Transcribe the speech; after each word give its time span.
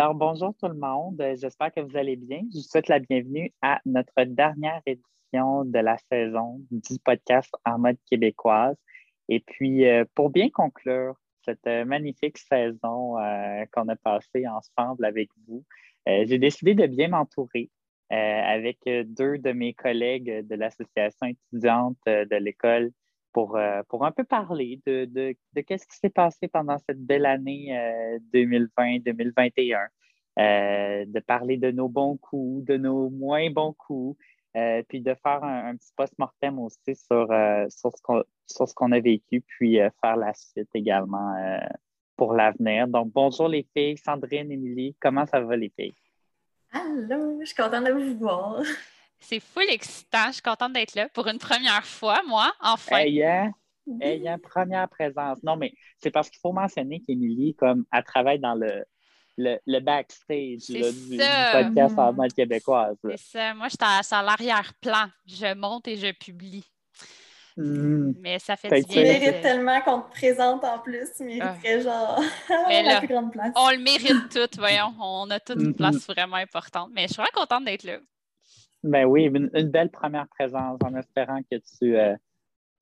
Alors, 0.00 0.14
bonjour 0.14 0.54
tout 0.58 0.66
le 0.66 0.78
monde. 0.78 1.22
J'espère 1.38 1.70
que 1.74 1.80
vous 1.80 1.94
allez 1.94 2.16
bien. 2.16 2.40
Je 2.50 2.56
vous 2.56 2.62
souhaite 2.62 2.88
la 2.88 3.00
bienvenue 3.00 3.52
à 3.60 3.82
notre 3.84 4.24
dernière 4.24 4.80
édition 4.86 5.66
de 5.66 5.78
la 5.78 5.98
saison 6.10 6.58
du 6.70 6.98
podcast 7.04 7.54
en 7.66 7.78
mode 7.78 7.98
québécoise. 8.10 8.76
Et 9.28 9.40
puis, 9.40 9.86
euh, 9.86 10.06
pour 10.14 10.30
bien 10.30 10.48
conclure 10.48 11.16
cette 11.44 11.66
euh, 11.66 11.84
magnifique 11.84 12.38
saison 12.38 13.18
euh, 13.18 13.66
qu'on 13.72 13.88
a 13.88 13.96
passée 13.96 14.48
ensemble 14.48 15.04
avec 15.04 15.28
vous, 15.46 15.66
j'ai 16.06 16.38
décidé 16.38 16.74
de 16.74 16.86
bien 16.86 17.08
m'entourer 17.08 17.68
avec 18.08 18.78
deux 18.86 19.36
de 19.36 19.52
mes 19.52 19.74
collègues 19.74 20.46
de 20.48 20.54
l'association 20.54 21.26
étudiante 21.26 21.98
de 22.06 22.36
l'école 22.36 22.90
pour, 23.32 23.58
pour 23.88 24.04
un 24.04 24.10
peu 24.10 24.24
parler 24.24 24.80
de, 24.86 25.04
de 25.04 25.36
ce 25.54 25.62
qui 25.62 25.98
s'est 25.98 26.10
passé 26.10 26.48
pendant 26.48 26.78
cette 26.78 27.04
belle 27.04 27.26
année 27.26 27.68
2020-2021, 28.32 29.86
de 30.36 31.20
parler 31.20 31.56
de 31.56 31.70
nos 31.70 31.88
bons 31.88 32.16
coups, 32.16 32.64
de 32.66 32.76
nos 32.76 33.10
moins 33.10 33.50
bons 33.50 33.74
coups, 33.74 34.16
euh, 34.56 34.82
puis 34.88 35.00
de 35.00 35.14
faire 35.14 35.44
un, 35.44 35.76
petit 35.76 35.92
post-mortem 35.96 36.58
aussi 36.58 36.96
sur, 36.96 37.30
euh, 37.30 37.66
sur 37.68 37.92
ce 38.68 38.74
qu'on 38.74 38.90
a 38.90 38.98
vécu, 38.98 39.42
puis 39.42 39.80
euh, 39.80 39.90
faire 40.02 40.16
la 40.16 40.34
suite 40.34 40.68
également 40.74 41.36
pour 42.16 42.34
l'avenir. 42.34 42.88
Donc, 42.88 43.12
bonjour 43.12 43.48
les 43.48 43.66
filles, 43.76 43.96
Sandrine, 43.96 44.50
Émilie, 44.50 44.96
comment 45.00 45.24
ça 45.24 45.40
va 45.40 45.56
les 45.56 45.72
filles? 45.78 45.94
Allô, 46.72 47.38
je 47.40 47.46
suis 47.46 47.54
contente 47.54 47.84
de 47.84 47.92
vous 47.92 48.18
voir. 48.18 48.60
C'est 49.20 49.40
full 49.40 49.68
excitant, 49.68 50.26
je 50.28 50.34
suis 50.34 50.42
contente 50.42 50.72
d'être 50.72 50.94
là 50.96 51.08
pour 51.10 51.28
une 51.28 51.38
première 51.38 51.84
fois, 51.84 52.20
moi, 52.26 52.52
enfin. 52.60 52.98
Ayant, 52.98 53.52
ayant 54.00 54.38
première 54.38 54.88
présence. 54.88 55.42
Non, 55.44 55.56
mais 55.56 55.72
c'est 55.98 56.10
parce 56.10 56.28
qu'il 56.28 56.40
faut 56.40 56.52
mentionner 56.52 57.00
qu'Émilie, 57.06 57.54
comme, 57.54 57.84
elle 57.92 58.02
travaille 58.02 58.40
dans 58.40 58.54
le, 58.54 58.84
le, 59.40 59.80
backstage 59.80 60.66
du, 60.68 60.80
podcast 61.52 61.98
en 61.98 62.12
mode 62.12 62.32
québécoise. 62.32 62.96
C'est 63.04 63.18
ça. 63.18 63.54
Moi, 63.54 63.68
je 63.68 63.76
suis 63.76 64.14
à, 64.14 64.22
l'arrière-plan. 64.22 65.06
Je 65.26 65.54
monte 65.54 65.88
et 65.88 65.96
je 65.96 66.12
publie. 66.12 66.64
Hmm. 67.56 68.12
Mais 68.20 68.38
ça 68.38 68.56
fait 68.56 68.68
du 68.68 68.86
bien. 68.86 69.02
Tu 69.02 69.20
mérites 69.20 69.42
tellement 69.42 69.80
qu'on 69.82 70.00
te 70.02 70.10
présente 70.12 70.64
en 70.64 70.78
plus. 70.78 71.08
Tu 71.16 71.24
mériterais 71.24 71.58
ah. 71.64 71.80
genre 71.80 72.20
la 72.68 72.98
plus 72.98 73.08
grande 73.08 73.32
place. 73.32 73.52
On 73.56 73.70
le 73.70 73.78
mérite 73.78 74.28
tout, 74.30 74.58
voyons. 74.58 74.94
On 75.00 75.28
a 75.30 75.40
toute 75.40 75.60
une 75.60 75.74
place 75.74 75.96
mm-hmm. 75.96 76.12
vraiment 76.12 76.36
importante. 76.36 76.90
Mais 76.94 77.02
je 77.02 77.14
suis 77.14 77.16
vraiment 77.16 77.30
contente 77.34 77.64
d'être 77.64 77.84
là. 77.84 77.98
Ben 78.82 79.04
oui, 79.04 79.24
une, 79.24 79.48
belle 79.68 79.90
première 79.90 80.26
présence 80.28 80.78
en 80.82 80.94
espérant 80.94 81.40
que 81.50 81.56
tu, 81.56 81.98
euh, 81.98 82.16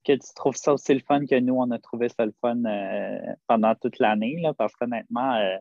que 0.05 0.13
tu 0.13 0.33
trouves 0.33 0.55
ça 0.55 0.73
aussi 0.73 0.93
le 0.93 1.01
fun 1.01 1.25
que 1.25 1.37
nous, 1.39 1.55
on 1.55 1.71
a 1.71 1.79
trouvé 1.79 2.07
ça 2.07 2.25
le 2.25 2.33
fun 2.39 2.63
euh, 2.63 3.19
pendant 3.47 3.75
toute 3.75 3.99
l'année. 3.99 4.41
Parce 4.57 4.75
qu'honnêtement, 4.75 5.33
euh, 5.33 5.57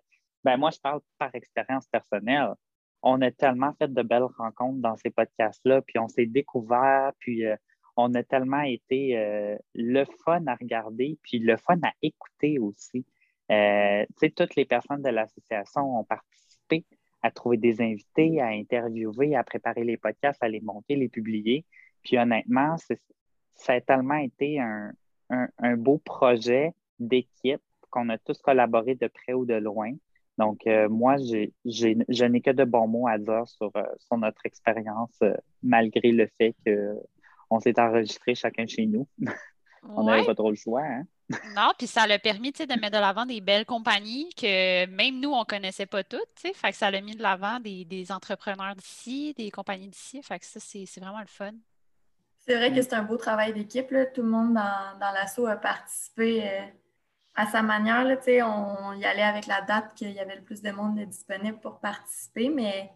ben 0.49 0.57
moi, 0.57 0.71
je 0.71 0.81
parle 0.81 1.01
par 1.19 1.35
expérience 1.35 1.87
personnelle. 1.89 2.55
On 3.03 3.21
a 3.21 3.31
tellement 3.31 3.75
fait 3.75 3.93
de 3.93 4.01
belles 4.01 4.23
rencontres 4.39 4.81
dans 4.81 4.97
ces 4.97 5.11
podcasts-là, 5.11 5.83
puis 5.83 5.99
on 5.99 6.09
s'est 6.09 6.25
découvert, 6.25 7.13
puis 7.19 7.45
euh, 7.45 7.55
on 7.99 8.15
a 8.15 8.23
tellement 8.23 8.63
été 8.63 9.19
euh, 9.19 9.59
le 9.75 10.05
fun 10.25 10.47
à 10.47 10.55
regarder, 10.55 11.19
puis 11.23 11.39
le 11.39 11.59
fun 11.59 11.79
à 11.83 11.93
écouter 12.01 12.59
aussi. 12.59 13.05
Euh, 13.53 14.07
toutes 14.35 14.57
les 14.57 14.65
personnes 14.65 15.03
de 15.03 15.11
l'association 15.11 15.99
ont 15.99 16.05
participé 16.05 16.87
à 17.21 17.31
trouver 17.31 17.59
des 17.59 17.83
invités, 17.83 18.41
à 18.41 18.47
interviewer, 18.47 19.37
à 19.37 19.45
préparer 19.45 19.85
les 19.85 19.99
podcasts, 19.99 20.43
à 20.43 20.49
les 20.49 20.63
monter, 20.63 20.97
les 20.97 21.11
publier. 21.11 21.67
Puis 22.03 22.17
honnêtement, 22.17 22.77
ça 23.53 23.75
a 23.75 23.83
tellement 23.83 24.17
été 24.17 24.61
un, 24.61 24.93
un 25.29 25.77
beau 25.77 25.99
projet 25.99 26.73
d'équipe 26.99 27.61
qu'on 27.91 28.09
a 28.09 28.17
tous 28.17 28.39
collaboré 28.39 28.95
de 28.95 29.09
près 29.09 29.35
ou 29.35 29.45
de 29.45 29.55
loin. 29.55 29.93
Donc, 30.39 30.67
euh, 30.69 30.89
moi, 30.89 31.17
je 31.19 32.25
n'ai 32.25 32.41
que 32.41 32.51
de 32.53 32.65
bons 32.65 32.87
mots 32.87 33.09
à 33.09 33.19
dire 33.19 33.47
sur, 33.49 33.73
euh, 33.77 34.17
notre 34.17 34.47
expérience, 34.47 35.17
euh, 35.23 35.35
malgré 35.65 36.13
le 36.13 36.29
fait 36.39 36.55
qu'on 36.65 37.59
s'est 37.61 37.79
enregistré 37.79 38.37
chacun 38.37 38.67
chez 38.67 38.87
nous. 38.87 39.07
On 39.83 40.05
n'avait 40.05 40.25
pas 40.25 40.35
trop 40.35 40.51
le 40.51 40.57
choix. 40.57 40.83
Hein? 40.83 41.05
non, 41.57 41.73
puis 41.77 41.87
ça 41.87 42.07
l'a 42.07 42.19
permis 42.19 42.53
de 42.53 42.81
mettre 42.81 42.97
de 42.97 43.01
l'avant 43.01 43.27
des 43.27 43.41
belles 43.41 43.65
compagnies 43.65 44.29
que 44.35 44.87
même 44.87 45.21
nous, 45.21 45.31
on 45.31 45.41
ne 45.41 45.45
connaissait 45.45 45.87
pas 45.87 46.03
toutes. 46.03 46.55
Fait 46.55 46.71
que 46.71 46.77
ça 46.77 46.91
l'a 46.91 47.01
mis 47.01 47.15
de 47.15 47.23
l'avant 47.23 47.61
des, 47.61 48.07
entrepreneurs 48.11 48.75
d'ici, 48.75 49.35
des 49.35 49.51
compagnies 49.51 49.89
d'ici. 49.89 50.21
Fait 50.23 50.39
que 50.39 50.45
ça, 50.45 50.59
c'est 50.61 50.85
vraiment 51.01 51.21
le 51.21 51.27
fun. 51.27 51.53
C'est 52.39 52.57
vrai 52.57 52.73
que 52.73 52.83
c'est 52.83 52.95
un 52.95 53.05
beau 53.05 53.17
travail 53.17 53.55
d'équipe. 53.55 53.95
Tout 54.15 54.23
le 54.23 54.29
monde 54.29 54.55
dans, 54.55 54.99
dans 54.99 55.13
l'assaut 55.13 55.47
a 55.47 55.57
participé 55.57 56.43
à 57.39 57.47
sa 57.47 57.63
manière, 57.63 58.05
là, 58.05 58.17
on 58.49 58.95
y 58.95 59.05
allait 59.05 59.23
avec 59.23 59.47
la 59.47 59.63
date 59.63 59.95
qu'il 59.95 60.11
y 60.11 60.19
avait 60.19 60.35
le 60.35 60.43
plus 60.43 60.61
de 60.61 60.73
monde 60.73 60.99
disponible 60.99 61.61
pour 61.61 61.79
participer, 61.79 62.49
mais 62.49 62.91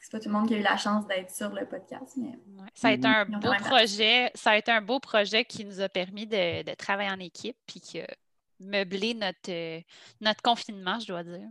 c'est 0.00 0.10
pas 0.10 0.18
tout 0.18 0.30
le 0.30 0.34
monde 0.34 0.48
qui 0.48 0.54
a 0.54 0.58
eu 0.58 0.62
la 0.62 0.78
chance 0.78 1.06
d'être 1.06 1.30
sur 1.30 1.50
le 1.50 1.66
podcast. 1.66 2.16
Mais... 2.16 2.32
Ça 2.72 2.88
a 2.88 2.92
été 2.92 3.06
un 3.06 3.26
beau 3.26 3.52
projet. 3.60 4.30
Ça 4.34 4.52
a 4.52 4.56
été 4.56 4.70
un 4.70 4.80
beau 4.80 4.98
projet 4.98 5.44
qui 5.44 5.66
nous 5.66 5.82
a 5.82 5.90
permis 5.90 6.26
de, 6.26 6.74
travailler 6.76 7.10
en 7.10 7.20
équipe 7.20 7.58
puis 7.66 7.80
qui 7.80 8.00
a 8.00 8.06
meublé 8.60 9.12
notre, 9.12 9.82
notre 10.22 10.40
confinement, 10.40 10.98
je 10.98 11.08
dois 11.08 11.22
dire. 11.22 11.50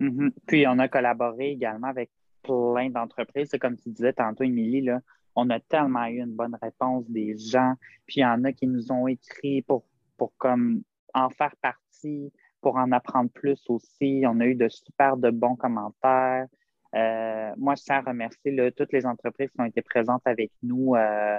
Mm-hmm. 0.00 0.30
Puis 0.46 0.66
on 0.66 0.78
a 0.78 0.88
collaboré 0.88 1.50
également 1.50 1.88
avec 1.88 2.10
plein 2.42 2.88
d'entreprises. 2.88 3.50
Comme 3.60 3.76
tu 3.76 3.90
disais 3.90 4.14
tantôt, 4.14 4.44
Émilie, 4.44 4.80
là, 4.80 5.00
on 5.36 5.50
a 5.50 5.60
tellement 5.60 6.06
eu 6.06 6.22
une 6.22 6.34
bonne 6.34 6.56
réponse 6.62 7.04
des 7.10 7.36
gens. 7.36 7.74
Puis 8.06 8.16
il 8.16 8.20
y 8.20 8.24
en 8.24 8.42
a 8.44 8.52
qui 8.52 8.66
nous 8.66 8.90
ont 8.90 9.06
écrit 9.06 9.60
pour, 9.60 9.84
pour 10.16 10.32
comme 10.38 10.82
en 11.14 11.30
faire 11.30 11.54
partie, 11.62 12.32
pour 12.64 12.76
en 12.76 12.92
apprendre 12.92 13.30
plus 13.30 13.62
aussi. 13.68 14.22
On 14.26 14.40
a 14.40 14.46
eu 14.46 14.54
de 14.54 14.70
super 14.70 15.18
de 15.18 15.28
bons 15.28 15.54
commentaires. 15.54 16.46
Euh, 16.94 17.52
moi, 17.58 17.74
je 17.74 17.82
tiens 17.82 17.96
à 17.96 18.00
remercier 18.00 18.72
toutes 18.74 18.90
les 18.94 19.04
entreprises 19.04 19.50
qui 19.50 19.60
ont 19.60 19.66
été 19.66 19.82
présentes 19.82 20.22
avec 20.24 20.50
nous. 20.62 20.94
Euh, 20.94 21.36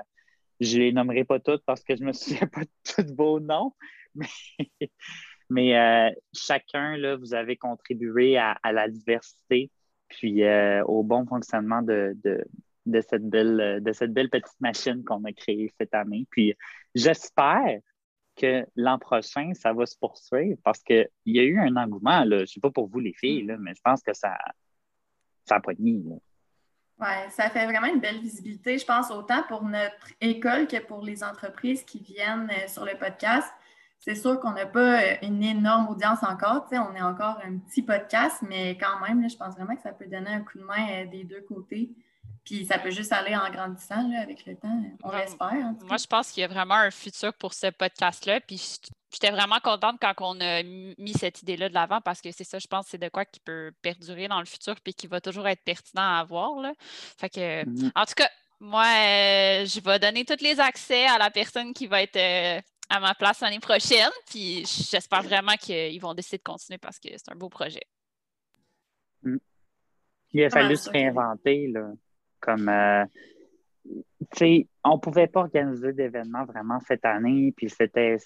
je 0.59 0.77
ne 0.77 0.83
les 0.83 0.93
nommerai 0.93 1.23
pas 1.23 1.39
toutes 1.39 1.63
parce 1.65 1.83
que 1.83 1.95
je 1.95 2.01
ne 2.01 2.07
me 2.07 2.13
souviens 2.13 2.45
pas 2.45 2.61
de 2.61 2.69
tous 2.83 3.15
vos 3.15 3.39
noms, 3.39 3.73
mais, 5.49 5.75
euh, 5.79 6.11
chacun, 6.31 7.17
vous 7.17 7.33
avez 7.33 7.57
contribué 7.57 8.37
à, 8.37 8.59
la 8.71 8.87
diversité 8.87 9.71
puis 10.07 10.43
au 10.85 11.01
bon 11.01 11.25
fonctionnement 11.25 11.81
de, 11.81 12.15
de, 12.85 13.01
cette 13.01 13.27
belle, 13.27 13.81
de 13.81 13.91
cette 13.93 14.13
belle 14.13 14.29
petite 14.29 14.61
machine 14.61 15.03
qu'on 15.03 15.23
a 15.23 15.33
créée 15.33 15.73
cette 15.79 15.95
année. 15.95 16.27
Puis 16.29 16.53
j'espère 16.93 17.79
que 18.35 18.66
l'an 18.75 19.00
prochain, 19.00 19.53
ça 19.53 19.73
va 19.73 19.85
se 19.85 19.97
poursuivre 19.97 20.57
parce 20.63 20.84
qu'il 20.84 21.09
y 21.25 21.40
a 21.40 21.44
eu 21.44 21.59
un 21.59 21.75
engouement. 21.75 22.23
Là. 22.23 22.38
Je 22.38 22.41
ne 22.41 22.46
sais 22.46 22.59
pas 22.59 22.72
pour 22.72 22.88
vous, 22.88 23.00
les 23.00 23.13
filles, 23.13 23.44
mais 23.59 23.73
je 23.73 23.81
pense 23.84 24.01
que 24.01 24.13
ça, 24.13 24.38
ça 25.46 25.56
a 25.56 25.59
pogné. 25.59 26.01
Oui, 26.97 27.07
ça 27.29 27.50
fait 27.50 27.66
vraiment 27.66 27.88
une 27.88 28.00
belle 28.00 28.19
visibilité, 28.19 28.78
je 28.78 28.85
pense, 28.85 29.12
autant 29.12 29.44
pour 29.50 29.63
notre 29.63 30.13
école 30.22 30.66
que 30.66 30.79
pour 30.79 31.03
les 31.03 31.23
entreprises 31.23 31.84
qui 31.84 32.00
viennent 32.00 32.50
euh, 32.50 32.68
sur 32.68 32.85
le 32.85 32.97
podcast. 32.97 33.51
C'est 34.00 34.16
sûr 34.16 34.40
qu'on 34.40 34.52
n'a 34.52 34.66
pas 34.66 35.02
euh, 35.02 35.16
une 35.22 35.44
énorme 35.44 35.90
audience 35.90 36.23
encore. 36.23 36.67
On 36.72 36.96
est 36.96 37.02
encore 37.02 37.40
un 37.44 37.57
petit 37.57 37.81
podcast, 37.81 38.38
mais 38.47 38.78
quand 38.78 39.06
même, 39.06 39.29
je 39.29 39.35
pense 39.35 39.56
vraiment 39.56 39.75
que 39.75 39.81
ça 39.81 39.91
peut 39.91 40.06
donner 40.06 40.29
un 40.29 40.41
coup 40.41 40.57
de 40.57 40.63
main 40.63 40.88
euh, 40.90 41.06
des 41.07 41.25
deux 41.25 41.41
côtés. 41.41 41.91
Puis 42.45 42.63
ça 42.67 42.78
peut 42.78 42.91
juste 42.91 43.11
aller 43.11 43.35
en 43.35 43.50
grandissant 43.50 44.11
avec 44.22 44.45
le 44.45 44.56
temps. 44.56 44.83
On 45.03 45.11
l'espère. 45.11 45.51
Moi, 45.81 45.97
je 45.97 46.06
pense 46.06 46.31
qu'il 46.31 46.41
y 46.41 46.44
a 46.44 46.47
vraiment 46.47 46.75
un 46.75 46.91
futur 46.91 47.33
pour 47.33 47.56
ce 47.56 47.72
podcast-là. 47.72 48.39
Puis 48.39 48.79
j'étais 49.11 49.31
vraiment 49.31 49.59
contente 49.63 49.97
quand 50.00 50.13
on 50.19 50.39
a 50.39 50.61
mis 50.61 51.13
cette 51.17 51.41
idée-là 51.41 51.69
de 51.69 51.73
l'avant 51.73 52.01
parce 52.01 52.22
que 52.22 52.31
c'est 52.31 52.44
ça, 52.44 52.59
je 52.59 52.67
pense, 52.67 52.85
c'est 52.88 53.00
de 53.00 53.09
quoi 53.09 53.25
qui 53.25 53.39
peut 53.39 53.72
perdurer 53.81 54.28
dans 54.28 54.39
le 54.39 54.45
futur 54.45 54.75
puis 54.81 54.94
qui 54.94 55.07
va 55.07 55.19
toujours 55.22 55.47
être 55.47 55.63
pertinent 55.63 56.03
à 56.03 56.19
avoir. 56.19 56.59
Là. 56.61 56.73
Fait 57.17 57.29
que, 57.29 57.66
mm-hmm. 57.66 57.91
en 57.95 58.05
tout 58.05 58.13
cas, 58.16 58.29
moi, 58.59 58.84
euh, 58.84 59.66
je 59.66 59.79
vais 59.84 59.97
donner 59.97 60.23
tous 60.23 60.43
les 60.43 60.59
accès 60.59 61.08
à 61.08 61.17
la 61.17 61.31
personne 61.31 61.73
qui 61.73 61.87
va 61.87 62.03
être 62.03 62.16
euh, 62.16 62.61
à 62.90 62.99
ma 62.99 63.16
place 63.16 63.40
l'année 63.40 63.59
prochaine. 63.59 64.11
Puis 64.29 64.66
j'espère 64.67 65.23
vraiment 65.23 65.55
qu'ils 65.59 65.99
vont 65.99 66.14
décider 66.14 66.37
de 66.37 66.43
continuer 66.43 66.78
parce 66.78 66.99
que 66.99 67.09
c'est 67.09 67.31
un 67.31 67.35
beau 67.35 67.49
projet. 67.49 67.87
Mm. 69.23 69.37
Il 70.34 70.43
a 70.43 70.49
fallu 70.52 70.75
se 70.75 70.91
réinventer, 70.91 71.69
là. 71.69 71.90
Comme, 72.45 72.69
euh, 72.69 73.05
on 74.83 74.99
pouvait 74.99 75.27
pas 75.27 75.41
organiser 75.41 75.93
d'événements 75.93 76.45
vraiment 76.45 76.79
cette 76.81 77.05
année, 77.05 77.53
puis 77.57 77.69
c'était 77.69 78.17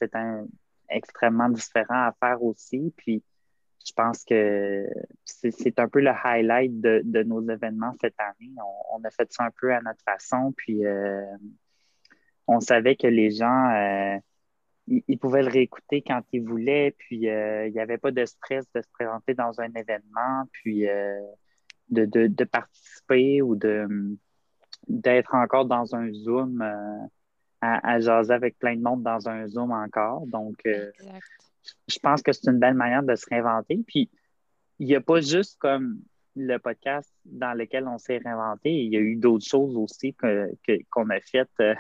extrêmement 0.90 1.50
différent 1.50 2.08
à 2.08 2.16
faire 2.20 2.44
aussi. 2.44 2.94
Puis 2.98 3.24
je 3.86 3.94
pense 3.94 4.26
que 4.26 4.86
c'est 5.24 5.80
un 5.80 5.88
peu 5.88 6.02
le 6.02 6.12
highlight 6.12 6.82
de, 6.82 7.24
nos 7.24 7.42
événements 7.50 7.94
cette 8.02 8.20
année. 8.20 8.52
On, 8.92 9.02
a 9.04 9.10
fait 9.10 9.32
ça 9.32 9.46
un 9.46 9.52
peu 9.60 9.74
à 9.74 9.82
notre 9.82 10.04
façon, 10.04 10.54
puis 10.56 10.86
euh, 10.86 11.26
on 12.46 12.60
savait 12.60 12.98
que 12.98 13.08
les 13.08 13.32
gens, 13.32 13.70
euh, 13.72 14.18
ils, 14.88 15.18
pouvaient 15.18 15.44
le 15.44 15.50
réécouter 15.50 16.02
quand 16.02 16.22
ils 16.34 16.44
voulaient, 16.44 16.94
puis 16.98 17.22
il 17.22 17.72
n'y 17.72 17.80
avait 17.80 17.98
pas 17.98 18.12
de 18.12 18.26
stress 18.26 18.66
de 18.76 18.82
se 18.82 18.90
présenter 18.92 19.34
dans 19.34 19.62
un 19.62 19.72
événement, 19.74 20.44
puis 20.52 20.86
de, 21.90 22.44
participer 22.44 23.42
ou 23.42 23.56
de 23.56 23.88
d'être 24.88 25.36
encore 25.36 25.66
dans 25.66 25.96
un 25.96 26.12
Zoom 26.12 26.62
euh, 26.62 27.06
à, 27.62 28.00
jaser 28.00 28.34
avec 28.34 28.58
plein 28.58 28.76
de 28.76 28.82
monde 28.82 29.04
dans 29.04 29.30
un 29.30 29.48
Zoom 29.48 29.72
encore. 29.72 30.26
Donc, 30.28 30.56
euh, 30.66 30.90
je 31.88 32.00
pense 32.00 32.22
que 32.22 32.32
c'est 32.32 32.50
une 32.50 32.60
belle 32.60 32.74
manière 32.74 33.04
de 33.04 33.16
se 33.16 33.26
réinventer. 33.30 33.80
Puis, 33.86 34.10
n'y 34.80 34.96
a 34.96 35.02
pas 35.02 35.22
juste 35.22 35.58
comme 35.60 36.00
le 36.36 36.58
podcast 36.58 37.12
dans 37.26 37.54
lequel 37.54 37.88
on 37.88 37.98
s'est 37.98 38.18
réinventé, 38.18 38.72
il 38.72 38.94
y 38.94 38.98
a 38.98 39.00
eu 39.00 39.16
d'autres 39.16 39.46
choses 39.46 39.76
aussi 39.76 40.14
qu'on 40.14 41.10
a 41.10 41.20
faites. 41.20 41.50
Euh, 41.60 41.76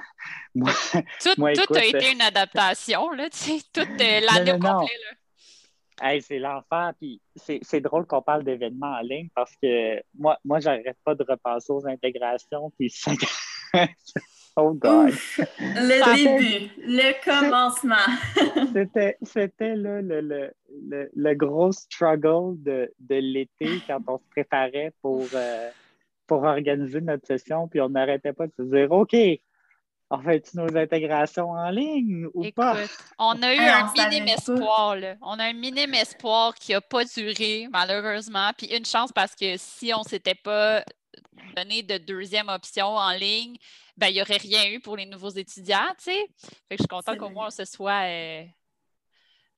tout, 0.56 1.74
a 1.74 1.86
été 1.86 2.12
une 2.12 2.22
adaptation, 2.22 3.10
là, 3.12 3.30
tu 3.30 3.38
sais, 3.38 3.62
toute 3.72 3.88
l'année 4.00 4.54
au 4.54 4.60
complet. 4.60 4.92
Hey, 6.01 6.22
c'est 6.22 6.40
l'enfer. 6.40 6.94
Puis 7.00 7.22
c'est 7.36 7.81
drôle 7.81 8.06
qu'on 8.06 8.22
parle 8.22 8.44
d'événements 8.44 8.98
en 8.98 9.01
ligne 9.01 9.30
parce 9.36 9.54
que 9.62 10.01
moi, 10.18 10.38
moi 10.44 10.60
j'arrête 10.60 10.98
pas 11.04 11.16
de 11.16 11.25
repasser 11.28 11.72
aux 11.72 11.86
intégrations. 11.88 12.72
Puis 12.78 12.94
Oh 14.56 14.74
God. 14.74 15.13
le 15.57 16.16
début, 16.16 16.72
le 16.86 17.24
commencement. 17.24 17.96
C'était 19.24 19.75
le, 19.75 20.01
le, 20.01 20.22
le, 20.22 21.10
le, 21.16 21.34
gros 21.36 21.72
struggle 21.72 22.62
de, 22.62 22.92
de 23.00 23.16
l'été 23.16 23.80
quand 23.88 24.00
on 24.07 24.18
se 24.18 24.24
préparait 24.31 24.92
pour, 25.01 25.25
euh, 25.34 25.69
pour 26.28 26.44
organiser 26.44 27.00
notre 27.00 27.25
session, 27.25 27.68
puis 27.69 27.80
on 27.80 27.90
n'arrêtait 27.90 28.34
pas 28.34 28.48
de 28.48 28.54
se 28.57 28.63
dire 28.63 28.92
OK, 28.92 29.16
on 30.10 30.20
fait 30.20 30.54
nos 30.56 30.76
intégrations 30.76 31.52
en 31.52 31.70
ligne 31.70 32.28
ou 32.34 32.50
pas? 32.52 32.78
On 33.18 33.42
a 33.42 33.54
eu 33.54 33.60
un 33.60 33.92
minime 33.94 34.28
espoir. 34.28 34.96
Là. 34.96 35.16
On 35.22 35.38
a 35.40 35.46
un 35.46 35.54
minime 35.54 35.94
espoir 35.94 36.56
qui 36.56 36.72
n'a 36.72 36.82
pas 36.82 37.06
duré, 37.06 37.68
malheureusement. 37.72 38.52
Puis 38.58 38.68
une 38.76 38.86
chance 38.86 39.12
parce 39.12 39.36
que 39.36 39.56
si 39.58 39.94
on 39.94 40.00
ne 40.00 40.04
s'était 40.04 40.36
pas 40.36 40.84
donné 41.56 41.84
de 41.84 41.98
deuxième 41.98 42.50
option 42.50 42.88
en 42.88 43.12
ligne, 43.12 43.56
ben, 43.98 44.08
il 44.08 44.14
n'y 44.14 44.22
aurait 44.22 44.38
rien 44.38 44.70
eu 44.70 44.80
pour 44.80 44.98
les 44.98 45.06
nouveaux 45.06 45.30
étudiants, 45.30 45.94
tu 45.98 46.06
sais. 46.06 46.28
Fait 46.70 46.78
que 46.78 46.78
je 46.78 46.84
suis 46.84 46.88
contente 46.88 47.18
qu'au 47.18 47.30
moins 47.30 47.48
on 47.48 47.52
se 47.52 47.66
soit 47.66 48.06
euh, 48.06 48.44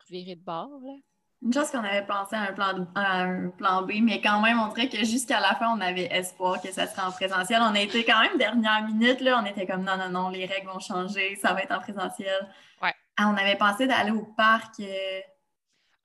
reviré 0.05 0.35
de 0.35 0.41
bord. 0.41 0.79
Là. 0.83 0.93
Une 1.43 1.51
chose 1.51 1.71
qu'on 1.71 1.83
avait 1.83 2.05
pensé 2.05 2.35
à 2.35 2.41
un, 2.41 2.53
plan, 2.53 2.87
un 2.93 3.49
plan 3.49 3.81
B, 3.81 3.93
mais 4.01 4.21
quand 4.21 4.41
même, 4.41 4.59
on 4.59 4.67
dirait 4.67 4.89
que 4.89 4.97
jusqu'à 4.97 5.39
la 5.39 5.55
fin, 5.55 5.75
on 5.75 5.81
avait 5.81 6.05
espoir 6.11 6.61
que 6.61 6.71
ça 6.71 6.85
serait 6.85 7.01
en 7.01 7.11
présentiel. 7.11 7.61
On 7.63 7.73
a 7.73 7.79
été 7.79 8.03
quand 8.05 8.21
même 8.21 8.37
dernière 8.37 8.85
minute, 8.85 9.21
là, 9.21 9.41
on 9.41 9.45
était 9.45 9.65
comme 9.65 9.83
non, 9.83 9.97
non, 9.97 10.09
non, 10.09 10.29
les 10.29 10.45
règles 10.45 10.67
vont 10.67 10.79
changer, 10.79 11.35
ça 11.41 11.53
va 11.53 11.63
être 11.63 11.71
en 11.71 11.79
présentiel. 11.79 12.47
Ouais. 12.81 12.93
Ah, 13.17 13.27
on 13.27 13.37
avait 13.37 13.55
pensé 13.55 13.87
d'aller 13.87 14.11
au 14.11 14.23
parc. 14.37 14.79
Euh, 14.81 15.19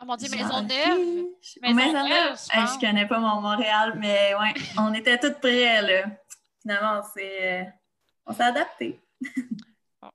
oh 0.01 0.07
mon 0.07 0.17
Dieu, 0.17 0.29
Maisonneuve! 0.31 1.27
Maisonneuve! 1.63 2.39
Je, 2.55 2.61
ne 2.61 2.67
je 2.67 2.81
connais 2.81 3.07
pas 3.07 3.19
mon 3.19 3.43
Montréal, 3.43 3.95
mais 3.99 4.35
ouais, 4.41 4.55
on 4.79 4.95
était 4.95 5.19
toutes 5.19 5.39
prêts, 5.41 5.83
là. 5.83 6.09
Finalement, 6.63 7.03
c'est. 7.15 7.61
Euh, 7.61 7.65
on 8.25 8.33
s'est 8.33 8.43
adapté. 8.43 9.01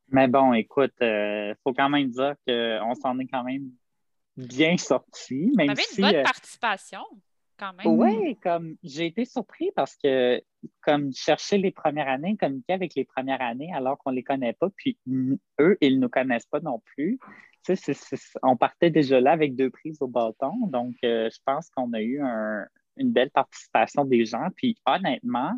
Mais 0.10 0.28
bon, 0.28 0.54
écoute, 0.54 0.94
il 1.00 1.08
euh, 1.08 1.54
faut 1.64 1.74
quand 1.74 1.90
même 1.90 2.10
dire 2.10 2.36
qu'on 2.46 2.96
s'en 2.96 3.18
est 3.20 3.28
quand 3.28 3.44
même 3.44 3.72
bien 4.38 4.78
sorti. 4.78 5.52
Même 5.56 5.72
avait 5.72 5.84
une 5.98 6.04
bonne 6.04 6.16
euh, 6.16 6.24
participation. 6.24 7.02
Quand 7.58 7.74
même. 7.74 7.86
Oui, 7.86 8.38
comme 8.38 8.76
j'ai 8.82 9.06
été 9.06 9.26
surpris 9.26 9.70
parce 9.76 9.96
que 9.96 10.42
comme 10.82 11.14
chercher 11.14 11.60
les 11.60 11.72
premières 11.72 12.08
années, 12.08 12.36
communiquer 12.36 12.74
avec 12.74 12.96
les 12.96 13.06
premières 13.06 13.42
années 13.42 13.72
alors 13.74 14.00
qu'on 14.00 14.10
ne 14.12 14.16
les 14.16 14.24
connaît 14.24 14.54
pas, 14.54 14.70
puis 14.76 14.98
eux, 15.60 15.78
ils 15.80 15.98
ne 15.98 16.02
nous 16.02 16.10
connaissent 16.10 16.48
pas 16.48 16.60
non 16.60 16.82
plus. 16.86 17.20
on 18.42 18.58
partait 18.58 18.90
déjà 18.90 19.22
là 19.22 19.32
avec 19.32 19.56
deux 19.56 19.70
prises 19.70 20.02
au 20.02 20.08
bâton. 20.08 20.54
Donc, 20.68 20.96
euh, 21.04 21.30
je 21.32 21.38
pense 21.46 21.70
qu'on 21.70 21.94
a 21.94 22.02
eu 22.02 22.20
une 22.98 23.12
belle 23.12 23.30
participation 23.30 24.06
des 24.06 24.26
gens. 24.26 24.48
Puis 24.56 24.76
honnêtement, 24.88 25.54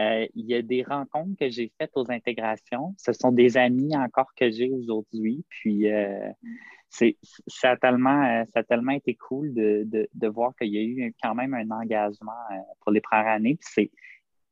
euh, 0.00 0.26
il 0.34 0.46
y 0.46 0.54
a 0.54 0.62
des 0.62 0.82
rencontres 0.82 1.36
que 1.38 1.50
j'ai 1.50 1.70
faites 1.78 1.92
aux 1.94 2.10
intégrations. 2.10 2.94
Ce 2.96 3.12
sont 3.12 3.32
des 3.32 3.56
amis 3.56 3.94
encore 3.96 4.32
que 4.34 4.50
j'ai 4.50 4.70
aujourd'hui. 4.70 5.44
Puis 5.48 5.90
euh, 5.92 6.30
ça, 6.88 7.70
a 7.70 7.76
tellement, 7.76 8.22
euh, 8.22 8.44
ça 8.52 8.60
a 8.60 8.62
tellement 8.62 8.92
été 8.92 9.14
cool 9.14 9.52
de, 9.52 10.28
voir 10.28 10.54
qu'il 10.56 10.72
y 10.72 10.78
a 10.78 10.82
eu 10.82 11.14
quand 11.22 11.34
même 11.34 11.54
un 11.54 11.70
engagement 11.70 12.32
pour 12.80 12.92
les 12.92 13.00
premières 13.00 13.28
années. 13.28 13.56
Puis 13.56 13.90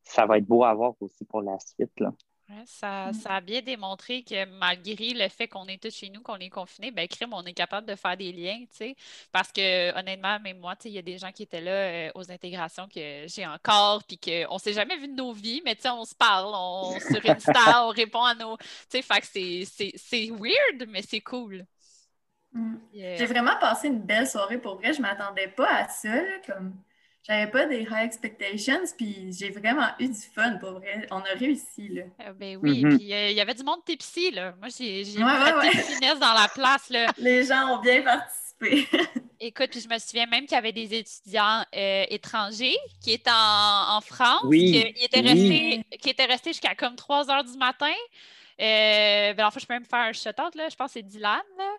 ça 0.03 0.27
va 0.27 0.39
être 0.39 0.47
beau 0.47 0.65
à 0.65 0.75
voir 0.75 0.95
aussi 1.01 1.25
pour 1.25 1.43
la 1.43 1.59
suite. 1.59 1.99
Là. 1.99 2.13
Mm. 2.51 2.65
ça, 2.67 3.11
a 3.27 3.41
bien 3.41 3.63
démontré 3.63 4.23
que 4.23 4.45
malgré 4.59 5.15
le 5.15 5.29
fait 5.29 5.47
qu'on 5.47 5.67
est 5.67 5.81
tous 5.81 5.95
chez 5.95 6.11
nous, 6.11 6.21
qu'on 6.21 6.37
est 6.37 6.51
confinés, 6.51 6.91
ben 6.91 7.07
crime, 7.07 7.33
on 7.33 7.45
est 7.45 7.53
capable 7.53 7.87
de 7.87 7.95
faire 7.95 8.17
des 8.17 8.33
liens, 8.33 8.59
tu 8.71 8.77
sais. 8.77 8.97
Parce 9.31 9.53
que 9.53 9.97
honnêtement, 9.99 10.39
même 10.41 10.59
moi, 10.59 10.75
tu 10.77 10.83
sais, 10.83 10.89
il 10.91 10.95
y 10.95 10.99
a 10.99 11.03
des 11.03 11.19
gens 11.19 11.31
qui 11.31 11.45
étaient 11.45 11.61
là 11.61 11.71
euh, 11.71 12.11
aux 12.15 12.31
intégrations 12.31 12.89
que 12.89 13.25
j'ai 13.27 13.47
encore, 13.47 14.03
puis 14.05 14.19
qu'on 14.19 14.55
ne 14.55 14.59
s'est 14.59 14.73
jamais 14.73 14.97
vu 14.97 15.09
de 15.09 15.15
nos 15.15 15.33
vies, 15.33 15.63
mais 15.65 15.77
tu 15.77 15.83
sais, 15.83 15.91
on 15.91 16.05
se 16.05 16.15
parle, 16.15 16.53
on 16.55 16.99
sur 16.99 17.31
Insta, 17.31 17.87
on 17.87 17.91
répond 17.91 18.25
à 18.25 18.35
nos. 18.35 18.57
Tu 18.57 18.65
sais, 18.89 19.03
fait 19.03 19.21
que 19.21 19.27
c'est 19.97 20.31
weird, 20.31 20.89
mais 20.89 21.03
c'est 21.03 21.21
cool. 21.21 21.65
Mm. 22.53 22.77
J'ai 22.93 23.27
vraiment 23.27 23.57
passé 23.61 23.89
une 23.89 24.01
belle 24.01 24.27
soirée 24.27 24.59
pour 24.59 24.77
vrai. 24.77 24.93
Je 24.93 24.99
ne 24.99 25.03
m'attendais 25.03 25.49
pas 25.49 25.69
à 25.69 25.89
ça. 25.89 26.19
comme 26.47 26.75
j'avais 27.23 27.51
pas 27.51 27.67
des 27.67 27.83
high 27.83 28.05
expectations, 28.05 28.81
puis 28.97 29.31
j'ai 29.33 29.51
vraiment 29.51 29.89
eu 29.99 30.09
du 30.09 30.21
fun, 30.35 30.57
pour 30.57 30.73
vrai. 30.73 31.07
On 31.11 31.19
a 31.19 31.39
réussi, 31.39 31.89
là. 31.89 32.03
Euh, 32.21 32.33
ben 32.33 32.59
oui, 32.63 32.83
mm-hmm. 32.83 32.97
puis 32.97 33.13
euh, 33.13 33.31
il 33.31 33.37
y 33.37 33.41
avait 33.41 33.55
du 33.55 33.63
monde 33.63 33.85
tipsy, 33.85 34.31
là. 34.31 34.55
Moi, 34.59 34.69
j'ai 34.77 35.03
eu 35.03 35.23
ouais, 35.23 35.71
finesse 35.71 36.19
dans 36.19 36.33
la 36.33 36.49
place, 36.53 36.89
là. 36.89 37.07
Les 37.19 37.45
gens 37.45 37.77
ont 37.77 37.81
bien 37.81 38.03
participé. 38.03 38.89
Écoute, 39.41 39.71
puis 39.71 39.81
je 39.81 39.89
me 39.89 39.99
souviens 39.99 40.27
même 40.27 40.45
qu'il 40.45 40.55
y 40.55 40.59
avait 40.59 40.73
des 40.73 40.95
étudiants 40.95 41.65
euh, 41.75 42.05
étrangers 42.11 42.77
qui 43.03 43.13
étaient 43.13 43.31
en, 43.31 44.01
France, 44.03 44.45
qui, 44.51 44.77
étaient 44.77 45.21
restés, 45.21 45.83
qui 45.99 46.11
étaient 46.11 46.27
restés 46.27 46.51
jusqu'à 46.51 46.75
comme 46.75 46.97
3 46.97 47.31
heures 47.31 47.45
du 47.45 47.57
matin. 47.57 47.95
Euh, 48.61 49.33
ben, 49.33 49.47
en 49.47 49.51
fait, 49.51 49.61
je 49.61 49.67
peux 49.67 49.73
même 49.73 49.87
faire 49.87 50.01
un 50.01 50.13
shout-out, 50.13 50.55
là. 50.55 50.69
Je 50.69 50.77
pense 50.77 50.89
que 50.89 50.93
c'est 50.95 51.03
Dylan, 51.03 51.41
là. 51.57 51.73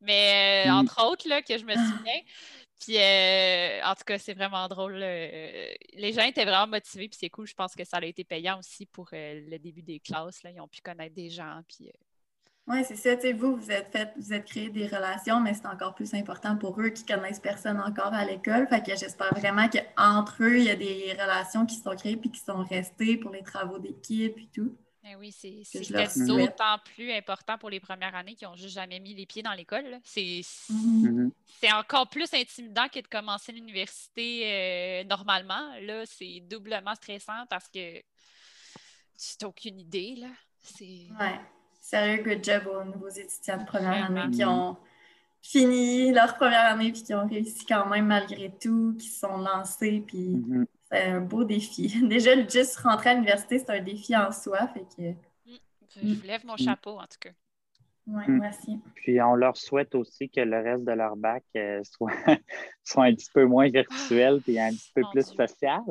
Mais 0.00 0.64
entre 0.68 1.04
autres, 1.04 1.28
là, 1.28 1.42
que 1.42 1.56
je 1.56 1.64
me 1.64 1.72
souviens. 1.72 2.20
Puis, 2.84 2.98
euh, 2.98 3.80
en 3.82 3.94
tout 3.94 4.04
cas, 4.04 4.18
c'est 4.18 4.34
vraiment 4.34 4.68
drôle. 4.68 4.98
Euh, 5.00 5.72
les 5.94 6.12
gens 6.12 6.22
étaient 6.22 6.44
vraiment 6.44 6.66
motivés, 6.66 7.08
puis 7.08 7.16
c'est 7.18 7.30
cool. 7.30 7.46
Je 7.46 7.54
pense 7.54 7.74
que 7.74 7.82
ça 7.82 7.96
a 7.96 8.04
été 8.04 8.24
payant 8.24 8.58
aussi 8.58 8.84
pour 8.84 9.08
euh, 9.14 9.40
le 9.48 9.58
début 9.58 9.80
des 9.80 10.00
classes. 10.00 10.42
Là. 10.42 10.50
Ils 10.50 10.60
ont 10.60 10.68
pu 10.68 10.82
connaître 10.82 11.14
des 11.14 11.30
gens. 11.30 11.62
Puis, 11.66 11.90
oui, 12.66 12.84
c'est 12.84 12.96
ça. 12.96 13.14
vous, 13.32 13.56
vous 13.56 13.70
êtes 13.70 13.90
fait, 13.90 14.12
vous 14.18 14.34
êtes 14.34 14.44
créé 14.44 14.68
des 14.68 14.86
relations, 14.86 15.40
mais 15.40 15.54
c'est 15.54 15.66
encore 15.66 15.94
plus 15.94 16.12
important 16.12 16.58
pour 16.58 16.78
eux 16.78 16.90
qui 16.90 17.06
connaissent 17.06 17.40
personne 17.40 17.80
encore 17.80 18.12
à 18.12 18.26
l'école. 18.26 18.68
Fait 18.68 18.82
que 18.82 18.94
j'espère 18.94 19.32
vraiment 19.34 19.68
qu'entre 19.70 20.42
eux, 20.42 20.58
il 20.58 20.64
y 20.64 20.70
a 20.70 20.76
des 20.76 21.12
relations 21.12 21.64
qui 21.64 21.76
sont 21.76 21.96
créées 21.96 22.18
puis 22.18 22.30
qui 22.30 22.40
sont 22.40 22.64
restées 22.64 23.16
pour 23.16 23.30
les 23.30 23.42
travaux 23.42 23.78
d'équipe 23.78 24.36
et 24.36 24.48
tout. 24.52 24.76
Ben 25.04 25.16
oui, 25.18 25.32
c'est 25.32 25.64
d'autant 26.26 26.78
plus 26.94 27.12
important 27.12 27.58
pour 27.58 27.68
les 27.68 27.78
premières 27.78 28.14
années 28.14 28.34
qui 28.34 28.46
n'ont 28.46 28.56
juste 28.56 28.74
jamais 28.74 28.98
mis 29.00 29.12
les 29.12 29.26
pieds 29.26 29.42
dans 29.42 29.52
l'école. 29.52 30.00
Mm-hmm. 30.16 31.30
C'est 31.60 31.72
encore 31.74 32.08
plus 32.08 32.32
intimidant 32.32 32.88
que 32.88 33.00
de 33.00 33.06
commencer 33.06 33.52
l'université 33.52 35.02
euh, 35.02 35.04
normalement. 35.04 35.74
Là, 35.82 36.06
c'est 36.06 36.40
doublement 36.48 36.94
stressant 36.94 37.44
parce 37.50 37.68
que 37.68 37.98
tu 37.98 39.34
n'as 39.42 39.48
aucune 39.48 39.78
idée. 39.78 40.16
Là. 40.16 40.28
Ouais. 40.80 41.38
Sérieux, 41.82 42.22
good 42.22 42.42
job 42.42 42.66
aux 42.66 42.84
nouveaux 42.84 43.10
étudiants 43.10 43.58
de 43.58 43.66
première 43.66 44.06
année 44.06 44.34
qui 44.34 44.42
ont 44.42 44.78
fini 45.42 46.12
leur 46.12 46.34
première 46.36 46.72
année 46.72 46.92
puis 46.92 47.02
qui 47.02 47.12
ont 47.12 47.28
réussi 47.28 47.66
quand 47.66 47.86
même 47.90 48.06
malgré 48.06 48.50
tout, 48.58 48.96
qui 48.98 49.08
se 49.08 49.20
sont 49.20 49.36
lancés. 49.36 50.02
Puis 50.06 50.36
mm-hmm 50.36 50.64
c'est 50.94 51.10
un 51.10 51.20
beau 51.20 51.44
défi. 51.44 52.00
Déjà, 52.08 52.40
juste 52.46 52.76
rentrer 52.76 53.10
à 53.10 53.14
l'université, 53.14 53.58
c'est 53.58 53.70
un 53.70 53.80
défi 53.80 54.16
en 54.16 54.30
soi. 54.32 54.68
Fait 54.68 54.86
que... 54.96 55.12
Je 55.96 56.14
vous 56.14 56.26
lève 56.26 56.44
mon 56.44 56.56
chapeau, 56.56 56.98
en 56.98 57.06
tout 57.06 57.18
cas. 57.20 57.30
Oui, 58.06 58.22
mm. 58.26 58.38
merci. 58.38 58.78
Puis 58.96 59.20
on 59.22 59.34
leur 59.34 59.56
souhaite 59.56 59.94
aussi 59.94 60.28
que 60.28 60.40
le 60.40 60.60
reste 60.60 60.84
de 60.84 60.92
leur 60.92 61.16
bac 61.16 61.42
euh, 61.56 61.80
soit, 61.84 62.12
soit 62.84 63.04
un 63.04 63.14
petit 63.14 63.30
peu 63.32 63.46
moins 63.46 63.68
virtuel 63.70 64.42
et 64.46 64.60
un 64.60 64.70
petit 64.70 64.92
peu 64.94 65.02
plus 65.10 65.24
social. 65.24 65.82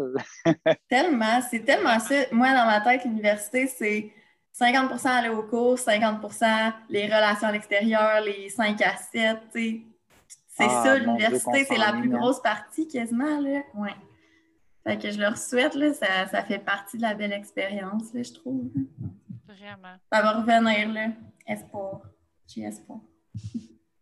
tellement, 0.89 1.41
c'est 1.50 1.62
tellement 1.62 2.00
ça. 2.00 2.15
Moi, 2.31 2.50
dans 2.50 2.65
ma 2.65 2.81
tête, 2.81 3.03
l'université, 3.05 3.67
c'est 3.67 4.12
50 4.51 5.05
aller 5.05 5.29
au 5.29 5.43
cours, 5.43 5.75
50% 5.75 6.74
les 6.89 7.05
relations 7.05 7.48
à 7.48 7.51
l'extérieur, 7.51 8.22
les 8.22 8.50
5 8.50 8.79
à 8.81 8.95
7. 8.95 9.38
C'est 9.51 9.81
ah, 10.60 10.83
ça, 10.83 10.98
l'université, 11.00 11.65
c'est 11.65 11.77
la 11.77 11.93
plus 11.93 12.10
grosse 12.10 12.39
partie 12.39 12.88
quasiment. 12.88 13.39
Là. 13.39 13.62
Ouais. 13.74 13.95
Fait 14.85 14.97
que 14.97 15.11
je 15.11 15.19
leur 15.19 15.37
souhaite, 15.37 15.75
là, 15.75 15.93
ça, 15.93 16.27
ça 16.27 16.43
fait 16.43 16.59
partie 16.59 16.97
de 16.97 17.03
la 17.03 17.13
belle 17.13 17.31
expérience, 17.31 18.11
je 18.13 18.33
trouve. 18.33 18.69
Vraiment. 19.47 19.95
Ça 20.11 20.21
va 20.21 20.31
revenir, 20.41 20.91
là. 20.91 21.07
Espoir. 21.47 22.01
J'ai 22.47 22.63
espoir. 22.63 22.99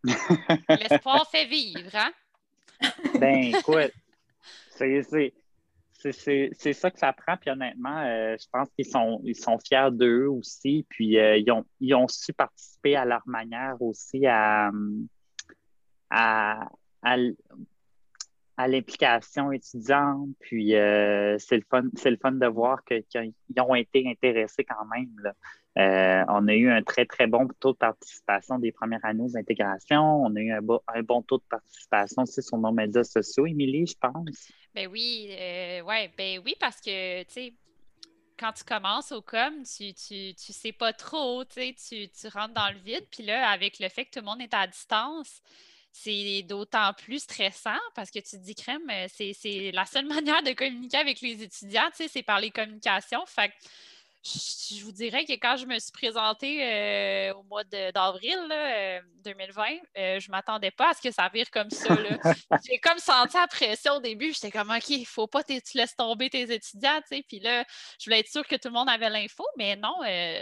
L'espoir 0.70 1.30
fait 1.30 1.46
vivre, 1.46 1.92
hein? 1.94 2.12
ben, 3.20 3.54
écoute, 3.56 3.92
c'est 4.76 6.74
ça 6.74 6.90
que 6.90 7.00
ça 7.00 7.14
prend. 7.14 7.38
Puis 7.38 7.52
honnêtement, 7.52 8.00
euh, 8.00 8.36
je 8.40 8.48
pense 8.52 8.68
qu'ils 8.76 8.88
sont, 8.88 9.22
ils 9.24 9.36
sont 9.36 9.60
fiers 9.60 9.92
d'eux 9.92 10.26
aussi. 10.26 10.86
Puis 10.90 11.20
euh, 11.20 11.38
ils, 11.38 11.52
ont, 11.52 11.66
ils 11.80 11.94
ont 11.94 12.08
su 12.08 12.34
participer 12.34 12.96
à 12.96 13.06
leur 13.06 13.22
manière 13.28 13.80
aussi 13.80 14.26
à, 14.26 14.72
à, 16.10 16.68
à 17.04 17.18
l'implication 18.68 19.52
étudiante. 19.52 20.30
Puis 20.40 20.76
euh, 20.76 21.38
c'est 21.40 21.58
le 21.58 21.64
fun, 21.70 21.84
le 21.84 22.18
fun 22.18 22.32
de 22.32 22.48
voir 22.48 22.84
qu'ils 22.84 23.34
ont 23.60 23.76
été 23.76 24.08
intéressés 24.08 24.64
quand 24.64 24.86
même. 24.86 25.34
Euh, 25.78 26.24
on 26.28 26.48
a 26.48 26.54
eu 26.54 26.70
un 26.70 26.84
très, 26.84 27.06
très 27.06 27.28
bon 27.28 27.48
taux 27.60 27.72
de 27.72 27.78
participation 27.78 28.60
des 28.60 28.72
premières 28.72 29.04
années 29.06 29.30
d'intégration. 29.30 30.24
On 30.24 30.36
a 30.36 30.40
eu 30.40 30.52
un, 30.52 30.62
bon 30.62 31.22
taux 31.22 31.38
de 31.38 31.44
participation 31.50 32.24
aussi 32.24 32.42
sur 32.42 32.58
nos 32.58 32.72
médias 32.72 33.04
sociaux, 33.04 33.46
Émilie, 33.46 33.88
je 33.88 33.96
pense. 33.98 34.52
Ben 34.76 34.88
oui, 34.92 35.30
euh, 35.32 35.82
ouais, 35.82 36.12
ben 36.18 36.42
oui, 36.46 36.56
parce 36.60 36.82
que 36.82 37.24
tu 37.24 37.32
sais, 37.32 37.54
quand 38.38 38.52
tu 38.52 38.64
commences 38.64 39.12
au 39.12 39.22
com, 39.22 39.64
tu, 39.64 39.94
tu, 39.94 40.34
tu 40.34 40.52
sais 40.52 40.72
pas 40.74 40.92
trop, 40.92 41.46
tu, 41.46 41.74
tu 41.74 42.28
rentres 42.34 42.54
dans 42.54 42.74
le 42.74 42.80
vide. 42.80 43.06
Puis 43.10 43.24
là, 43.24 43.50
avec 43.50 43.80
le 43.80 43.88
fait 43.88 44.06
que 44.06 44.12
tout 44.12 44.20
le 44.20 44.26
monde 44.26 44.42
est 44.42 44.54
à 44.54 44.68
distance, 44.68 45.42
c'est 45.92 46.44
d'autant 46.44 46.94
plus 46.94 47.20
stressant 47.20 47.80
parce 47.96 48.10
que 48.12 48.20
tu 48.20 48.32
te 48.32 48.36
dis, 48.38 48.56
crème, 48.56 48.90
euh, 48.90 49.08
c'est 49.10 49.72
la 49.74 49.86
seule 49.86 50.06
manière 50.08 50.44
de 50.44 50.54
communiquer 50.54 50.98
avec 50.98 51.22
les 51.22 51.44
étudiants, 51.44 51.90
c'est 51.94 52.24
par 52.24 52.40
les 52.40 52.52
communications. 52.52 53.26
Fait 53.26 53.52
je 54.24 54.84
vous 54.84 54.92
dirais 54.92 55.26
que 55.26 55.34
quand 55.34 55.58
je 55.58 55.66
me 55.66 55.80
suis 55.80 55.92
présentée 55.92 56.64
euh, 56.64 57.34
au 57.34 57.44
mois 57.44 57.64
d'avril 57.64 58.38
2020, 59.24 59.64
euh, 59.64 59.78
euh, 59.98 60.20
je 60.20 60.30
ne 60.30 60.32
m'attendais 60.32 60.70
pas 60.70 60.92
à 60.92 60.94
ce 60.94 61.02
que 61.02 61.12
ça 61.12 61.28
vire 61.34 61.50
comme 61.50 61.72
ça. 61.72 61.90
J'ai 62.68 62.78
comme 62.80 63.00
senti 63.00 63.36
la 63.36 63.48
pression 63.48 63.94
au 63.94 64.00
début. 64.00 64.32
J'étais 64.34 64.52
comme, 64.52 64.70
OK, 64.70 64.90
il 64.90 65.00
ne 65.02 65.06
faut 65.06 65.26
pas 65.26 65.44
que 65.44 65.60
tu 65.60 65.78
laisses 65.78 65.96
tomber 65.96 66.30
tes 66.30 66.54
étudiants. 66.54 67.02
Puis 67.10 67.40
là, 67.40 67.66
je 68.00 68.06
voulais 68.06 68.20
être 68.20 68.30
sûre 68.30 68.46
que 68.46 68.56
tout 68.56 68.68
le 68.68 68.74
monde 68.74 68.90
avait 68.90 69.10
l'info, 69.10 69.44
mais 69.58 69.76
non, 69.76 69.96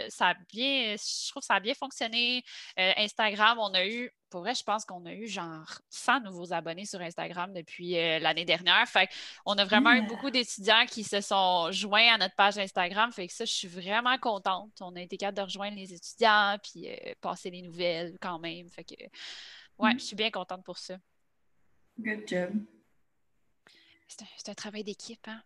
ça 0.08 0.28
a 0.28 0.34
bien, 0.52 0.96
je 0.96 1.30
trouve 1.30 1.40
que 1.40 1.46
ça 1.46 1.54
a 1.54 1.60
bien 1.60 1.74
fonctionné. 1.74 2.44
Instagram, 2.76 3.58
on 3.58 3.72
a 3.72 3.86
eu 3.86 4.12
pour 4.30 4.40
vrai, 4.40 4.54
je 4.54 4.62
pense 4.62 4.84
qu'on 4.84 5.04
a 5.06 5.12
eu 5.12 5.26
genre 5.26 5.66
100 5.90 6.20
nouveaux 6.20 6.52
abonnés 6.52 6.86
sur 6.86 7.00
Instagram 7.00 7.52
depuis 7.52 7.98
euh, 7.98 8.18
l'année 8.20 8.44
dernière. 8.44 8.86
Fait 8.88 9.08
on 9.44 9.54
a 9.54 9.64
vraiment 9.64 9.92
eu 9.92 10.02
beaucoup 10.06 10.30
d'étudiants 10.30 10.86
qui 10.86 11.04
se 11.04 11.20
sont 11.20 11.70
joints 11.72 12.14
à 12.14 12.18
notre 12.18 12.36
page 12.36 12.56
Instagram. 12.56 13.12
Fait 13.12 13.26
que 13.26 13.32
ça, 13.32 13.44
je 13.44 13.52
suis 13.52 13.68
vraiment 13.68 14.16
contente. 14.18 14.70
On 14.80 14.94
a 14.94 15.00
été 15.00 15.16
capable 15.16 15.38
de 15.38 15.42
rejoindre 15.42 15.76
les 15.76 15.92
étudiants 15.92 16.56
puis 16.62 16.88
euh, 16.88 17.12
passer 17.20 17.50
les 17.50 17.62
nouvelles 17.62 18.16
quand 18.20 18.38
même. 18.38 18.68
Fait 18.70 18.84
que 18.84 18.94
ouais, 19.78 19.92
je 19.94 20.04
suis 20.04 20.16
bien 20.16 20.30
contente 20.30 20.64
pour 20.64 20.78
ça. 20.78 20.94
Good 21.98 22.26
job. 22.26 22.50
C'est 24.06 24.48
un, 24.48 24.54
travail 24.54 24.82
d'équipe, 24.82 25.26
hein? 25.28 25.40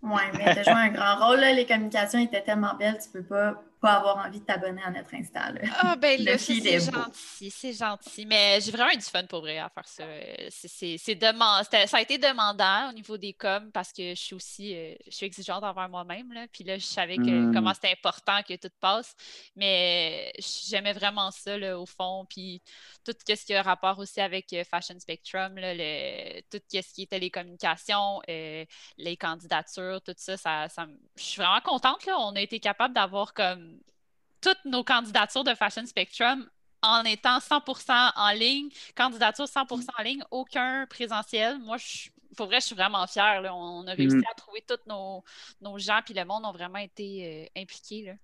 Oui, 0.00 0.22
mais 0.34 0.54
tu 0.54 0.60
as 0.60 0.62
joué 0.62 0.72
un 0.72 0.88
grand 0.88 1.26
rôle. 1.26 1.40
Les 1.40 1.66
communications 1.66 2.18
étaient 2.18 2.42
tellement 2.42 2.74
belles, 2.74 2.98
tu 3.02 3.10
peux 3.10 3.24
pas 3.24 3.62
avoir 3.92 4.26
envie 4.26 4.40
de 4.40 4.44
t'abonner 4.44 4.82
à 4.82 4.90
notre 4.90 5.14
Insta. 5.14 5.52
Ah, 5.80 5.96
ben 5.96 6.20
là, 6.24 6.38
c'est 6.38 6.80
gentil, 6.80 7.50
c'est 7.50 7.72
gentil. 7.72 8.26
Mais 8.26 8.60
j'ai 8.60 8.70
vraiment 8.70 8.90
eu 8.90 8.96
du 8.96 9.04
fun 9.04 9.24
pour 9.26 9.40
vrai 9.40 9.58
à 9.58 9.68
faire 9.68 9.86
ça. 9.86 10.04
C'est, 10.50 10.98
ça 10.98 11.96
a 11.96 12.00
été 12.00 12.18
demandant 12.18 12.90
au 12.90 12.92
niveau 12.92 13.16
des 13.16 13.32
coms 13.32 13.70
parce 13.72 13.92
que 13.92 14.10
je 14.10 14.20
suis 14.20 14.34
aussi 14.34 14.74
euh, 14.74 14.94
je 15.06 15.16
suis 15.16 15.26
exigeante 15.26 15.62
envers 15.62 15.88
moi-même. 15.88 16.32
Là. 16.32 16.46
Puis 16.52 16.64
là, 16.64 16.78
je 16.78 16.84
savais 16.84 17.16
que, 17.16 17.22
hmm. 17.22 17.54
comment 17.54 17.74
c'était 17.74 17.92
important 17.92 18.42
que 18.42 18.54
tout 18.54 18.72
passe. 18.80 19.14
Mais 19.56 20.32
j'aimais 20.38 20.92
vraiment 20.92 21.30
ça, 21.30 21.56
là, 21.58 21.78
au 21.78 21.86
fond. 21.86 22.26
Puis 22.28 22.62
tout 23.04 23.12
ce 23.26 23.44
qui 23.44 23.54
a 23.54 23.62
rapport 23.62 23.98
aussi 23.98 24.20
avec 24.20 24.52
euh, 24.52 24.64
Fashion 24.64 24.98
Spectrum, 24.98 25.56
là, 25.56 25.74
le, 25.74 26.40
tout 26.50 26.60
ce 26.72 26.94
qui 26.94 27.02
était 27.02 27.18
les 27.18 27.30
communications, 27.30 28.20
euh, 28.28 28.64
les 28.98 29.16
candidatures, 29.16 30.00
tout 30.02 30.14
ça, 30.16 30.36
ça, 30.36 30.68
ça 30.68 30.86
je 31.16 31.22
suis 31.22 31.42
vraiment 31.42 31.60
contente. 31.60 32.04
Là. 32.06 32.18
On 32.18 32.34
a 32.34 32.40
été 32.40 32.60
capable 32.60 32.94
d'avoir 32.94 33.34
comme 33.34 33.73
toutes 34.44 34.64
nos 34.66 34.84
candidatures 34.84 35.42
de 35.42 35.54
Fashion 35.54 35.86
Spectrum 35.86 36.46
en 36.82 37.02
étant 37.04 37.38
100% 37.38 38.12
en 38.14 38.32
ligne, 38.32 38.68
candidature 38.94 39.46
100% 39.46 39.86
en 39.98 40.02
ligne, 40.02 40.22
aucun 40.30 40.86
présentiel. 40.86 41.58
Moi, 41.60 41.78
je, 41.78 42.10
pour 42.36 42.46
vrai, 42.46 42.60
je 42.60 42.66
suis 42.66 42.74
vraiment 42.74 43.06
fière. 43.06 43.42
On 43.54 43.86
a 43.86 43.94
réussi 43.94 44.16
mm. 44.16 44.24
à 44.30 44.34
trouver 44.34 44.62
tous 44.68 44.86
nos, 44.86 45.24
nos, 45.62 45.78
gens, 45.78 46.00
puis 46.04 46.12
le 46.12 46.26
monde 46.26 46.44
ont 46.44 46.52
vraiment 46.52 46.78
été 46.78 47.48
euh, 47.56 47.60
impliqués. 47.62 48.14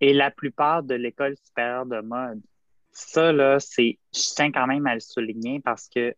Et 0.00 0.12
la 0.12 0.32
plupart 0.32 0.82
de 0.82 0.96
l'école 0.96 1.36
supérieure 1.44 1.86
de 1.86 2.00
mode, 2.00 2.42
ça, 2.90 3.32
là, 3.32 3.60
c'est, 3.60 3.98
je 4.12 4.34
tiens 4.34 4.50
quand 4.50 4.66
même 4.66 4.86
à 4.88 4.94
le 4.94 5.00
souligner 5.00 5.60
parce 5.60 5.88
que 5.88 6.12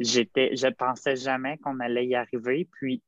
j'étais, 0.00 0.56
je 0.56 0.66
pensais 0.66 1.14
jamais 1.14 1.58
qu'on 1.58 1.78
allait 1.78 2.06
y 2.06 2.16
arriver. 2.16 2.68
Puis 2.72 3.02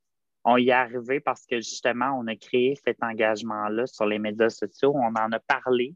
on 0.45 0.57
y 0.57 0.71
est 0.71 0.73
arrivé 0.73 1.21
parce 1.21 1.47
que 1.47 1.57
justement, 1.57 2.19
on 2.19 2.27
a 2.27 2.37
créé 2.37 2.75
cet 2.85 3.03
engagement-là 3.03 3.87
sur 3.87 4.07
les 4.07 4.19
médias 4.19 4.51
sociaux. 4.51 4.93
On 4.95 5.15
en 5.15 5.33
a 5.33 5.39
parlé, 5.39 5.95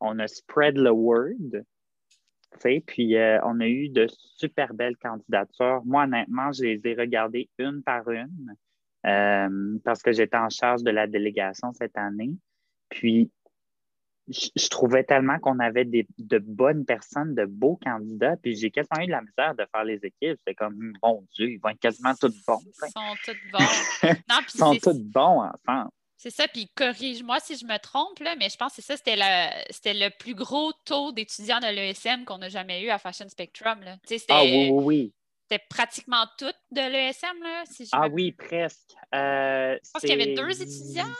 on 0.00 0.18
a 0.18 0.28
spread 0.28 0.76
the 0.76 0.90
word. 0.92 1.64
Puis 2.86 3.16
euh, 3.16 3.40
on 3.44 3.60
a 3.60 3.66
eu 3.66 3.88
de 3.88 4.06
super 4.36 4.72
belles 4.72 4.96
candidatures. 4.96 5.82
Moi, 5.84 6.04
honnêtement, 6.04 6.52
je 6.52 6.64
les 6.64 6.80
ai 6.84 6.94
regardées 6.94 7.50
une 7.58 7.82
par 7.82 8.08
une 8.08 8.54
euh, 9.06 9.78
parce 9.84 10.02
que 10.02 10.12
j'étais 10.12 10.36
en 10.36 10.48
charge 10.48 10.82
de 10.82 10.90
la 10.90 11.06
délégation 11.06 11.72
cette 11.72 11.96
année. 11.96 12.32
Puis 12.88 13.30
je, 14.28 14.68
trouvais 14.68 15.04
tellement 15.04 15.38
qu'on 15.38 15.58
avait 15.58 15.84
de 15.84 16.38
bonnes 16.38 16.84
personnes, 16.84 17.34
de 17.34 17.44
beaux 17.44 17.78
candidats, 17.82 18.36
puis 18.36 18.56
j'ai 18.56 18.70
quasiment 18.70 19.02
eu 19.02 19.06
de 19.06 19.12
la 19.12 19.22
misère 19.22 19.54
de 19.54 19.64
faire 19.72 19.84
les 19.84 20.00
équipes. 20.04 20.38
C'est 20.46 20.54
comme, 20.54 20.92
bon 21.02 21.26
Dieu, 21.34 21.50
ils 21.50 21.58
vont 21.58 21.70
être 21.70 21.80
quasiment 21.80 22.14
tous 22.14 22.34
bons. 22.46 22.60
Ils 22.82 22.90
sont 22.90 23.14
tous 23.24 23.36
bons. 23.52 24.08
ils 24.54 24.58
sont 24.58 24.74
tous 24.76 25.00
bons 25.00 25.42
ensemble. 25.42 25.90
C'est 26.16 26.30
ça, 26.30 26.48
puis 26.48 26.68
corrige-moi 26.74 27.38
si 27.38 27.56
je 27.56 27.64
me 27.64 27.78
trompe, 27.78 28.18
là, 28.18 28.34
mais 28.36 28.48
je 28.48 28.56
pense 28.56 28.74
que 28.74 28.82
c'est 28.82 28.96
ça, 28.96 28.96
c'était 28.96 29.94
le, 29.94 30.18
plus 30.18 30.34
gros 30.34 30.72
taux 30.84 31.12
d'étudiants 31.12 31.60
de 31.60 31.72
l'ESM 31.72 32.24
qu'on 32.24 32.42
a 32.42 32.48
jamais 32.48 32.82
eu 32.82 32.90
à 32.90 32.98
Fashion 32.98 33.28
Spectrum. 33.28 33.80
Là. 33.82 33.96
Ah 34.28 34.42
oui, 34.42 34.70
oui, 34.72 34.84
oui. 34.84 35.14
C'était 35.48 35.64
pratiquement 35.70 36.26
tout 36.36 36.52
de 36.72 36.80
l'ESM, 36.80 37.40
là? 37.40 37.62
Si 37.70 37.88
ah 37.92 38.08
oui, 38.08 38.32
presque. 38.32 38.90
Euh, 39.14 39.78
je 39.82 39.90
pense 39.92 40.00
qu'il 40.00 40.10
y 40.10 40.12
avait 40.12 40.34
deux 40.34 40.60
étudiants. 40.60 41.14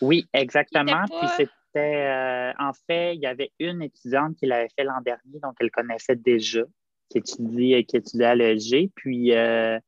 Oui, 0.00 0.26
exactement. 0.32 1.04
Puis 1.36 1.46
euh, 1.80 2.52
en 2.58 2.72
fait, 2.86 3.14
il 3.14 3.20
y 3.20 3.26
avait 3.26 3.50
une 3.58 3.82
étudiante 3.82 4.36
qui 4.36 4.46
l'avait 4.46 4.68
fait 4.76 4.84
l'an 4.84 5.00
dernier, 5.00 5.38
donc 5.42 5.54
elle 5.60 5.70
connaissait 5.70 6.16
déjà, 6.16 6.62
qui 7.08 7.18
étudiait, 7.18 7.84
qui 7.84 7.96
étudiait 7.96 8.26
à 8.26 8.34
l'ESG. 8.34 8.90
Puis, 8.94 9.34
euh, 9.34 9.78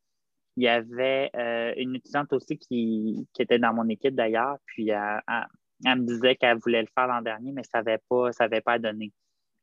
il 0.57 0.65
y 0.65 0.69
avait 0.69 1.31
euh, 1.37 1.75
une 1.77 1.97
étudiante 1.97 2.33
aussi 2.33 2.59
qui, 2.59 3.27
était 3.39 3.59
dans 3.59 3.75
mon 3.75 3.89
équipe 3.89 4.15
d'ailleurs, 4.15 4.59
puis 4.67 4.91
elle, 4.91 5.23
me 5.85 6.07
disait 6.07 6.37
qu'elle 6.37 6.59
voulait 6.59 6.83
le 6.83 6.89
faire 6.95 7.09
l'an 7.09 7.23
dernier, 7.23 7.53
mais 7.53 7.65
ça 7.65 7.83
n'avait 7.83 8.01
pas, 8.09 8.31
pas 8.65 8.79
donné. 8.79 9.13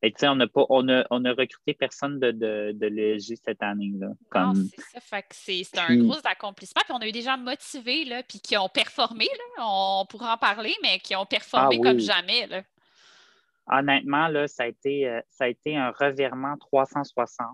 Et 0.03 0.11
tu 0.11 0.19
sais, 0.19 0.27
on 0.27 0.35
n'a 0.35 0.47
pas, 0.47 0.65
on 0.69 0.87
a, 0.89 1.05
on 1.11 1.23
a 1.25 1.31
recruté 1.31 1.75
personne 1.75 2.19
de, 2.19 2.31
de, 2.31 2.71
de 2.73 2.87
l'ESG 2.87 3.35
cette 3.45 3.61
année. 3.61 3.91
Là, 3.99 4.07
comme... 4.29 4.53
Non, 4.53 4.65
c'est 4.75 4.81
ça. 4.81 4.99
Fait 4.99 5.21
que 5.21 5.27
c'est, 5.31 5.77
un 5.77 5.95
gros 5.97 6.19
accomplissement. 6.23 6.81
Puis 6.83 6.93
on 6.93 7.01
a 7.01 7.07
eu 7.07 7.11
des 7.11 7.21
gens 7.21 7.37
motivés, 7.37 8.05
là, 8.05 8.23
puis 8.23 8.39
qui 8.39 8.57
ont 8.57 8.69
performé, 8.69 9.25
là. 9.25 9.63
On 9.63 10.05
pourra 10.09 10.33
en 10.33 10.37
parler, 10.37 10.73
mais 10.81 10.97
qui 10.99 11.15
ont 11.15 11.25
performé 11.25 11.77
ah 11.79 11.83
comme 11.83 11.99
jamais. 11.99 12.47
Là. 12.47 12.63
Honnêtement, 13.67 14.27
là, 14.27 14.47
ça 14.47 14.63
a 14.63 14.67
été, 14.67 15.07
euh, 15.07 15.21
ça 15.29 15.43
a 15.43 15.47
été 15.47 15.77
un 15.77 15.91
revirement 15.91 16.57
360. 16.57 17.47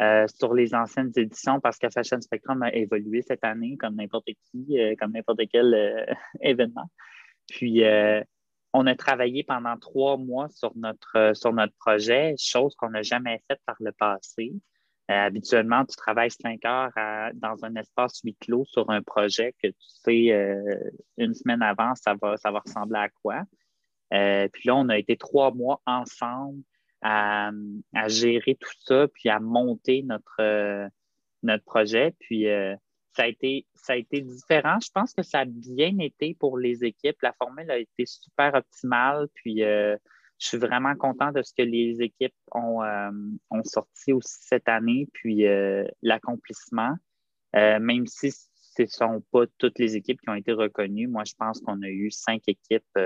Euh, 0.00 0.26
sur 0.26 0.54
les 0.54 0.74
anciennes 0.74 1.12
éditions 1.14 1.60
parce 1.60 1.78
que 1.78 1.88
Fashion 1.88 2.20
Spectrum 2.20 2.60
a 2.62 2.74
évolué 2.74 3.22
cette 3.22 3.44
année 3.44 3.76
comme 3.76 3.94
n'importe 3.94 4.24
qui, 4.24 4.80
euh, 4.80 4.94
comme 4.98 5.12
n'importe 5.12 5.42
quel 5.52 6.06
événement. 6.40 6.90
Puis 7.46 7.84
on 8.72 8.86
a 8.86 8.94
travaillé 8.94 9.42
pendant 9.44 9.76
trois 9.76 10.16
mois 10.16 10.48
sur 10.48 10.72
notre, 10.76 11.16
euh, 11.16 11.34
sur 11.34 11.52
notre 11.52 11.74
projet, 11.74 12.34
chose 12.38 12.74
qu'on 12.76 12.90
n'a 12.90 13.02
jamais 13.02 13.42
faite 13.48 13.60
par 13.66 13.76
le 13.80 13.92
passé. 13.92 14.52
Euh, 15.10 15.26
habituellement, 15.26 15.84
tu 15.84 15.96
travailles 15.96 16.30
cinq 16.30 16.64
heures 16.64 16.92
dans 17.34 17.64
un 17.64 17.74
espace 17.76 18.20
huis 18.24 18.36
clos 18.40 18.64
sur 18.64 18.88
un 18.90 19.02
projet 19.02 19.54
que 19.62 19.68
tu 19.68 19.76
sais 19.78 20.32
euh, 20.32 20.78
une 21.18 21.34
semaine 21.34 21.60
avant, 21.60 21.94
ça 21.96 22.14
va, 22.20 22.36
ça 22.36 22.50
va 22.50 22.60
ressembler 22.60 22.98
à 22.98 23.08
quoi. 23.08 23.42
puis 24.10 24.68
là, 24.68 24.76
on 24.76 24.88
a 24.88 24.96
été 24.96 25.16
trois 25.16 25.52
mois 25.52 25.82
ensemble 25.86 26.62
à, 27.02 27.50
gérer 28.06 28.54
tout 28.54 28.72
ça, 28.78 29.08
puis 29.08 29.28
à 29.28 29.40
monter 29.40 30.02
notre, 30.04 30.88
notre 31.42 31.64
projet. 31.64 32.14
Puis 32.20 32.46
ça 33.14 33.24
a, 33.24 33.26
été, 33.26 33.66
ça 33.74 33.92
a 33.92 33.96
été 33.96 34.20
différent. 34.20 34.78
Je 34.80 34.90
pense 34.92 35.12
que 35.12 35.22
ça 35.22 35.40
a 35.40 35.44
bien 35.44 35.98
été 35.98 36.34
pour 36.34 36.58
les 36.58 36.84
équipes. 36.84 37.20
La 37.22 37.32
formule 37.32 37.70
a 37.70 37.78
été 37.78 38.06
super 38.06 38.54
optimale. 38.54 39.28
Puis 39.34 39.62
euh, 39.62 39.96
je 40.38 40.48
suis 40.48 40.58
vraiment 40.58 40.94
content 40.96 41.30
de 41.30 41.42
ce 41.42 41.52
que 41.52 41.62
les 41.62 42.00
équipes 42.00 42.34
ont, 42.52 42.82
euh, 42.82 43.10
sorti 43.64 44.12
aussi 44.12 44.38
cette 44.40 44.68
année. 44.68 45.08
Puis 45.12 45.46
euh, 45.46 45.84
l'accomplissement, 46.00 46.96
même 47.54 48.06
si 48.06 48.32
ce 48.32 48.82
ne 48.82 48.86
sont 48.86 49.22
pas 49.30 49.44
toutes 49.58 49.78
les 49.78 49.96
équipes 49.96 50.20
qui 50.22 50.30
ont 50.30 50.34
été 50.34 50.52
reconnues, 50.52 51.06
moi, 51.06 51.24
je 51.24 51.34
pense 51.38 51.60
qu'on 51.60 51.82
a 51.82 51.88
eu 51.88 52.10
cinq 52.10 52.42
équipes 52.46 52.98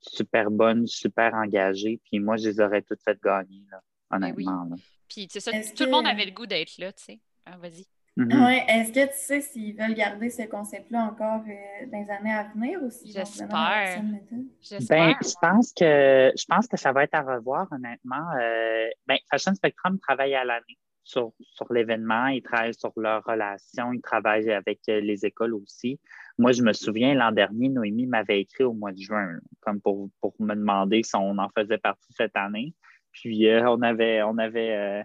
super 0.00 0.52
bonnes, 0.52 0.86
super 0.86 1.34
engagées. 1.34 2.00
Puis 2.04 2.20
moi, 2.20 2.36
je 2.36 2.50
les 2.50 2.60
aurais 2.60 2.82
toutes 2.82 3.02
faites 3.02 3.20
gagner, 3.20 3.64
là, 3.72 3.80
ben 4.12 4.16
honnêtement. 4.18 4.70
Puis 5.08 5.26
c'est 5.28 5.40
ça, 5.40 5.50
tout 5.50 5.84
le 5.84 5.90
monde 5.90 6.06
avait 6.06 6.26
le 6.26 6.30
goût 6.30 6.46
d'être 6.46 6.78
là, 6.78 6.92
tu 6.92 7.02
sais. 7.02 7.20
Ah, 7.44 7.56
vas-y. 7.56 7.86
Mhm. 8.18 8.44
Ouais. 8.44 8.64
Est-ce 8.66 8.92
que 8.92 9.06
tu 9.06 9.16
sais 9.16 9.40
s'ils 9.40 9.76
veulent 9.76 9.94
garder 9.94 10.28
ce 10.28 10.42
concept-là 10.42 11.04
encore 11.04 11.42
euh, 11.48 11.86
dans 11.86 11.98
les 12.00 12.10
années 12.10 12.32
à 12.32 12.50
venir 12.52 12.82
ou 12.82 12.90
s'ils 12.90 13.12
J'espère. 13.12 13.48
Ben, 13.48 15.14
je 15.22 15.34
pense 15.40 15.72
que 15.72 16.32
je 16.36 16.44
pense 16.48 16.66
que 16.66 16.76
ça 16.76 16.90
va 16.92 17.04
être 17.04 17.14
à 17.14 17.22
revoir, 17.22 17.68
honnêtement. 17.70 18.28
Euh, 18.40 18.88
ben, 19.06 19.18
Fashion 19.30 19.54
Spectrum 19.54 20.00
travaille 20.00 20.34
à 20.34 20.44
l'année. 20.44 20.76
sur, 21.04 21.32
l'événement, 21.70 22.26
ils 22.26 22.42
travaillent 22.42 22.74
sur 22.74 22.92
leurs 22.96 23.22
relations, 23.22 23.92
ils 23.92 24.02
travaillent 24.02 24.50
avec 24.50 24.80
euh, 24.88 25.00
les 25.00 25.24
écoles 25.24 25.54
aussi. 25.54 26.00
Moi, 26.38 26.50
je 26.50 26.62
me 26.62 26.72
souviens, 26.72 27.14
l'an 27.14 27.30
dernier, 27.30 27.68
Noémie 27.68 28.06
m'avait 28.06 28.40
écrit 28.40 28.64
au 28.64 28.72
mois 28.72 28.90
de 28.90 28.98
juin, 28.98 29.38
comme 29.60 29.80
pour, 29.80 30.10
me 30.40 30.54
demander 30.54 31.04
si 31.04 31.14
on 31.14 31.38
en 31.38 31.48
faisait 31.56 31.78
partie 31.78 32.12
cette 32.14 32.36
année. 32.36 32.74
Puis 33.12 33.48
euh, 33.48 33.70
on 33.70 33.80
avait, 33.82 34.22
on 34.22 34.38
avait 34.38 34.76
euh, 34.76 35.02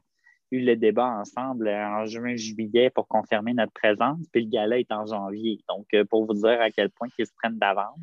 eu 0.53 0.59
le 0.59 0.75
débat 0.75 1.07
ensemble 1.07 1.67
en 1.67 2.05
juin, 2.05 2.35
juillet 2.35 2.89
pour 2.89 3.07
confirmer 3.07 3.53
notre 3.53 3.73
présence. 3.73 4.19
Puis 4.31 4.43
le 4.43 4.49
gala 4.49 4.77
est 4.77 4.91
en 4.91 5.05
janvier. 5.05 5.59
Donc, 5.67 5.87
pour 6.09 6.25
vous 6.25 6.33
dire 6.33 6.61
à 6.61 6.69
quel 6.69 6.89
point 6.89 7.07
ils 7.17 7.25
se 7.25 7.31
prennent 7.35 7.57
d'avance. 7.57 7.97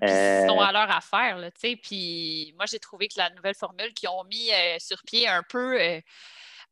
Ah, 0.00 0.42
ils 0.42 0.48
sont 0.48 0.60
à 0.60 0.72
leur 0.72 0.90
affaire, 0.90 1.38
là, 1.38 1.50
Puis 1.52 2.52
moi, 2.56 2.64
j'ai 2.66 2.80
trouvé 2.80 3.06
que 3.06 3.14
la 3.16 3.30
nouvelle 3.30 3.54
formule 3.54 3.92
qu'ils 3.94 4.08
ont 4.08 4.24
mis 4.24 4.50
sur 4.78 5.02
pied 5.04 5.28
un 5.28 5.42
peu 5.48 5.78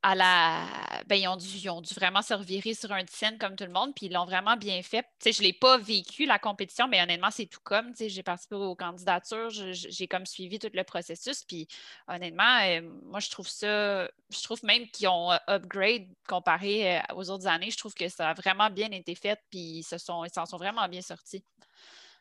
à 0.02 0.14
la. 0.14 0.64
Ben, 1.06 1.16
ils, 1.16 1.28
ont 1.28 1.36
dû, 1.36 1.68
ont 1.68 1.80
dû 1.80 1.94
vraiment 1.94 2.22
se 2.22 2.34
revirer 2.34 2.74
sur 2.74 2.92
un 2.92 3.04
scène 3.08 3.38
comme 3.38 3.56
tout 3.56 3.64
le 3.64 3.72
monde, 3.72 3.92
puis 3.94 4.06
ils 4.06 4.12
l'ont 4.12 4.24
vraiment 4.24 4.56
bien 4.56 4.82
fait. 4.82 5.06
je 5.24 5.30
ne 5.30 5.46
l'ai 5.46 5.52
pas 5.52 5.78
vécu, 5.78 6.26
la 6.26 6.38
compétition, 6.38 6.88
mais 6.88 7.02
honnêtement, 7.02 7.30
c'est 7.30 7.46
tout 7.46 7.60
comme. 7.62 7.92
J'ai 7.98 8.22
participé 8.22 8.56
aux 8.56 8.74
candidatures, 8.74 9.50
j'ai 9.50 10.08
comme 10.08 10.26
suivi 10.26 10.58
tout 10.58 10.70
le 10.72 10.84
processus, 10.84 11.44
puis 11.44 11.68
honnêtement, 12.08 12.60
euh, 12.64 12.80
moi, 13.04 13.20
je 13.20 13.30
trouve 13.30 13.48
ça. 13.48 14.08
Je 14.30 14.42
trouve 14.42 14.64
même 14.64 14.86
qu'ils 14.88 15.08
ont 15.08 15.30
upgrade 15.48 16.06
comparé 16.28 16.98
euh, 16.98 17.00
aux 17.16 17.30
autres 17.30 17.46
années. 17.46 17.70
Je 17.70 17.78
trouve 17.78 17.94
que 17.94 18.08
ça 18.08 18.30
a 18.30 18.34
vraiment 18.34 18.70
bien 18.70 18.90
été 18.90 19.14
fait, 19.14 19.38
puis 19.50 19.78
ils 19.78 19.82
s'en 19.82 19.98
sont, 19.98 20.46
sont 20.46 20.56
vraiment 20.56 20.88
bien 20.88 21.02
sortis. 21.02 21.44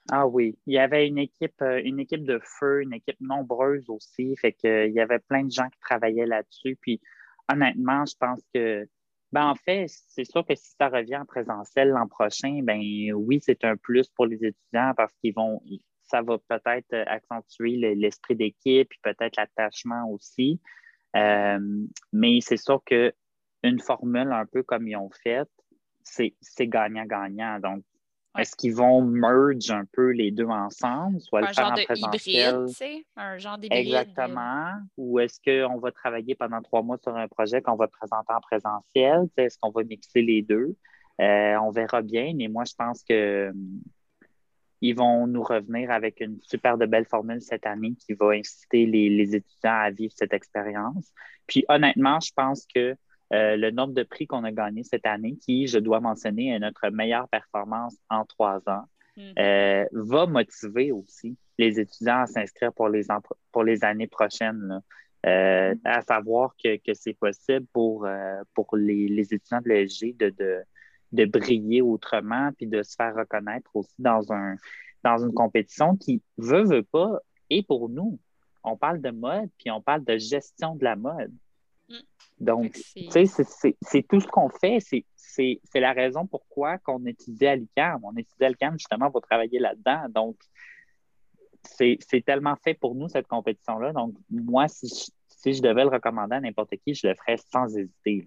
Ah 0.09 0.25
oui, 0.25 0.57
il 0.65 0.73
y 0.73 0.79
avait 0.79 1.07
une 1.07 1.19
équipe, 1.19 1.61
euh, 1.61 1.79
une 1.83 1.99
équipe 1.99 2.25
de 2.25 2.39
feu, 2.43 2.81
une 2.81 2.93
équipe 2.93 3.19
nombreuse 3.21 3.89
aussi. 3.89 4.35
Fait 4.35 4.51
qu'il 4.51 4.91
y 4.91 4.99
avait 4.99 5.19
plein 5.19 5.43
de 5.43 5.51
gens 5.51 5.69
qui 5.69 5.79
travaillaient 5.79 6.25
là-dessus. 6.25 6.77
Puis 6.81 6.99
honnêtement, 7.51 8.05
je 8.05 8.15
pense 8.19 8.41
que, 8.53 8.87
ben, 9.31 9.45
en 9.47 9.55
fait, 9.55 9.85
c'est 9.87 10.25
sûr 10.25 10.45
que 10.45 10.55
si 10.55 10.73
ça 10.77 10.89
revient 10.89 11.17
en 11.17 11.25
présentiel 11.25 11.89
l'an 11.89 12.07
prochain, 12.07 12.61
ben 12.63 12.81
oui, 13.13 13.39
c'est 13.41 13.63
un 13.63 13.77
plus 13.77 14.09
pour 14.09 14.25
les 14.25 14.37
étudiants 14.37 14.93
parce 14.95 15.13
qu'ils 15.21 15.33
vont, 15.33 15.61
ça 16.01 16.21
va 16.21 16.37
peut-être 16.37 16.93
accentuer 17.07 17.77
l'esprit 17.95 18.35
d'équipe 18.35 18.91
et 18.91 18.99
peut-être 19.03 19.37
l'attachement 19.37 20.09
aussi. 20.09 20.59
Euh, 21.15 21.59
mais 22.11 22.39
c'est 22.41 22.57
sûr 22.57 22.83
qu'une 22.83 23.79
formule 23.79 24.31
un 24.31 24.45
peu 24.45 24.63
comme 24.63 24.87
ils 24.87 24.97
ont 24.97 25.11
fait, 25.23 25.47
c'est 26.03 26.67
gagnant-gagnant. 26.67 27.59
Donc, 27.59 27.83
est-ce 28.37 28.55
qu'ils 28.55 28.73
vont 28.73 29.01
merge 29.01 29.71
un 29.71 29.83
peu 29.91 30.11
les 30.11 30.31
deux 30.31 30.45
ensemble, 30.45 31.19
soit 31.19 31.39
un 31.39 31.41
le 31.41 31.53
faire 31.53 31.65
genre 31.65 31.79
en 31.79 31.83
présentiel? 31.83 32.49
Hybride, 32.49 32.67
tu 32.67 32.73
sais, 32.73 33.05
un 33.17 33.37
genre 33.37 33.57
d'hybride. 33.57 33.79
Exactement. 33.79 34.71
Ou 34.97 35.19
est-ce 35.19 35.39
qu'on 35.43 35.77
va 35.79 35.91
travailler 35.91 36.35
pendant 36.35 36.61
trois 36.61 36.81
mois 36.81 36.97
sur 36.97 37.15
un 37.15 37.27
projet 37.27 37.61
qu'on 37.61 37.75
va 37.75 37.87
présenter 37.87 38.33
en 38.33 38.39
présentiel? 38.39 39.27
Est-ce 39.35 39.57
qu'on 39.59 39.71
va 39.71 39.83
mixer 39.83 40.21
les 40.21 40.41
deux? 40.41 40.75
Euh, 41.19 41.57
on 41.61 41.71
verra 41.71 42.01
bien, 42.01 42.33
mais 42.35 42.47
moi, 42.47 42.63
je 42.63 42.73
pense 42.73 43.03
que 43.03 43.49
hum, 43.49 43.81
ils 44.79 44.95
vont 44.95 45.27
nous 45.27 45.43
revenir 45.43 45.91
avec 45.91 46.21
une 46.21 46.39
super 46.41 46.77
de 46.77 46.85
belle 46.85 47.05
formule 47.05 47.41
cette 47.41 47.65
année 47.65 47.93
qui 47.99 48.13
va 48.13 48.31
inciter 48.31 48.85
les 48.85 49.35
étudiants 49.35 49.79
à 49.79 49.91
vivre 49.91 50.13
cette 50.15 50.33
expérience. 50.33 51.11
Puis 51.47 51.65
honnêtement, 51.67 52.19
je 52.19 52.31
pense 52.33 52.65
que 52.73 52.95
euh, 53.33 53.55
le 53.55 53.71
nombre 53.71 53.93
de 53.93 54.03
prix 54.03 54.27
qu'on 54.27 54.43
a 54.43 54.51
gagné 54.51 54.83
cette 54.83 55.05
année, 55.05 55.37
qui, 55.37 55.67
je 55.67 55.79
dois 55.79 55.99
mentionner, 55.99 56.49
est 56.49 56.59
notre 56.59 56.89
meilleure 56.89 57.29
performance 57.29 57.95
en 58.09 58.25
trois 58.25 58.57
ans, 58.67 58.83
mm-hmm. 59.17 59.33
euh, 59.39 59.85
va 59.93 60.25
motiver 60.25 60.91
aussi 60.91 61.37
les 61.57 61.79
étudiants 61.79 62.21
à 62.21 62.27
s'inscrire 62.27 62.73
pour 62.73 62.89
les, 62.89 63.03
pour 63.51 63.63
les 63.63 63.83
années 63.83 64.07
prochaines. 64.07 64.81
Euh, 65.25 65.73
mm-hmm. 65.73 65.79
à 65.85 66.01
savoir 66.01 66.55
que, 66.61 66.93
c'est 66.93 67.13
possible 67.13 67.65
pour, 67.71 68.07
pour 68.53 68.75
les, 68.75 69.33
étudiants 69.33 69.61
de 69.61 69.69
l'ESG 69.69 70.17
de, 70.17 70.63
de, 71.11 71.25
briller 71.25 71.81
autrement 71.81 72.49
puis 72.57 72.67
de 72.67 72.81
se 72.83 72.95
faire 72.95 73.15
reconnaître 73.15 73.69
aussi 73.75 73.95
dans, 73.99 74.33
un, 74.33 74.55
dans 75.03 75.17
une 75.23 75.33
compétition 75.33 75.95
qui, 75.95 76.21
veut, 76.37 76.63
veut 76.63 76.83
pas, 76.83 77.19
et 77.49 77.63
pour 77.63 77.87
nous. 77.89 78.19
On 78.63 78.77
parle 78.77 79.01
de 79.01 79.09
mode, 79.09 79.49
puis 79.57 79.71
on 79.71 79.81
parle 79.81 80.03
de 80.03 80.17
gestion 80.17 80.75
de 80.75 80.83
la 80.83 80.95
mode. 80.95 81.33
Donc, 82.39 82.73
tu 82.95 83.09
sais, 83.11 83.25
c'est 83.81 84.07
tout 84.07 84.19
ce 84.19 84.27
qu'on 84.27 84.49
fait. 84.49 84.79
C'est 85.15 85.79
la 85.79 85.93
raison 85.93 86.25
pourquoi 86.25 86.77
qu'on 86.79 87.05
étudie 87.05 87.47
à 87.47 87.55
l'ICAM. 87.55 87.99
On 88.03 88.11
étudie 88.13 88.43
à 88.43 88.49
l'ICAM 88.49 88.73
justement 88.73 89.11
pour 89.11 89.21
travailler 89.21 89.59
là-dedans. 89.59 90.05
Donc, 90.09 90.37
c'est 91.63 92.25
tellement 92.25 92.55
fait 92.63 92.73
pour 92.73 92.95
nous, 92.95 93.07
cette 93.07 93.27
compétition-là. 93.27 93.93
Donc, 93.93 94.15
moi, 94.29 94.67
si 94.67 95.11
je, 95.45 95.61
devais 95.61 95.83
le 95.83 95.89
recommander 95.89 96.35
à 96.35 96.39
n'importe 96.39 96.73
qui, 96.83 96.93
je 96.93 97.07
le 97.07 97.15
ferais 97.15 97.37
sans 97.51 97.67
hésiter. 97.77 98.25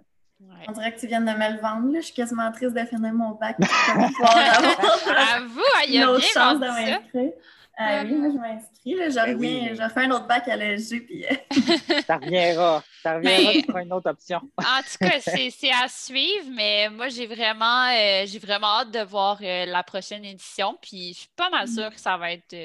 On 0.68 0.72
dirait 0.72 0.94
que 0.94 1.00
tu 1.00 1.06
viens 1.06 1.20
de 1.20 1.26
me 1.26 1.54
le 1.54 1.60
vendre. 1.60 1.92
Là. 1.92 2.00
Je 2.00 2.06
suis 2.06 2.14
quasiment 2.14 2.50
triste 2.52 2.74
de 2.74 2.84
finir 2.84 3.12
mon 3.14 3.32
bac. 3.32 3.56
À 3.60 5.40
vous, 5.40 5.60
il 5.86 5.94
y 5.94 5.98
a 5.98 6.02
une 6.02 6.08
autre 6.08 6.24
chance 6.24 6.60
de 6.60 6.66
m'inscrire. 6.66 7.32
Ah 7.76 8.02
oui, 8.04 8.14
moi 8.14 8.28
je 8.30 8.38
m'inscris. 8.38 8.70
Je 8.84 9.14
ben 9.14 9.34
reviens, 9.34 9.74
je 9.74 9.82
refais 9.82 10.04
un 10.04 10.10
autre 10.12 10.26
bac 10.26 10.46
à 10.48 10.56
l'ESG. 10.56 11.06
Puis... 11.06 11.24
Euh, 11.24 11.34
ça 12.06 12.18
reviendra. 12.18 12.84
Ça 13.02 13.16
reviendra 13.16 13.52
pour 13.66 13.78
une 13.78 13.92
autre 13.92 14.10
option. 14.10 14.38
en 14.58 14.82
tout 14.82 14.98
cas, 15.00 15.20
c'est 15.20 15.72
à 15.72 15.88
suivre, 15.88 16.46
mais 16.52 16.88
moi 16.88 17.08
j'ai 17.08 17.26
vraiment, 17.26 17.88
euh, 17.88 18.24
j'ai 18.26 18.38
vraiment 18.38 18.78
hâte 18.78 18.92
de 18.92 19.00
voir 19.00 19.38
euh, 19.42 19.66
la 19.66 19.82
prochaine 19.82 20.24
édition. 20.24 20.78
Puis 20.80 21.14
je 21.14 21.18
suis 21.20 21.30
pas 21.34 21.50
mal 21.50 21.66
sûre 21.66 21.90
que 21.90 22.00
ça 22.00 22.16
va 22.16 22.32
être, 22.32 22.56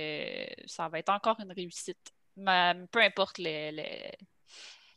ça 0.65 0.87
va 0.87 0.99
être 0.99 1.09
encore 1.09 1.37
une 1.39 1.51
réussite. 1.51 2.13
peu 2.35 3.01
importe 3.01 3.39
les, 3.39 3.71
les 3.71 4.11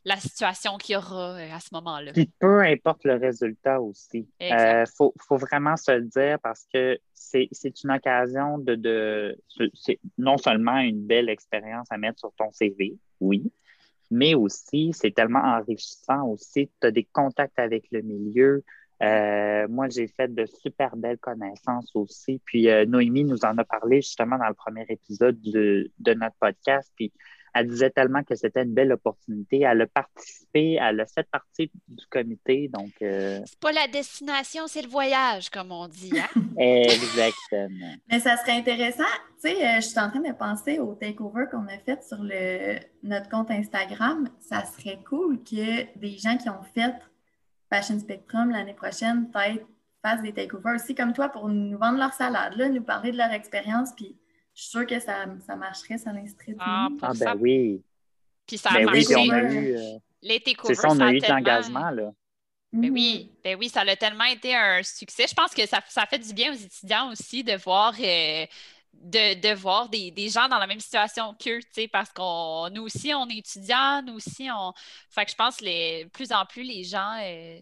la 0.05 0.17
situation 0.17 0.77
qu'il 0.77 0.93
y 0.93 0.97
aura 0.97 1.35
euh, 1.35 1.51
à 1.51 1.59
ce 1.59 1.69
moment-là. 1.73 2.11
Puis 2.11 2.29
peu 2.39 2.61
importe 2.61 3.05
le 3.05 3.15
résultat 3.15 3.81
aussi. 3.81 4.27
Il 4.39 4.53
euh, 4.53 4.85
faut, 4.97 5.13
vraiment 5.31 5.77
se 5.77 5.91
le 5.91 6.03
dire 6.03 6.39
parce 6.41 6.65
que 6.73 6.99
c'est 7.13 7.49
une 7.83 7.91
occasion 7.91 8.57
de, 8.57 8.75
de 8.75 9.39
c'est 9.73 9.99
non 10.17 10.37
seulement 10.37 10.77
une 10.77 11.05
belle 11.05 11.29
expérience 11.29 11.87
à 11.89 11.97
mettre 11.97 12.19
sur 12.19 12.33
ton 12.33 12.51
CV, 12.51 12.97
oui, 13.21 13.51
mais 14.11 14.35
aussi 14.35 14.91
c'est 14.93 15.11
tellement 15.11 15.43
enrichissant 15.43 16.27
aussi. 16.27 16.69
Tu 16.81 16.87
as 16.87 16.91
des 16.91 17.05
contacts 17.05 17.57
avec 17.57 17.85
le 17.91 18.01
milieu. 18.01 18.63
Euh, 19.01 19.67
moi, 19.69 19.89
j'ai 19.89 20.07
fait 20.07 20.33
de 20.33 20.45
super 20.45 20.95
belles 20.95 21.17
connaissances 21.17 21.91
aussi. 21.95 22.41
Puis 22.45 22.67
Noémie 22.87 23.23
nous 23.23 23.43
en 23.43 23.57
a 23.57 23.63
parlé 23.63 24.01
justement 24.01 24.37
dans 24.37 24.47
le 24.47 24.53
premier 24.53 24.85
épisode 24.89 25.39
de, 25.41 25.89
de 25.97 26.13
notre 26.13 26.35
podcast. 26.35 26.91
Puis 26.95 27.11
elle 27.53 27.67
disait 27.67 27.89
tellement 27.89 28.23
que 28.23 28.35
c'était 28.35 28.63
une 28.63 28.73
belle 28.73 28.91
opportunité. 28.91 29.61
Elle 29.61 29.81
a 29.81 29.87
participé, 29.87 30.77
elle 30.81 30.99
a 30.99 31.05
fait 31.05 31.27
partie 31.29 31.71
du 31.87 32.05
comité. 32.07 32.67
Donc, 32.67 32.91
euh, 33.01 33.39
C'est 33.45 33.59
pas 33.59 33.71
la 33.71 33.87
destination, 33.87 34.67
c'est 34.67 34.81
le 34.81 34.89
voyage, 34.89 35.49
comme 35.49 35.71
on 35.71 35.87
dit. 35.87 36.13
Hein? 36.17 36.41
Exactement. 36.57 37.93
Mais 38.09 38.19
ça 38.19 38.37
serait 38.37 38.57
intéressant. 38.57 39.03
Tu 39.41 39.49
sais, 39.49 39.65
euh, 39.65 39.75
je 39.75 39.87
suis 39.87 39.99
en 39.99 40.09
train 40.09 40.21
de 40.21 40.33
penser 40.33 40.79
au 40.79 40.95
takeover 40.95 41.45
qu'on 41.51 41.67
a 41.67 41.77
fait 41.85 42.03
sur 42.03 42.17
le, 42.21 42.79
notre 43.03 43.29
compte 43.29 43.51
Instagram. 43.51 44.27
Ça 44.39 44.63
serait 44.65 44.99
cool 45.07 45.43
que 45.43 45.97
des 45.99 46.17
gens 46.17 46.37
qui 46.37 46.49
ont 46.49 46.63
fait 46.73 46.93
Fashion 47.71 47.99
Spectrum 47.99 48.49
l'année 48.51 48.73
prochaine, 48.73 49.29
peut-être 49.31 49.65
fassent 50.03 50.21
des 50.21 50.33
takeovers 50.33 50.75
aussi 50.75 50.95
comme 50.95 51.13
toi 51.13 51.29
pour 51.29 51.47
nous 51.49 51.77
vendre 51.77 51.97
leur 51.97 52.13
salade, 52.13 52.55
là, 52.57 52.67
nous 52.69 52.83
parler 52.83 53.11
de 53.11 53.17
leur 53.17 53.31
expérience. 53.31 53.93
Puis 53.95 54.17
je 54.53 54.61
suis 54.61 54.69
sûre 54.69 54.85
que 54.85 54.99
ça, 54.99 55.25
ça 55.45 55.55
marcherait, 55.55 55.97
ça 55.97 56.13
l'instrait 56.13 56.55
ah, 56.59 56.87
ah, 57.01 57.11
ben 57.19 57.35
oui. 57.39 57.81
Puis 58.45 58.57
ça 58.57 58.69
a 58.69 58.73
ben 58.73 58.85
marché. 58.85 59.15
Oui, 59.15 59.27
eu, 59.27 59.77
euh, 59.77 60.39
C'est 60.65 60.75
ça, 60.75 60.89
on 60.89 60.99
a 60.99 61.11
eu 61.11 61.19
de 61.19 61.27
l'engagement, 61.27 61.89
là. 61.89 62.11
Ben 62.71 62.91
oui, 62.91 63.29
mm. 63.31 63.41
ben 63.43 63.57
oui, 63.59 63.69
ça 63.69 63.81
a 63.81 63.95
tellement 63.95 64.25
été 64.25 64.55
un 64.55 64.81
succès. 64.81 65.25
Je 65.27 65.33
pense 65.33 65.53
que 65.53 65.65
ça, 65.67 65.79
ça 65.87 66.05
fait 66.07 66.17
du 66.17 66.33
bien 66.33 66.51
aux 66.51 66.57
étudiants 66.57 67.11
aussi 67.11 67.43
de 67.43 67.55
voir, 67.55 67.93
euh, 67.99 68.45
de, 68.93 69.39
de, 69.39 69.53
voir 69.53 69.89
des, 69.89 70.09
des, 70.09 70.29
gens 70.29 70.47
dans 70.49 70.57
la 70.57 70.65
même 70.65 70.79
situation 70.79 71.35
qu'eux, 71.35 71.59
parce 71.91 72.11
qu'on 72.11 72.69
nous 72.71 72.83
aussi, 72.83 73.13
on 73.13 73.27
est 73.29 73.37
étudiants, 73.37 74.01
nous 74.01 74.15
aussi, 74.15 74.49
on. 74.51 74.73
Fait 75.09 75.25
que 75.25 75.31
je 75.31 75.35
pense 75.35 75.57
que 75.57 75.65
les, 75.65 76.07
plus 76.13 76.31
en 76.31 76.45
plus 76.45 76.63
les 76.63 76.83
gens 76.83 77.15
euh, 77.21 77.59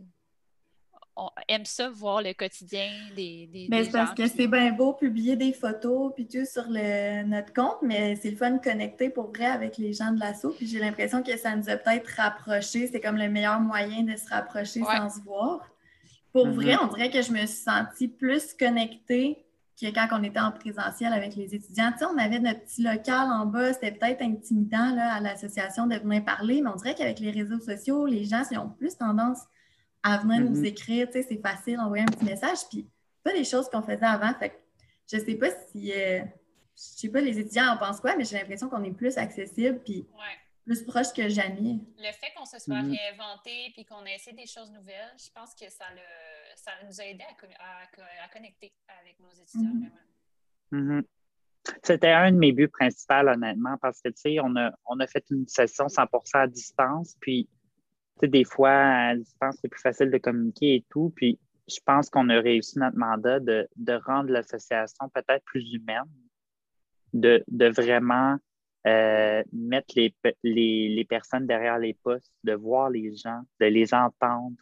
on 1.15 1.30
aime 1.47 1.65
ça, 1.65 1.89
voir 1.89 2.21
le 2.21 2.34
quotidien 2.34 2.88
des, 3.15 3.47
des, 3.52 3.67
mais 3.69 3.84
c'est 3.84 3.91
parce 3.91 4.13
que 4.13 4.28
c'est 4.28 4.47
bien 4.47 4.71
beau 4.71 4.93
publier 4.93 5.36
des 5.36 5.54
photos 5.54 6.13
puis 6.15 6.28
tout 6.28 6.45
sur 6.45 6.65
le, 6.69 7.24
notre 7.24 7.54
compte, 7.54 7.78
mais 7.82 8.15
c'est 8.15 8.32
le 8.32 8.38
fun 8.38 8.52
de 8.52 8.62
connecter 8.62 9.10
pour 9.10 9.32
vrai 9.32 9.45
avec 9.45 9.78
les 9.78 9.93
gens 9.93 10.12
de 10.12 10.19
l'assaut. 10.19 10.52
Puis 10.52 10.67
j'ai 10.67 10.80
l'impression 10.80 11.21
que 11.21 11.36
ça 11.38 11.56
nous 11.56 11.69
a 11.69 11.76
peut-être 11.76 12.08
rapprochés. 12.15 12.88
C'est 12.88 13.02
comme 13.02 13.17
le 13.17 13.30
meilleur 13.30 13.60
moyen 13.60 14.04
de 14.04 14.15
se 14.15 14.28
rapprocher 14.30 14.82
sans 14.82 15.10
se 15.10 15.19
voir. 15.21 15.60
Pour 16.32 16.47
mm-hmm. 16.47 16.54
vrai, 16.54 16.76
on 16.82 16.88
dirait 16.88 17.10
que 17.10 17.21
je 17.21 17.32
me 17.32 17.39
suis 17.39 17.47
sentie 17.47 18.08
plus 18.08 18.54
connectée 18.54 19.45
que 19.82 19.88
quand 19.88 20.08
on 20.12 20.24
était 20.24 20.39
en 20.39 20.52
présentiel 20.52 21.12
avec 21.12 21.36
les 21.36 21.56
étudiants. 21.56 21.91
Tu 21.91 22.00
sais, 22.00 22.06
on 22.06 22.17
avait 22.17 22.39
notre 22.39 22.62
petit 22.62 22.84
local 22.84 23.30
en 23.32 23.45
bas, 23.47 23.74
c'était 23.74 23.91
peut-être 23.91 24.21
intimidant 24.21 24.93
là, 24.95 25.13
à 25.13 25.19
l'association 25.19 25.88
de 25.88 25.95
venir 25.95 26.24
parler, 26.24 26.62
mais 26.62 26.69
on 26.69 26.76
dirait 26.76 26.93
qu'avec 26.93 27.19
les 27.19 27.32
réseaux 27.32 27.60
sociaux, 27.60 28.06
les 28.06 28.26
gens 28.26 28.43
ont 28.58 28.69
plus 28.69 28.95
tendance 28.95 29.39
à 30.03 30.17
venir 30.17 30.41
nous 30.41 30.61
mm-hmm. 30.61 30.65
écrire. 30.65 31.07
Tu 31.07 31.13
sais, 31.13 31.23
c'est 31.23 31.41
facile 31.41 31.77
d'envoyer 31.77 32.03
un 32.03 32.07
petit 32.07 32.25
message. 32.25 32.59
Puis, 32.69 32.87
pas 33.23 33.33
des 33.33 33.43
choses 33.43 33.69
qu'on 33.69 33.81
faisait 33.81 34.03
avant. 34.03 34.33
Fait 34.33 34.49
que 34.49 34.55
je 35.11 35.17
sais 35.17 35.35
pas 35.35 35.49
si. 35.71 35.91
Euh, 35.93 36.21
je 36.73 36.81
sais 36.99 37.09
pas, 37.09 37.21
les 37.21 37.37
étudiants 37.37 37.73
en 37.73 37.77
pensent 37.77 37.99
quoi, 37.99 38.15
mais 38.15 38.23
j'ai 38.23 38.37
l'impression 38.37 38.69
qu'on 38.69 38.83
est 38.83 38.93
plus 38.93 39.17
accessible. 39.17 39.81
Puis, 39.83 40.07
plus 40.65 40.83
proche 40.83 41.11
que 41.13 41.27
jamais. 41.27 41.79
Le 41.97 42.11
fait 42.13 42.33
qu'on 42.35 42.45
se 42.45 42.59
soit 42.59 42.75
mm-hmm. 42.75 42.97
réinventé 42.97 43.71
puis 43.73 43.85
qu'on 43.85 44.05
ait 44.05 44.15
essayé 44.15 44.35
des 44.35 44.45
choses 44.45 44.71
nouvelles, 44.71 45.13
je 45.17 45.29
pense 45.33 45.53
que 45.55 45.69
ça, 45.69 45.85
ça 46.55 46.71
nous 46.85 47.01
a 47.01 47.05
aidé 47.05 47.23
à, 47.59 48.27
connecter 48.31 48.71
avec 49.01 49.19
nos 49.19 49.31
étudiants, 49.31 49.71
mm-hmm. 49.71 49.89
vraiment. 50.71 51.01
C'était 51.83 52.11
un 52.11 52.31
de 52.31 52.37
mes 52.37 52.51
buts 52.53 52.69
principaux, 52.69 53.27
honnêtement, 53.27 53.77
parce 53.81 54.01
que, 54.01 54.09
tu 54.09 54.21
sais, 54.21 54.39
on 54.39 54.55
a, 54.55 54.71
on 54.85 54.99
a 54.99 55.07
fait 55.07 55.23
une 55.29 55.47
session 55.47 55.87
100% 55.87 56.09
à 56.33 56.47
distance, 56.47 57.15
puis, 57.19 57.47
des 58.27 58.43
fois, 58.43 58.71
à 58.71 59.15
distance, 59.15 59.57
c'est 59.62 59.67
plus 59.69 59.81
facile 59.81 60.12
de 60.12 60.17
communiquer 60.17 60.75
et 60.75 60.86
tout, 60.89 61.12
puis 61.15 61.39
je 61.67 61.79
pense 61.86 62.10
qu'on 62.10 62.29
a 62.29 62.39
réussi 62.39 62.79
notre 62.79 62.97
mandat 62.97 63.39
de, 63.39 63.67
rendre 64.05 64.31
l'association 64.31 65.10
peut-être 65.13 65.43
plus 65.45 65.73
humaine, 65.73 66.03
de, 67.13 67.43
vraiment 67.69 68.38
euh, 68.88 69.43
mettre 69.53 69.93
les, 69.95 70.13
les, 70.43 71.05
personnes 71.05 71.45
derrière 71.45 71.77
les 71.77 71.93
postes, 71.93 72.34
de 72.43 72.53
voir 72.53 72.89
les 72.89 73.15
gens, 73.15 73.41
de 73.60 73.65
les 73.67 73.93
entendre, 73.93 74.55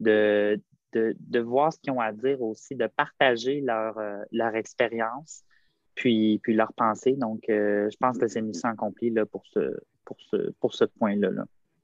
de, 0.00 0.60
de, 0.92 1.40
voir 1.40 1.72
ce 1.72 1.78
qu'ils 1.80 1.92
ont 1.92 2.00
à 2.00 2.12
dire 2.12 2.40
aussi, 2.42 2.74
de 2.74 2.86
partager 2.86 3.60
leur, 3.60 3.98
euh, 3.98 4.22
leur 4.32 4.54
expérience 4.54 5.42
puis, 5.94 6.38
puis 6.42 6.54
leur 6.54 6.72
pensée. 6.74 7.14
Donc, 7.14 7.48
euh, 7.48 7.88
je 7.90 7.96
pense 7.96 8.18
que 8.18 8.28
c'est 8.28 8.40
mission 8.40 8.68
accomplie 8.68 9.10
là, 9.10 9.26
pour 9.26 9.44
ce, 9.46 9.76
pour 10.04 10.16
ce, 10.30 10.50
pour 10.60 10.74
ce 10.74 10.84
point-là. 10.84 11.30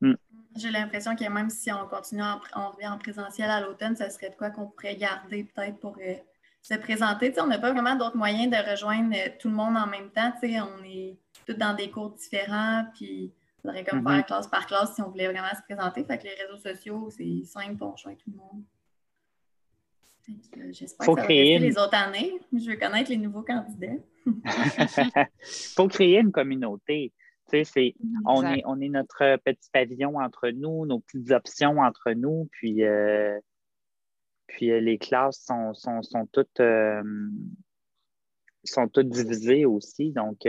Hmm. 0.01 0.15
J'ai 0.57 0.71
l'impression 0.71 1.17
que 1.17 1.29
même 1.29 1.51
si 1.51 1.73
on 1.73 1.87
continue, 1.87 2.23
en, 2.23 2.41
on 2.55 2.71
revient 2.71 2.89
en 2.89 2.99
présentiel 2.99 3.51
à 3.51 3.61
l'automne, 3.61 3.97
ça 3.97 4.11
serait 4.11 4.31
de 4.31 4.35
quoi 4.35 4.51
qu'on 4.51 4.67
pourrait 4.67 4.97
garder 4.97 5.45
peut-être 5.45 5.79
pour 5.79 5.97
euh, 5.99 6.15
se 6.61 6.75
présenter. 6.75 7.33
on 7.41 7.47
n'a 7.47 7.59
pas 7.59 7.73
vraiment 7.73 7.97
d'autres 7.97 8.17
moyens 8.17 8.51
de 8.51 8.71
rejoindre 8.71 9.15
euh, 9.17 9.31
tout 9.39 9.49
le 9.49 9.55
monde 9.55 9.77
en 9.77 9.87
même 9.87 10.11
temps. 10.11 10.33
on 10.43 10.85
est 10.85 11.17
tous 11.47 11.55
dans 11.55 11.75
des 11.75 11.91
cours 11.91 12.11
différents, 12.11 12.85
puis 12.95 13.25
il 13.25 13.33
faudrait 13.63 13.85
comme 13.85 14.03
faire 14.03 14.19
mm-hmm. 14.19 14.27
classe 14.27 14.47
par 14.47 14.67
classe 14.67 14.95
si 14.95 15.03
on 15.03 15.11
voulait 15.11 15.29
vraiment 15.29 15.55
se 15.55 15.63
présenter. 15.63 16.05
Fait 16.05 16.19
que 16.19 16.25
les 16.25 16.35
réseaux 16.35 16.59
sociaux, 16.59 17.09
c'est 17.11 17.45
simple 17.45 17.77
pour 17.77 17.93
rejoindre 17.93 18.19
tout 18.19 18.31
le 18.31 18.37
monde. 18.37 18.63
J'espère 20.71 21.07
que 21.07 21.15
ça 21.15 21.21
va 21.21 21.23
rester 21.23 21.59
les 21.59 21.79
autres 21.79 21.95
années. 21.95 22.33
Je 22.53 22.71
veux 22.71 22.77
connaître 22.77 23.11
les 23.11 23.17
nouveaux 23.17 23.43
candidats. 23.43 24.01
Il 24.25 24.35
faut 25.75 25.89
créer 25.89 26.21
une 26.21 26.31
communauté. 26.31 27.13
C'est, 27.65 27.95
on, 28.25 28.45
est, 28.47 28.63
on 28.65 28.81
est 28.81 28.89
notre 28.89 29.37
petit 29.45 29.69
pavillon 29.73 30.19
entre 30.19 30.49
nous, 30.49 30.87
nos 30.87 31.01
petites 31.01 31.31
options 31.33 31.81
entre 31.81 32.13
nous, 32.13 32.49
puis, 32.51 32.83
euh, 32.83 33.39
puis 34.47 34.71
euh, 34.71 34.81
les 34.81 34.97
classes 34.97 35.45
sont, 35.45 35.75
sont, 35.75 36.03
sont 36.03 36.27
toutes, 36.33 36.61
euh, 36.61 37.03
sont 38.65 38.89
toutes 38.89 39.11
divisées 39.11 39.67
aussi. 39.67 40.13
Donc, 40.13 40.47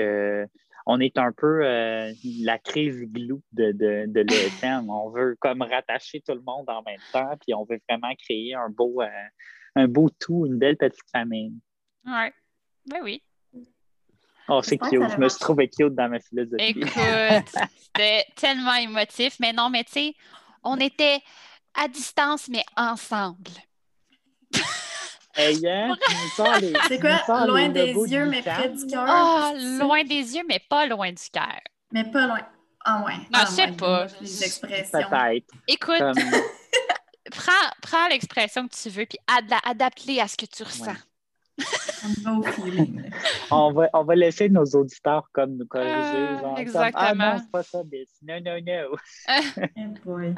on 0.86 1.00
est 1.00 1.18
un 1.18 1.34
peu 1.34 1.60
la 1.62 2.58
crise 2.60 3.04
glue 3.12 3.42
de, 3.52 3.72
de, 3.74 4.06
de 4.08 4.22
l'ESM. 4.22 4.90
on 4.90 5.10
veut 5.10 5.36
comme 5.40 5.62
rattacher 5.62 6.22
tout 6.22 6.34
le 6.34 6.42
monde 6.42 6.70
en 6.70 6.84
même 6.84 7.00
temps, 7.12 7.36
puis 7.42 7.54
on 7.54 7.66
veut 7.66 7.80
vraiment 7.90 8.14
créer 8.16 8.54
un 8.54 8.70
beau, 8.70 9.02
un 9.76 9.88
beau 9.90 10.10
tout, 10.20 10.46
une 10.46 10.58
belle 10.58 10.78
petite 10.78 11.10
famille. 11.12 11.54
Oui, 12.06 12.30
ben 12.86 13.00
oui. 13.04 13.24
Oh, 14.50 14.62
c'est 14.62 14.78
cute. 14.78 15.10
Je 15.10 15.18
me 15.18 15.30
suis 15.30 15.40
trouvé 15.40 15.70
cute 15.70 15.96
dans 15.96 16.10
ma 16.10 16.20
philosophie. 16.20 16.64
Écoute, 16.64 16.90
c'était 17.82 18.26
tellement 18.36 18.76
émotif. 18.76 19.38
Mais 19.40 19.54
non, 19.54 19.70
mais 19.70 19.84
tu 19.84 19.92
sais, 19.94 20.16
on 20.64 20.78
était 20.78 21.22
à 21.74 21.88
distance, 21.88 22.48
mais 22.50 22.64
ensemble. 22.76 23.52
Hey, 25.36 25.68
hein? 25.68 25.96
C'est 26.88 27.00
quoi? 27.00 27.48
Loin 27.48 27.68
des 27.70 27.92
yeux, 27.92 28.28
mais 28.28 28.44
près 28.44 28.70
du 28.70 28.86
cœur? 28.86 29.04
Ah, 29.08 29.52
loin 29.80 30.04
des 30.04 30.36
yeux, 30.36 30.44
mais 30.48 30.60
pas 30.70 30.86
loin 30.86 31.12
du 31.12 31.24
cœur. 31.32 31.60
Mais 31.92 32.04
pas 32.04 32.28
loin. 32.28 32.40
Ah, 32.86 33.04
ouais. 33.04 33.16
Non, 33.16 33.40
ah, 33.40 33.46
je 33.48 33.52
sais 33.52 33.72
pas. 33.72 34.06
Les 34.22 34.44
expressions. 34.44 35.00
Peut-être. 35.10 35.54
Écoute, 35.68 35.96
prends, 37.32 37.52
prends 37.82 38.08
l'expression 38.10 38.68
que 38.68 38.76
tu 38.76 38.90
veux, 38.90 39.08
puis 39.08 39.18
adapte-les 39.66 40.20
à 40.20 40.28
ce 40.28 40.38
que 40.38 40.46
tu 40.46 40.62
ressens. 40.62 40.94
on, 43.52 43.72
va, 43.72 43.90
on 43.94 44.04
va 44.04 44.16
laisser 44.16 44.50
nos 44.50 44.66
auditeurs 44.66 45.30
comme 45.32 45.58
nous 45.58 45.66
corriger. 45.68 45.94
Ah, 45.94 46.40
genre, 46.42 46.58
exactement. 46.58 47.04
ah 47.04 47.16
non, 47.16 47.38
c'est 47.40 47.52
pas 47.52 47.64
ça, 47.64 47.84
Non, 48.24 48.42
non, 48.44 48.60
non. 48.66 48.98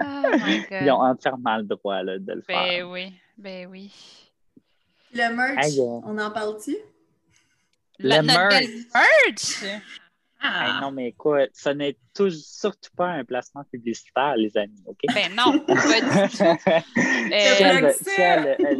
oh 0.00 0.32
Ils 0.80 0.90
ont 0.90 1.02
entièrement 1.02 1.56
le 1.56 1.64
droit 1.64 2.02
là, 2.02 2.18
de 2.18 2.32
le 2.32 2.42
ben 2.46 2.54
faire. 2.54 2.66
Ben 2.66 2.84
oui, 2.84 3.12
ben 3.36 3.68
oui. 3.68 3.92
Le 5.12 5.34
merch, 5.34 5.78
on 5.78 6.16
en 6.18 6.30
parle-tu? 6.30 6.76
Le 7.98 8.22
merch. 8.22 8.64
merch? 8.94 9.82
Ah. 10.42 10.80
non, 10.82 10.90
mais 10.90 11.08
écoute, 11.08 11.50
ça 11.52 11.72
n'est 11.72 11.96
surtout 12.14 12.90
pas 12.96 13.06
un 13.06 13.24
placement 13.24 13.62
publicitaire, 13.70 14.34
les 14.36 14.56
amis, 14.56 14.82
OK? 14.86 14.98
Ben 15.14 15.32
non, 15.34 15.60
pas 15.60 15.74
du 15.74 16.36
tout. 16.36 16.44
Euh, 17.32 17.92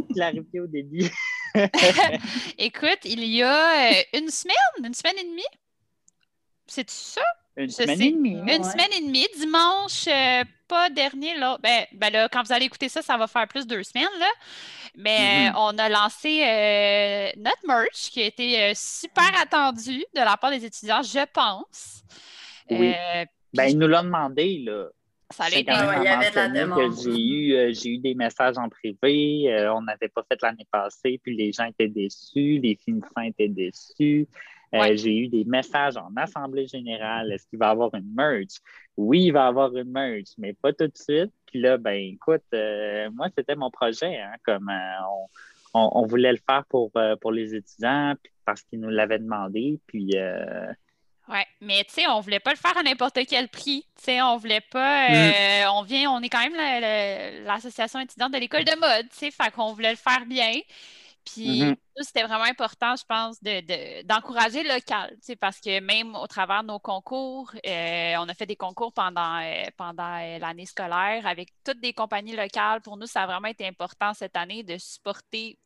clarifier 0.14 0.60
au 0.60 0.66
début. 0.66 1.08
écoute, 2.58 2.98
il 3.04 3.24
y 3.24 3.42
a 3.42 3.90
euh, 3.90 4.02
une 4.14 4.28
semaine, 4.28 4.56
une 4.84 4.92
semaine 4.92 5.16
et 5.18 5.24
demie, 5.24 5.42
c'est 6.66 6.90
ça? 6.90 7.22
Une 7.56 7.70
semaine 7.70 8.00
et 8.00 8.12
demie. 8.12 8.36
Une 8.36 8.64
semaine 8.64 8.92
et 8.96 9.00
demie, 9.00 9.26
dimanche, 9.38 10.06
euh, 10.08 10.44
pas 10.72 10.88
dernier, 10.88 11.36
là. 11.36 11.58
Ben, 11.62 11.84
ben, 11.92 12.10
là, 12.10 12.28
quand 12.30 12.42
vous 12.42 12.52
allez 12.52 12.64
écouter 12.64 12.88
ça, 12.88 13.02
ça 13.02 13.18
va 13.18 13.26
faire 13.26 13.46
plus 13.46 13.66
de 13.66 13.74
deux 13.74 13.82
semaines, 13.82 14.08
là. 14.18 14.30
Mais 14.96 15.50
mm-hmm. 15.50 15.54
on 15.56 15.78
a 15.78 15.88
lancé 15.90 16.42
euh, 16.42 17.28
notre 17.36 17.66
merch 17.66 18.10
qui 18.10 18.22
a 18.22 18.26
été 18.26 18.62
euh, 18.62 18.72
super 18.74 19.30
attendu 19.38 19.98
de 20.14 20.20
la 20.20 20.38
part 20.38 20.50
des 20.50 20.64
étudiants, 20.64 21.02
je 21.02 21.26
pense. 21.30 22.02
Oui. 22.70 22.94
ben, 23.52 23.64
ils 23.64 23.78
nous 23.78 23.86
l'ont 23.86 24.04
demandé, 24.04 24.62
là. 24.64 24.86
Ça 25.28 25.44
allait 25.44 25.60
été... 25.60 25.72
il 25.72 26.04
y 26.04 26.08
avait 26.08 26.30
de 26.30 26.36
la 26.36 26.48
demande. 26.48 26.94
J'ai 27.02 27.20
eu, 27.20 27.74
j'ai 27.74 27.90
eu 27.90 27.98
des 27.98 28.14
messages 28.14 28.56
en 28.56 28.70
privé. 28.70 29.54
on 29.74 29.82
n'avait 29.82 30.08
pas 30.08 30.22
fait 30.26 30.40
l'année 30.40 30.66
passée, 30.70 31.20
puis 31.22 31.36
les 31.36 31.52
gens 31.52 31.64
étaient 31.64 31.88
déçus, 31.88 32.60
les 32.62 32.78
finissants 32.82 33.22
étaient 33.22 33.48
déçus. 33.48 34.26
Euh, 34.74 34.96
j'ai 34.96 35.16
eu 35.16 35.28
des 35.28 35.44
messages 35.44 35.96
en 35.96 36.10
assemblée 36.16 36.66
générale. 36.66 37.30
Est-ce 37.32 37.46
qu'il 37.46 37.58
va 37.58 37.68
y 37.68 37.70
avoir 37.70 37.94
une 37.94 38.12
merge? 38.14 38.58
Oui, 38.96 39.24
il 39.24 39.32
va 39.32 39.44
y 39.44 39.48
avoir 39.48 39.76
une 39.76 39.90
merge, 39.90 40.28
mais 40.38 40.54
pas 40.54 40.72
tout 40.72 40.86
de 40.86 40.96
suite. 40.96 41.32
Puis 41.46 41.60
là, 41.60 41.76
ben 41.76 41.92
écoute, 41.92 42.42
euh, 42.54 43.10
moi, 43.10 43.28
c'était 43.36 43.54
mon 43.54 43.70
projet. 43.70 44.18
Hein, 44.18 44.32
comme 44.44 44.70
euh, 44.70 45.26
on, 45.74 46.06
voulait 46.06 46.32
le 46.32 46.38
faire 46.48 46.64
pour, 46.68 46.90
pour 47.20 47.32
les 47.32 47.54
étudiants 47.54 48.14
parce 48.44 48.62
qu'ils 48.62 48.80
nous 48.80 48.88
l'avaient 48.88 49.18
demandé. 49.18 49.78
Puis 49.86 50.12
oui, 51.28 51.38
mais 51.60 51.84
tu 51.84 51.94
sais, 51.94 52.06
on 52.08 52.20
voulait 52.20 52.40
pas 52.40 52.50
le 52.50 52.56
faire 52.56 52.76
à 52.76 52.82
n'importe 52.82 53.18
quel 53.28 53.48
prix. 53.48 53.86
Tu 53.96 54.04
sais, 54.04 54.22
on 54.22 54.36
voulait 54.38 54.60
pas. 54.60 55.08
Mm. 55.08 55.70
On 55.74 55.82
vient, 55.82 56.10
on 56.10 56.20
est 56.20 56.28
quand 56.28 56.42
même 56.42 57.44
l'association 57.44 58.00
étudiante 58.00 58.32
de 58.32 58.38
l'école 58.38 58.64
de 58.64 58.78
mode, 58.78 59.08
tu 59.10 59.18
sais, 59.18 59.30
fait 59.30 59.50
qu'on 59.52 59.72
voulait 59.72 59.92
le 59.92 59.96
faire 59.96 60.26
bien. 60.26 60.52
Puis 61.24 61.62
mm-hmm. 61.62 61.76
c'était 62.00 62.24
vraiment 62.24 62.44
important, 62.44 62.94
je 62.96 63.04
pense, 63.04 63.42
d'encourager 64.04 64.62
le 64.62 64.74
local, 64.74 65.16
parce 65.40 65.60
que 65.60 65.80
même 65.80 66.14
au 66.16 66.26
travers 66.26 66.62
de 66.62 66.68
nos 66.68 66.78
concours, 66.78 67.52
euh, 67.66 68.14
on 68.18 68.28
a 68.28 68.34
fait 68.34 68.46
des 68.46 68.56
concours 68.56 68.92
pendant, 68.92 69.38
euh, 69.38 69.64
pendant 69.76 70.18
euh, 70.20 70.38
l'année 70.38 70.66
scolaire 70.66 71.26
avec 71.26 71.50
toutes 71.64 71.80
des 71.80 71.92
compagnies 71.92 72.36
locales. 72.36 72.80
Pour 72.80 72.96
nous, 72.96 73.06
ça 73.06 73.22
a 73.22 73.26
vraiment 73.26 73.48
été 73.48 73.66
important 73.66 74.14
cette 74.14 74.36
année 74.36 74.62
de 74.62 74.76
supporter 74.78 75.58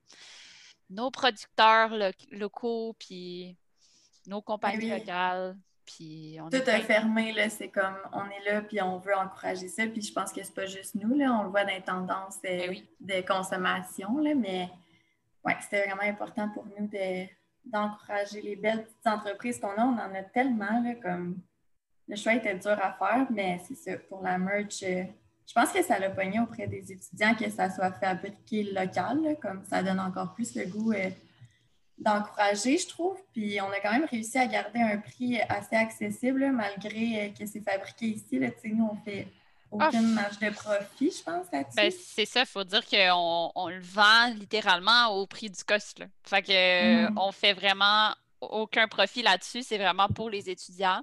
nos 0.90 1.10
producteurs 1.10 1.90
locaux, 2.30 2.94
puis 2.98 3.56
nos 4.26 4.42
compagnies 4.42 4.90
locales. 4.90 5.56
Puis 5.86 6.36
Tout 6.50 6.56
est 6.56 6.80
fermé, 6.80 7.32
là, 7.32 7.48
c'est 7.48 7.68
comme 7.68 7.96
on 8.12 8.24
est 8.24 8.52
là, 8.52 8.60
puis 8.60 8.82
on 8.82 8.98
veut 8.98 9.16
encourager 9.16 9.68
ça. 9.68 9.86
Puis 9.86 10.02
je 10.02 10.12
pense 10.12 10.32
que 10.32 10.42
c'est 10.42 10.54
pas 10.54 10.66
juste 10.66 10.96
nous, 10.96 11.16
là, 11.16 11.32
on 11.32 11.44
le 11.44 11.48
voit 11.48 11.64
dans 11.64 11.72
les 11.72 11.80
tendances 11.80 12.38
ben 12.42 12.76
de 13.00 13.20
consommation, 13.20 14.18
là, 14.18 14.34
mais 14.34 14.68
oui, 15.46 15.52
c'était 15.62 15.86
vraiment 15.86 16.02
important 16.02 16.48
pour 16.50 16.66
nous 16.66 16.90
d'encourager 17.64 18.42
les 18.42 18.56
belles 18.56 18.84
petites 18.84 19.06
entreprises 19.06 19.60
qu'on 19.60 19.70
a. 19.70 19.84
On 19.84 19.94
en 19.94 20.14
a 20.14 20.22
tellement, 20.22 20.82
comme 21.02 21.40
le 22.08 22.16
choix 22.16 22.34
était 22.34 22.56
dur 22.56 22.78
à 22.82 22.92
faire, 22.92 23.26
mais 23.30 23.60
c'est 23.66 23.74
ça, 23.74 23.96
pour 24.08 24.22
la 24.22 24.38
merch, 24.38 24.82
euh, 24.82 25.04
je 25.46 25.52
pense 25.52 25.70
que 25.70 25.82
ça 25.82 25.98
l'a 25.98 26.10
pogné 26.10 26.40
auprès 26.40 26.66
des 26.66 26.92
étudiants 26.92 27.34
que 27.34 27.48
ça 27.48 27.70
soit 27.70 27.92
fabriqué 27.92 28.64
local, 28.64 29.36
comme 29.40 29.64
ça 29.64 29.82
donne 29.82 30.00
encore 30.00 30.34
plus 30.34 30.54
le 30.56 30.66
goût 30.66 30.92
euh, 30.92 31.10
d'encourager, 31.98 32.78
je 32.78 32.88
trouve. 32.88 33.16
Puis 33.32 33.60
on 33.60 33.70
a 33.70 33.80
quand 33.80 33.92
même 33.92 34.06
réussi 34.06 34.38
à 34.38 34.46
garder 34.46 34.80
un 34.80 34.98
prix 34.98 35.40
assez 35.48 35.76
accessible, 35.76 36.50
malgré 36.50 37.26
euh, 37.26 37.28
que 37.30 37.46
c'est 37.46 37.60
fabriqué 37.60 38.06
ici. 38.06 38.38
Là, 38.38 38.48
nous, 38.64 38.88
on 38.92 38.96
fait 38.96 39.28
aucune 39.70 40.14
marge 40.14 40.38
de 40.38 40.50
profit, 40.50 41.10
je 41.10 41.22
pense, 41.22 41.46
ben, 41.50 41.90
c'est 41.90 42.24
ça, 42.24 42.40
il 42.40 42.46
faut 42.46 42.64
dire 42.64 42.86
qu'on 42.86 43.52
on 43.54 43.68
le 43.68 43.80
vend 43.80 44.32
littéralement 44.34 45.08
au 45.08 45.26
prix 45.26 45.50
du 45.50 45.62
cost. 45.64 45.98
Là. 45.98 46.06
Fait 46.22 46.42
que 46.42 47.08
mm. 47.08 47.18
on 47.18 47.32
fait 47.32 47.52
vraiment 47.52 48.14
aucun 48.40 48.86
profit 48.88 49.22
là-dessus, 49.22 49.62
c'est 49.62 49.78
vraiment 49.78 50.08
pour 50.08 50.30
les 50.30 50.48
étudiants. 50.48 51.02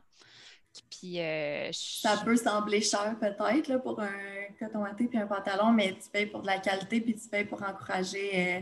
Puis, 0.89 1.19
euh, 1.19 1.69
Ça 1.71 2.17
peut 2.17 2.35
sembler 2.35 2.81
cher 2.81 3.15
peut-être 3.19 3.77
pour 3.83 3.99
un 3.99 4.09
coton 4.57 4.83
thé 4.97 5.07
puis 5.07 5.19
un 5.19 5.27
pantalon, 5.27 5.71
mais 5.71 5.93
tu 5.93 6.09
payes 6.09 6.25
pour 6.25 6.41
de 6.41 6.47
la 6.47 6.59
qualité 6.59 6.99
puis 7.01 7.15
tu 7.15 7.27
payes 7.29 7.45
pour 7.45 7.61
encourager 7.61 8.31
euh, 8.33 8.61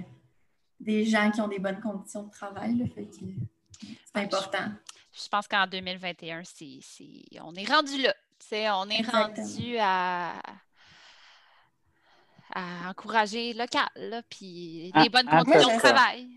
des 0.80 1.06
gens 1.06 1.32
qui 1.32 1.40
ont 1.40 1.48
des 1.48 1.60
bonnes 1.60 1.80
conditions 1.80 2.24
de 2.24 2.32
travail. 2.32 2.78
Fait 2.94 3.06
que 3.06 3.16
c'est 4.14 4.22
important. 4.22 4.72
Je 5.14 5.28
pense 5.30 5.48
qu'en 5.48 5.68
2021, 5.68 6.42
c'est, 6.44 6.80
on 7.42 7.54
est 7.56 7.70
rendu 7.70 8.02
là. 8.02 8.14
On 8.52 8.90
est 8.90 9.10
rendu 9.10 9.78
à, 9.80 10.34
à 12.54 12.90
encourager 12.90 13.54
local, 13.54 13.90
là, 13.96 14.22
puis 14.30 14.92
les 14.96 15.10
bonnes 15.10 15.28
conditions 15.28 15.76
de 15.76 15.80
travail. 15.80 16.28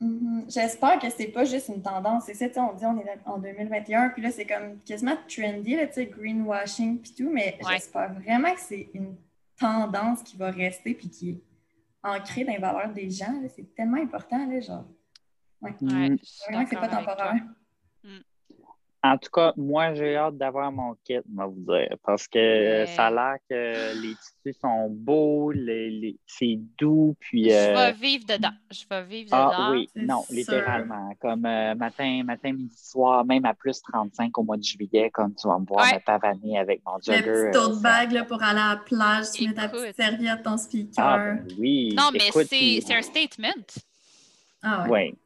Mm-hmm. 0.00 0.50
J'espère 0.52 0.98
que 0.98 1.10
c'est 1.10 1.28
pas 1.28 1.44
juste 1.44 1.68
une 1.68 1.82
tendance. 1.82 2.24
C'est 2.24 2.34
ça, 2.34 2.62
on 2.62 2.74
dit 2.74 2.84
on 2.86 2.98
est 2.98 3.18
en 3.26 3.38
2021, 3.38 4.10
puis 4.10 4.22
là, 4.22 4.30
c'est 4.30 4.46
comme 4.46 4.78
quasiment 4.80 5.16
trendy, 5.28 5.76
là, 5.76 5.86
greenwashing, 5.86 7.00
puis 7.00 7.12
tout, 7.16 7.30
mais 7.30 7.58
j'espère 7.68 8.14
vraiment 8.14 8.54
que 8.54 8.60
c'est 8.60 8.88
une 8.94 9.16
tendance 9.58 10.22
qui 10.22 10.36
va 10.36 10.50
rester, 10.50 10.94
puis 10.94 11.10
qui 11.10 11.30
est 11.30 11.42
ancrée 12.02 12.44
dans 12.44 12.52
les 12.52 12.58
valeurs 12.58 12.92
des 12.92 13.10
gens. 13.10 13.40
C'est 13.54 13.74
tellement 13.74 14.02
important, 14.02 14.46
là, 14.46 14.60
genre. 14.60 14.86
Ouais. 15.60 15.74
ouais 15.82 16.16
vraiment 16.48 16.64
que 16.64 16.70
c'est 16.70 16.76
pas 16.76 16.88
temporaire. 16.88 17.34
En 19.02 19.16
tout 19.16 19.30
cas, 19.30 19.54
moi, 19.56 19.94
j'ai 19.94 20.14
hâte 20.14 20.36
d'avoir 20.36 20.70
mon 20.70 20.94
kit, 21.04 21.20
moi 21.26 21.46
vous 21.46 21.64
dire, 21.72 21.96
parce 22.04 22.28
que 22.28 22.84
ça 22.86 23.06
a 23.06 23.10
l'air 23.10 23.36
que 23.48 23.98
les 24.02 24.14
tissus 24.14 24.58
sont 24.60 24.90
beaux, 24.90 25.52
les, 25.52 26.18
c'est 26.26 26.58
doux, 26.78 27.16
puis... 27.18 27.44
Je 27.44 27.48
vais 27.48 27.76
euh, 27.76 27.92
vivre 27.92 28.26
dedans. 28.26 28.52
Je 28.70 28.84
vais 28.90 29.02
vivre 29.04 29.30
ah, 29.32 29.46
dedans. 29.46 29.56
Ah 29.56 29.70
oui, 29.72 29.88
non, 29.96 30.22
littéralement. 30.28 31.14
Comme 31.18 31.46
euh, 31.46 31.74
matin, 31.74 32.22
matin, 32.24 32.52
midi, 32.52 32.76
soir, 32.76 33.24
même 33.24 33.46
à 33.46 33.54
plus 33.54 33.80
35 33.80 34.36
au 34.36 34.42
mois 34.42 34.58
de 34.58 34.64
juillet, 34.64 35.08
comme 35.10 35.34
tu 35.34 35.48
vas 35.48 35.58
me 35.58 35.64
voir 35.64 35.86
me 35.86 36.04
pavaner 36.04 36.58
avec 36.58 36.82
mon 36.84 37.00
jogger. 37.00 37.22
Le 37.24 37.50
petit 37.50 37.58
tote 37.58 37.78
euh, 37.78 37.80
bag 37.80 38.12
là, 38.12 38.24
pour 38.24 38.42
aller 38.42 38.60
à 38.60 38.74
la 38.74 38.76
plage, 38.76 39.30
tu 39.32 39.48
mets 39.48 39.54
ta 39.54 39.68
petite 39.68 39.96
serviette, 39.96 40.42
ton 40.42 40.58
speaker. 40.58 41.02
Ah, 41.02 41.18
ben 41.18 41.48
oui. 41.58 41.94
Non, 41.96 42.10
mais 42.12 42.30
c'est 42.30 42.94
un 42.94 43.02
statement. 43.02 43.64
Ah 44.62 44.86
ouais. 44.90 45.12
Oui. 45.12 45.18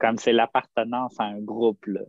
Comme 0.00 0.18
c'est 0.18 0.32
l'appartenance 0.32 1.14
à 1.20 1.24
un 1.24 1.38
groupe, 1.38 1.86
là. 1.86 2.00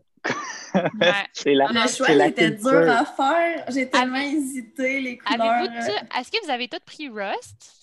Le 1.46 1.88
choix 1.88 2.28
était 2.28 2.52
dur 2.52 2.90
à 2.90 3.06
faire. 3.06 3.66
J'ai 3.70 3.90
tellement 3.90 4.18
hésité, 4.18 5.00
les 5.02 5.18
couleurs. 5.18 5.64
Est-ce 6.18 6.32
que 6.32 6.46
vous 6.46 6.52
avez 6.52 6.68
tous 6.68 6.80
pris 6.86 7.10
Rust? 7.10 7.74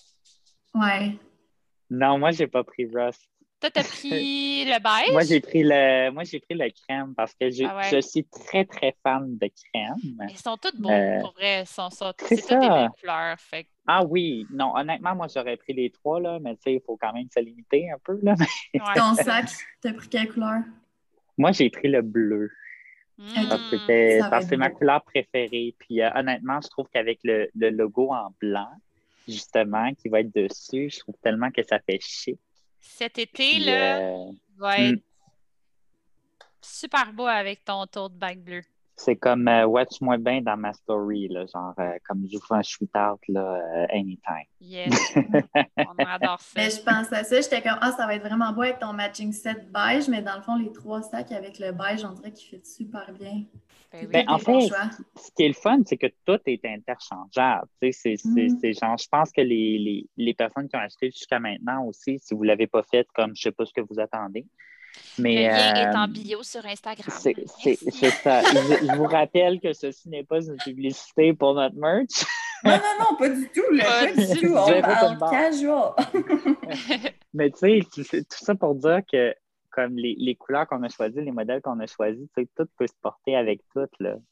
Ouais. 0.73 1.17
Non, 1.89 2.17
moi, 2.17 2.31
j'ai 2.31 2.47
pas 2.47 2.63
pris 2.63 2.87
Rust. 2.93 3.29
Toi, 3.63 3.69
t'as 3.71 3.83
pris 3.83 4.65
le 4.65 4.77
beige? 4.79 5.13
Moi, 5.13 5.23
j'ai 5.23 5.39
pris 5.39 5.63
le 5.63 6.11
moi 6.11 6.25
j'ai 6.25 6.41
pris 6.41 6.53
le 6.53 6.69
crème 6.69 7.13
parce 7.15 7.33
que 7.33 7.45
ah 7.65 7.81
je 7.89 8.01
suis 8.01 8.25
très, 8.25 8.65
très 8.65 8.93
fan 9.01 9.37
de 9.37 9.47
crème. 9.47 10.27
Ils 10.29 10.37
sont 10.37 10.57
tous 10.57 10.75
bons, 10.77 10.89
euh, 10.89 11.21
pour 11.21 11.31
vrai. 11.31 11.63
Sont, 11.65 11.89
sont, 11.89 12.11
c'est 12.17 12.35
toutes 12.35 12.49
des 12.49 12.67
belles 12.67 12.89
couleurs. 12.99 13.39
Fait. 13.39 13.65
Ah 13.87 14.03
oui, 14.03 14.45
non, 14.51 14.75
honnêtement, 14.75 15.15
moi, 15.15 15.27
j'aurais 15.33 15.55
pris 15.55 15.71
les 15.71 15.91
trois, 15.91 16.19
là, 16.19 16.39
mais 16.41 16.55
tu 16.55 16.63
sais, 16.63 16.73
il 16.73 16.81
faut 16.85 16.97
quand 16.97 17.13
même 17.13 17.27
se 17.33 17.39
limiter 17.39 17.89
un 17.89 17.97
peu. 18.03 18.19
Là. 18.21 18.35
Ton 18.95 19.15
sac, 19.15 19.45
t'as 19.79 19.93
pris 19.93 20.09
quelle 20.09 20.33
couleur? 20.33 20.63
Moi, 21.37 21.51
j'ai 21.51 21.69
pris 21.69 21.89
le 21.89 22.01
bleu. 22.01 22.51
Parce 23.17 23.69
que 23.69 24.39
hmm. 24.39 24.47
c'est 24.47 24.57
ma 24.57 24.69
couleur 24.69 25.03
préférée. 25.03 25.75
Puis 25.79 26.01
euh, 26.01 26.09
honnêtement, 26.15 26.59
je 26.61 26.69
trouve 26.69 26.87
qu'avec 26.91 27.19
le, 27.23 27.49
logo 27.55 28.11
en 28.11 28.33
blanc, 28.39 28.71
justement, 29.27 29.93
qui 29.93 30.09
va 30.09 30.21
être 30.21 30.33
dessus, 30.33 30.89
je 30.89 30.99
trouve 30.99 31.15
tellement 31.21 31.51
que 31.51 31.63
ça 31.63 31.79
fait 31.79 31.99
chic. 32.01 32.39
Cet 32.81 33.17
été, 33.17 33.59
là, 33.59 33.99
euh, 33.99 34.31
va 34.57 34.77
être 34.79 34.95
hmm. 34.95 35.01
super 36.61 37.13
beau 37.13 37.27
avec 37.27 37.63
ton 37.63 37.85
tote 37.85 38.13
bag 38.13 38.39
bleu. 38.39 38.61
C'est 38.95 39.15
comme 39.15 39.47
euh, 39.47 39.65
watch-moi 39.65 40.17
bien 40.17 40.41
dans 40.41 40.55
ma 40.55 40.71
story, 40.71 41.27
là, 41.27 41.45
genre 41.51 41.73
euh, 41.79 41.97
comme 42.07 42.25
je 42.31 42.37
vous 42.37 42.45
fais 42.45 42.53
un 42.55 42.61
shoot-out 42.61 43.19
là, 43.27 43.55
euh, 43.55 43.87
anytime. 43.89 44.45
Yes. 44.61 45.15
On 45.77 46.03
adore 46.05 46.39
ça. 46.39 46.53
Mais 46.55 46.69
je 46.69 46.81
pense 46.81 47.11
à 47.11 47.23
ça, 47.23 47.41
j'étais 47.41 47.61
comme 47.61 47.77
Ah, 47.81 47.91
ça 47.91 48.05
va 48.05 48.15
être 48.15 48.25
vraiment 48.25 48.51
beau 48.53 48.61
avec 48.61 48.79
ton 48.79 48.93
matching 48.93 49.31
set 49.31 49.71
beige, 49.71 50.07
mais 50.09 50.21
dans 50.21 50.35
le 50.35 50.43
fond, 50.43 50.57
les 50.57 50.71
trois 50.71 51.01
sacs 51.01 51.31
avec 51.31 51.57
le 51.57 51.71
beige, 51.71 52.05
on 52.05 52.13
dirait 52.13 52.31
qu'il 52.31 52.49
fait 52.49 52.65
super 52.65 53.11
bien. 53.13 53.43
Ben, 53.91 54.07
ben 54.07 54.25
en 54.27 54.39
fait, 54.39 54.69
ce 55.15 55.31
qui 55.35 55.43
est 55.43 55.47
le 55.49 55.53
fun, 55.53 55.79
c'est 55.85 55.97
que 55.97 56.07
tout 56.25 56.39
est 56.47 56.65
interchangeable. 56.65 57.67
C'est, 57.79 58.15
mm-hmm. 58.15 58.79
genre, 58.79 58.97
je 58.97 59.07
pense 59.07 59.31
que 59.31 59.41
les, 59.41 59.77
les, 59.77 60.07
les, 60.17 60.33
personnes 60.33 60.67
qui 60.67 60.75
ont 60.75 60.79
acheté 60.79 61.11
jusqu'à 61.11 61.39
maintenant 61.39 61.85
aussi, 61.85 62.17
si 62.17 62.33
vous 62.33 62.41
ne 62.41 62.47
l'avez 62.47 62.65
pas 62.65 62.81
fait 62.81 63.07
comme 63.13 63.35
je 63.35 63.47
ne 63.47 63.51
sais 63.51 63.51
pas 63.51 63.65
ce 63.65 63.73
que 63.73 63.81
vous 63.81 63.99
attendez, 63.99 64.47
mais, 65.19 65.35
le 65.35 65.41
lien 65.41 65.75
est 65.75 65.95
en 65.95 66.03
euh, 66.03 66.07
bio 66.07 66.43
sur 66.43 66.65
Instagram. 66.65 67.07
C'est 67.19 67.35
ça. 68.23 68.41
je, 68.41 68.95
vous 68.95 69.05
rappelle 69.05 69.59
que 69.59 69.73
ceci 69.73 70.09
n'est 70.09 70.23
pas 70.23 70.45
une 70.45 70.57
publicité 70.57 71.33
pour 71.33 71.53
notre 71.53 71.75
merch. 71.75 72.25
non, 72.63 72.71
non, 72.71 73.11
non, 73.11 73.17
pas 73.17 73.29
du 73.29 73.49
tout. 73.49 73.61
pas, 73.77 74.11
du 74.11 74.39
tout. 74.39 74.55
On 74.55 75.17
parle 75.17 75.31
casual. 75.31 75.93
Mais 77.33 77.51
tu 77.51 78.03
sais, 78.03 78.23
tout 78.23 78.45
ça 78.45 78.55
pour 78.55 78.75
dire 78.75 79.01
que 79.11 79.33
comme 79.73 79.97
les, 79.97 80.15
les 80.17 80.35
couleurs 80.35 80.67
qu'on 80.67 80.83
a 80.83 80.89
choisies, 80.89 81.21
les 81.21 81.31
modèles 81.31 81.61
qu'on 81.61 81.79
a 81.79 81.87
choisis, 81.87 82.27
tout 82.35 82.67
peut 82.77 82.87
se 82.87 82.93
porter 83.01 83.35
avec 83.35 83.61
tout. 83.73 83.87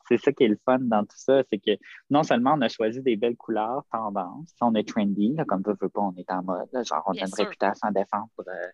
C'est 0.07 0.17
ça 0.17 0.31
qui 0.31 0.43
est 0.43 0.47
le 0.47 0.59
fun 0.63 0.79
dans 0.79 1.01
tout 1.01 1.17
ça, 1.17 1.41
c'est 1.51 1.57
que 1.57 1.71
non 2.09 2.23
seulement 2.23 2.53
on 2.53 2.61
a 2.61 2.69
choisi 2.69 3.01
des 3.01 3.15
belles 3.15 3.35
couleurs, 3.35 3.83
tendance, 3.91 4.53
on 4.61 4.75
est 4.75 4.87
trendy, 4.87 5.35
comme 5.47 5.63
veut, 5.63 5.75
veut 5.81 5.89
pas, 5.89 6.01
on 6.01 6.15
est 6.15 6.31
en 6.31 6.43
mode, 6.43 6.69
genre 6.85 7.03
on 7.07 7.13
a 7.13 7.25
une 7.25 7.33
réputation 7.33 7.87
à 7.87 7.91
défendre 7.91 8.29
euh, 8.47 8.67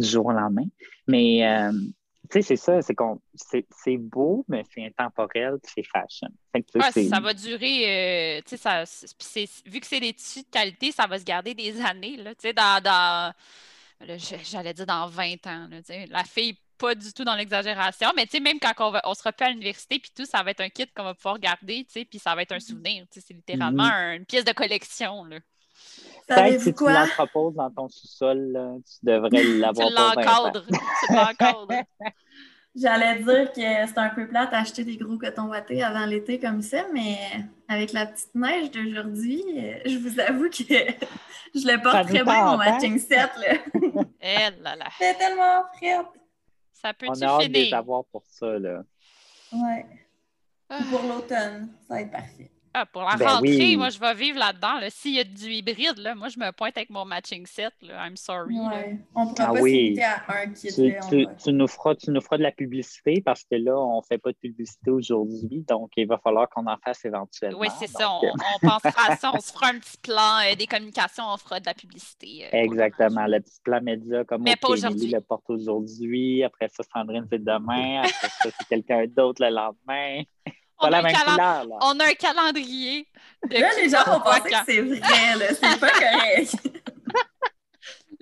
du 0.00 0.08
jour 0.08 0.26
au 0.26 0.32
lendemain. 0.32 0.66
Mais 1.06 1.46
euh, 1.46 1.72
tu 2.30 2.40
sais, 2.40 2.42
c'est 2.42 2.56
ça, 2.56 2.82
c'est 2.82 2.94
qu'on 2.94 3.20
c'est 3.34 3.96
beau, 3.96 4.44
mais 4.48 4.64
c'est 4.72 4.84
intemporel, 4.84 5.54
c'est 5.64 5.82
fashion. 5.82 6.28
ça 7.08 7.20
va 7.20 7.34
durer, 7.34 8.38
euh, 8.38 8.40
tu 8.46 8.56
sais, 8.56 9.44
vu 9.66 9.80
que 9.80 9.86
c'est 9.86 10.00
des 10.00 10.12
tissus 10.12 10.42
de 10.42 10.50
qualité, 10.50 10.92
ça 10.92 11.06
va 11.06 11.18
se 11.18 11.24
garder 11.24 11.54
des 11.54 11.80
années, 11.84 12.16
là, 12.16 12.34
tu 12.34 12.48
sais, 12.48 12.52
dans, 12.52 12.82
dans 12.82 13.32
j'allais 14.44 14.72
dire 14.72 14.86
dans 14.86 15.08
20 15.08 15.46
ans, 15.46 15.68
la 16.08 16.24
fille 16.24 16.56
pas 16.78 16.94
du 16.94 17.12
tout 17.12 17.24
dans 17.24 17.34
l'exagération, 17.34 18.10
mais 18.16 18.24
tu 18.24 18.32
sais, 18.32 18.40
même 18.40 18.58
quand 18.58 18.72
on, 18.78 18.90
va, 18.90 19.02
on 19.04 19.12
sera 19.12 19.32
plus 19.32 19.44
à 19.44 19.50
l'université, 19.50 19.98
puis 19.98 20.10
tout, 20.16 20.24
ça 20.24 20.42
va 20.42 20.52
être 20.52 20.62
un 20.62 20.70
kit 20.70 20.86
qu'on 20.86 21.04
va 21.04 21.14
pouvoir 21.14 21.38
garder, 21.38 21.84
tu 21.84 21.92
sais, 21.92 22.04
puis 22.06 22.18
ça 22.18 22.34
va 22.34 22.42
être 22.42 22.52
un 22.52 22.60
souvenir, 22.60 23.04
tu 23.10 23.20
sais, 23.20 23.26
c'est 23.26 23.34
littéralement 23.34 23.84
mm-hmm. 23.84 24.16
une 24.16 24.24
pièce 24.24 24.44
de 24.44 24.52
collection, 24.52 25.24
là. 25.24 25.40
Peut-être 26.34 26.60
si 26.60 26.74
tu 26.74 26.84
l'entreposes 26.84 27.54
dans 27.54 27.70
ton 27.70 27.88
sous-sol, 27.88 28.80
tu 28.86 29.06
devrais 29.06 29.42
l'avoir 29.58 29.88
Tu 29.88 29.94
l'encadres. 29.94 30.66
Tu 30.66 31.14
l'encadres. 31.14 31.84
J'allais 32.74 33.16
dire 33.16 33.52
que 33.52 33.60
c'est 33.60 33.98
un 33.98 34.10
peu 34.10 34.28
plate 34.28 34.52
d'acheter 34.52 34.84
des 34.84 34.96
gros 34.96 35.18
cotons 35.18 35.48
wattés 35.48 35.82
avant 35.82 36.06
l'été 36.06 36.38
comme 36.38 36.62
ça, 36.62 36.86
mais 36.92 37.18
avec 37.66 37.92
la 37.92 38.06
petite 38.06 38.32
neige 38.34 38.70
d'aujourd'hui, 38.70 39.42
je 39.84 39.98
vous 39.98 40.20
avoue 40.20 40.48
que 40.48 40.62
je 41.54 41.66
le 41.66 41.82
porte 41.82 42.06
très 42.08 42.22
bien, 42.22 42.44
mon 42.44 42.56
matching 42.58 42.96
set. 42.98 43.30
Là. 43.38 43.56
Eh 44.20 44.62
là 44.62 44.76
là. 44.76 44.86
C'est 44.98 45.18
tellement 45.18 45.64
frais. 45.76 45.98
Ça 46.72 46.94
peut 46.94 47.06
On 47.08 47.20
a 47.20 47.26
hâte 47.26 47.48
de 47.48 47.52
les 47.52 47.74
avoir 47.74 48.04
pour 48.04 48.22
ça. 48.28 48.58
Là. 48.58 48.84
Ouais. 49.52 49.86
Ah. 50.68 50.78
Pour 50.90 51.02
l'automne, 51.02 51.72
ça 51.88 51.94
va 51.94 52.00
être 52.02 52.12
parfait. 52.12 52.50
Ah, 52.72 52.86
pour 52.86 53.02
la 53.02 53.16
ben 53.16 53.26
rentrée, 53.26 53.76
moi, 53.76 53.88
je 53.88 53.98
vais 53.98 54.14
vivre 54.14 54.38
là-dedans. 54.38 54.78
S'il 54.90 55.14
y 55.14 55.18
a 55.18 55.24
du 55.24 55.50
hybride, 55.50 55.98
là, 55.98 56.14
moi, 56.14 56.28
je 56.28 56.38
me 56.38 56.52
pointe 56.52 56.76
avec 56.76 56.88
mon 56.90 57.04
matching 57.04 57.44
set. 57.44 57.72
Là. 57.82 58.06
I'm 58.06 58.16
sorry. 58.16 58.56
On 59.14 59.24
ne 59.24 59.30
pourra 59.30 59.48
ah, 59.48 59.52
pas 59.52 59.60
oui. 59.60 60.00
à 60.00 60.42
un 60.42 60.52
kit. 60.52 60.68
Tu, 60.68 60.94
tu, 61.08 61.26
tu, 61.42 61.52
nous 61.52 61.66
feras, 61.66 61.96
tu 61.96 62.12
nous 62.12 62.20
feras 62.20 62.38
de 62.38 62.44
la 62.44 62.52
publicité 62.52 63.20
parce 63.24 63.42
que 63.42 63.56
là, 63.56 63.76
on 63.76 63.96
ne 63.96 64.02
fait 64.02 64.18
pas 64.18 64.30
de 64.30 64.36
publicité 64.36 64.90
aujourd'hui. 64.90 65.64
Donc, 65.68 65.90
il 65.96 66.06
va 66.06 66.18
falloir 66.18 66.48
qu'on 66.48 66.66
en 66.66 66.76
fasse 66.84 67.04
éventuellement. 67.04 67.58
Oui, 67.58 67.68
c'est 67.80 67.88
ça. 67.88 68.08
On, 68.08 68.20
on, 68.24 68.68
pensera 68.68 69.10
à 69.10 69.16
ça. 69.16 69.32
On 69.34 69.40
se 69.40 69.52
fera 69.52 69.68
un 69.68 69.78
petit 69.78 69.98
plan 69.98 70.38
euh, 70.44 70.54
des 70.54 70.68
communications. 70.68 71.24
On 71.26 71.36
fera 71.38 71.58
de 71.58 71.66
la 71.66 71.74
publicité. 71.74 72.44
Euh, 72.44 72.58
Exactement. 72.58 73.26
Le 73.26 73.40
petit 73.40 73.60
plan 73.64 73.80
média 73.82 74.24
comme 74.24 74.42
Mais 74.42 74.52
le 74.52 75.20
porte 75.20 75.50
aujourd'hui. 75.50 76.44
Après 76.44 76.68
ça, 76.68 76.84
Sandrine, 76.92 77.26
c'est 77.28 77.42
demain. 77.42 78.02
Après 78.02 78.28
ça, 78.28 78.50
c'est 78.56 78.68
quelqu'un 78.68 79.06
d'autre 79.08 79.44
le 79.44 79.52
lendemain 79.52 80.22
on, 80.80 80.92
a 80.92 82.04
un 82.04 82.14
calendrier. 82.14 83.06
là, 83.50 83.68
les 83.76 83.88
gens 83.88 84.04
vont 84.06 84.20
penser 84.20 84.50
que 84.50 84.56
c'est 84.66 84.80
vrai. 84.80 85.54
C'est 85.54 85.80
pas 85.80 85.90
correct. 85.92 86.54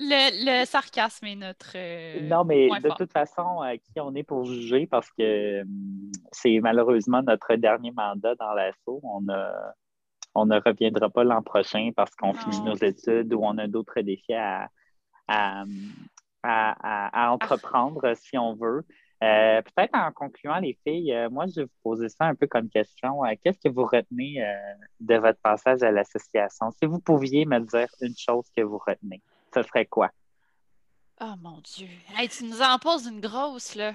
Le, 0.01 0.65
sarcasme 0.65 1.27
est 1.27 1.37
notre. 1.37 1.73
Euh, 1.75 2.21
non, 2.21 2.45
mais 2.45 2.69
de 2.69 2.97
toute 2.97 3.13
façon, 3.13 3.63
euh, 3.65 3.77
qui 3.77 4.01
on 4.01 4.15
est 4.15 4.23
pour 4.23 4.45
juger 4.45 4.87
parce 4.87 5.11
que 5.11 5.63
hum, 5.63 6.13
c'est 6.31 6.61
malheureusement 6.61 7.23
notre 7.23 7.55
dernier 7.57 7.91
mandat 7.91 8.35
dans 8.37 8.53
l'assaut. 8.53 9.01
On, 9.03 9.27
on 10.35 10.47
ne 10.47 10.61
reviendra 10.61 11.11
pas 11.11 11.25
l'an 11.25 11.43
prochain 11.43 11.91
parce 11.97 12.15
qu'on 12.15 12.33
finit 12.33 12.61
nos 12.63 12.77
études 12.77 13.33
ou 13.35 13.41
on 13.43 13.59
a 13.59 13.67
d'autres 13.67 14.01
défis 14.01 14.35
à, 14.35 14.69
à, 15.27 15.65
à, 16.43 17.33
entreprendre 17.33 18.15
si 18.15 18.39
on 18.39 18.55
veut. 18.55 18.85
Euh, 19.23 19.63
peut-être 19.63 19.95
en 19.97 20.13
concluant, 20.13 20.59
les 20.61 20.79
filles, 20.87 21.13
euh, 21.13 21.29
moi, 21.29 21.47
je 21.47 21.61
vais 21.61 21.65
vous 21.65 21.81
poser 21.83 22.09
ça 22.09 22.27
un 22.27 22.37
peu 22.37 22.47
comme 22.47 22.69
question. 22.69 23.25
Euh, 23.25 23.35
qu'est-ce 23.43 23.59
que 23.59 23.69
vous 23.73 23.85
retenez 23.85 24.45
de 25.01 25.17
votre 25.17 25.41
passage 25.41 25.83
à 25.83 25.91
l'association? 25.91 26.71
Si 26.71 26.87
vous 26.87 27.01
pouviez 27.01 27.45
me 27.45 27.59
dire 27.61 27.89
une 28.01 28.17
chose 28.17 28.45
que 28.57 28.63
vous 28.63 28.79
retenez, 28.79 29.21
ce 29.55 29.63
serait 29.63 29.87
quoi? 29.87 30.11
Oh 31.21 31.35
mon 31.41 31.61
Dieu. 31.61 31.89
tu 32.31 32.45
nous 32.45 32.63
en 32.63 32.79
poses 32.79 33.07
une 33.07 33.21
grosse, 33.21 33.75
là. 33.75 33.93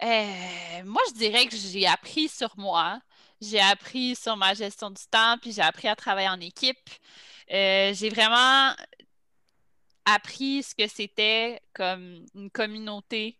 moi, 0.00 1.02
je 1.08 1.14
dirais 1.14 1.46
que 1.46 1.56
j'ai 1.56 1.86
appris 1.86 2.28
sur 2.28 2.54
moi. 2.56 2.98
J'ai 3.42 3.60
appris 3.60 4.14
sur 4.14 4.36
ma 4.36 4.54
gestion 4.54 4.90
du 4.90 5.02
temps, 5.10 5.36
puis 5.38 5.52
j'ai 5.52 5.62
appris 5.62 5.88
à 5.88 5.96
travailler 5.96 6.30
en 6.30 6.40
équipe. 6.40 6.88
j'ai 7.48 8.08
vraiment 8.08 8.72
appris 10.06 10.62
ce 10.62 10.74
que 10.74 10.88
c'était 10.88 11.60
comme 11.74 12.24
une 12.34 12.50
communauté 12.50 13.36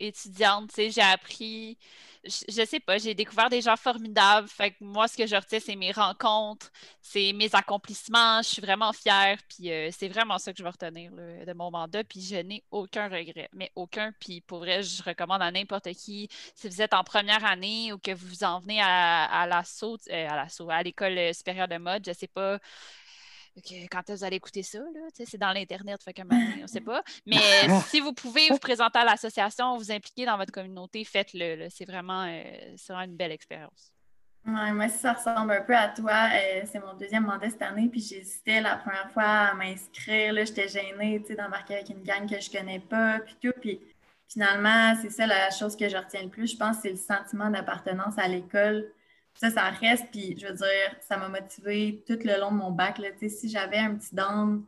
étudiante. 0.00 0.70
J'ai 0.76 1.00
appris, 1.00 1.78
je, 2.24 2.64
sais 2.64 2.80
pas, 2.80 2.98
j'ai 2.98 3.14
découvert 3.14 3.48
des 3.50 3.60
gens 3.60 3.76
formidables. 3.76 4.48
Fait 4.48 4.72
que 4.72 4.76
moi, 4.80 5.08
ce 5.08 5.16
que 5.16 5.26
je 5.26 5.36
retiens, 5.36 5.60
c'est 5.60 5.76
mes 5.76 5.92
rencontres, 5.92 6.70
c'est 7.00 7.32
mes 7.32 7.54
accomplissements. 7.54 8.42
Je 8.42 8.48
suis 8.48 8.62
vraiment 8.62 8.92
fière. 8.92 9.38
Puis 9.48 9.70
euh, 9.70 9.90
c'est 9.92 10.08
vraiment 10.08 10.38
ça 10.38 10.52
que 10.52 10.58
je 10.58 10.62
vais 10.62 10.70
retenir 10.70 11.12
de 11.12 11.52
mon 11.52 11.70
mandat. 11.70 12.04
Puis 12.04 12.20
je 12.22 12.36
n'ai 12.36 12.64
aucun 12.70 13.08
regret, 13.08 13.48
mais 13.52 13.70
aucun. 13.76 14.12
Puis 14.20 14.40
pour 14.40 14.58
vrai, 14.58 14.82
je 14.82 15.02
recommande 15.02 15.42
à 15.42 15.50
n'importe 15.50 15.92
qui, 15.94 16.28
si 16.54 16.68
vous 16.68 16.82
êtes 16.82 16.94
en 16.94 17.04
première 17.04 17.44
année 17.44 17.92
ou 17.92 17.98
que 17.98 18.12
vous 18.12 18.44
en 18.44 18.60
venez 18.60 18.80
à, 18.80 19.24
à 19.24 19.46
l'assaut, 19.46 19.98
euh, 20.10 20.28
à 20.28 20.36
l'assaut, 20.36 20.70
à 20.70 20.82
l'école 20.82 21.34
supérieure 21.34 21.68
de 21.68 21.78
mode, 21.78 22.04
je 22.06 22.12
sais 22.12 22.28
pas 22.28 22.58
quand 23.90 24.02
vous 24.08 24.24
allez 24.24 24.36
écouter 24.36 24.62
ça, 24.62 24.78
c'est 25.12 25.38
dans 25.38 25.52
l'Internet, 25.52 26.02
fait 26.02 26.14
on 26.20 26.62
ne 26.62 26.66
sait 26.66 26.80
pas. 26.80 27.02
Mais 27.26 27.36
si 27.86 28.00
vous 28.00 28.12
pouvez 28.12 28.48
vous 28.48 28.58
présenter 28.58 28.98
à 28.98 29.04
l'association, 29.04 29.76
vous 29.76 29.90
impliquer 29.92 30.26
dans 30.26 30.36
votre 30.36 30.52
communauté, 30.52 31.04
faites-le. 31.04 31.68
C'est 31.70 31.84
vraiment, 31.84 32.24
euh, 32.24 32.42
vraiment, 32.88 33.04
une 33.04 33.16
belle 33.16 33.32
expérience. 33.32 33.92
Ouais, 34.46 34.72
moi, 34.72 34.88
si 34.88 34.98
ça 34.98 35.12
ressemble 35.12 35.52
un 35.52 35.60
peu 35.60 35.76
à 35.76 35.88
toi, 35.88 36.30
euh, 36.32 36.62
c'est 36.64 36.80
mon 36.80 36.94
deuxième 36.94 37.24
mandat 37.24 37.50
cette 37.50 37.62
année, 37.62 37.88
puis 37.90 38.00
j'hésitais 38.00 38.60
la 38.62 38.76
première 38.76 39.10
fois 39.10 39.22
à 39.24 39.54
m'inscrire. 39.54 40.34
J'étais 40.46 40.68
gênée 40.68 41.18
d'embarquer 41.36 41.74
avec 41.74 41.90
une 41.90 42.02
gang 42.02 42.28
que 42.28 42.40
je 42.40 42.50
connais 42.50 42.80
pas, 42.80 43.18
puis 43.20 43.36
tout. 43.42 43.52
Puis 43.60 43.80
finalement, 44.28 44.94
c'est 45.02 45.10
ça 45.10 45.26
la 45.26 45.50
chose 45.50 45.76
que 45.76 45.88
je 45.88 45.96
retiens 45.96 46.22
le 46.22 46.30
plus. 46.30 46.52
Je 46.52 46.56
pense 46.56 46.78
c'est 46.80 46.90
le 46.90 46.96
sentiment 46.96 47.50
d'appartenance 47.50 48.16
à 48.16 48.28
l'école 48.28 48.90
ça, 49.34 49.50
ça 49.50 49.70
reste. 49.70 50.06
Puis, 50.10 50.36
je 50.40 50.46
veux 50.46 50.54
dire, 50.54 50.96
ça 51.00 51.16
m'a 51.16 51.28
motivé 51.28 52.02
tout 52.06 52.18
le 52.24 52.38
long 52.38 52.50
de 52.50 52.56
mon 52.56 52.70
bac. 52.70 52.98
Là. 52.98 53.08
Si 53.28 53.48
j'avais 53.48 53.78
un 53.78 53.94
petit 53.94 54.14
down, 54.14 54.64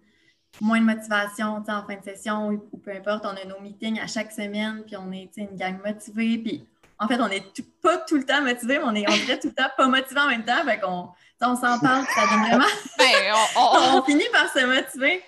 moins 0.61 0.81
de 0.81 0.85
motivation 0.85 1.63
en 1.67 1.87
fin 1.87 1.97
de 1.97 2.05
session 2.05 2.49
ou, 2.49 2.79
peu 2.79 2.91
importe, 2.91 3.25
on 3.25 3.37
a 3.37 3.45
nos 3.45 3.61
meetings 3.61 4.01
à 4.01 4.07
chaque 4.07 4.33
semaine, 4.33 4.83
puis 4.87 4.97
on 4.97 5.11
est 5.13 5.31
une 5.37 5.57
gang 5.57 5.79
motivée. 5.85 6.39
Puis, 6.39 6.67
en 6.99 7.09
fait, 7.09 7.21
on 7.21 7.29
n'est 7.29 7.45
pas 7.83 7.99
tout 7.99 8.17
le 8.17 8.25
temps 8.25 8.43
motivé, 8.43 8.79
mais 8.79 8.85
on 8.85 8.95
est, 8.95 9.09
on 9.09 9.17
dirait 9.25 9.39
tout 9.39 9.49
le 9.49 9.55
temps 9.55 9.71
pas 9.77 9.89
motivé 9.89 10.21
en 10.21 10.29
même 10.29 10.45
temps. 10.45 10.65
Fait 10.65 10.79
qu'on 10.79 11.09
on 11.45 11.57
s'en 11.57 11.79
parle, 11.79 12.05
ça 12.15 12.27
donne 12.31 12.41
vraiment. 12.41 12.65
Ben, 12.99 13.35
on, 13.57 14.03
finit 14.05 14.29
par 14.33 14.49
se 14.53 14.65
motiver. 14.65 15.23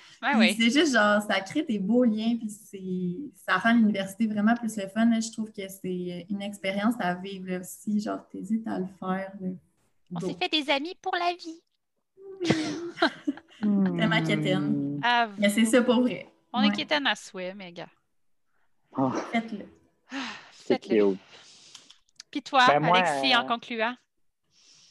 C'est 0.56 0.70
juste 0.70 0.94
genre, 0.94 1.20
ça 1.22 1.40
crée 1.40 1.62
des 1.62 1.78
beaux 1.78 2.04
liens, 2.04 2.36
puis 2.36 3.32
ça 3.34 3.58
rend 3.58 3.74
l'université 3.74 4.26
vraiment 4.26 4.54
plus 4.54 4.76
le 4.76 4.88
fun. 4.88 5.08
Je 5.20 5.32
trouve 5.32 5.52
que 5.52 5.68
c'est 5.68 6.26
une 6.30 6.42
expérience 6.42 6.94
à 6.98 7.14
vivre 7.14 7.60
aussi. 7.60 8.00
Genre, 8.00 8.26
t'hésites 8.28 8.66
à 8.66 8.78
le 8.78 8.86
faire. 8.98 9.32
On 10.14 10.20
s'est 10.20 10.36
fait 10.40 10.48
des 10.48 10.70
amis 10.70 10.94
pour 11.00 11.14
la 11.16 11.32
vie. 11.34 11.60
Vraiment 13.62 14.22
quétaine. 14.22 15.00
Ah, 15.02 15.28
mais 15.38 15.48
c'est 15.48 15.64
ça 15.64 15.82
pour 15.82 16.02
vrai. 16.02 16.30
On 16.52 16.62
est 16.62 16.74
quétaine 16.74 17.06
à 17.06 17.14
souhait, 17.14 17.54
mes 17.54 17.72
gars. 17.72 17.88
Oh. 18.96 19.10
Faites-le. 19.32 19.66
Faites-le. 20.52 21.16
Puis 22.30 22.42
toi, 22.42 22.66
ben, 22.66 22.84
Alexis, 22.84 23.34
en 23.34 23.44
euh, 23.44 23.48
concluant? 23.48 23.94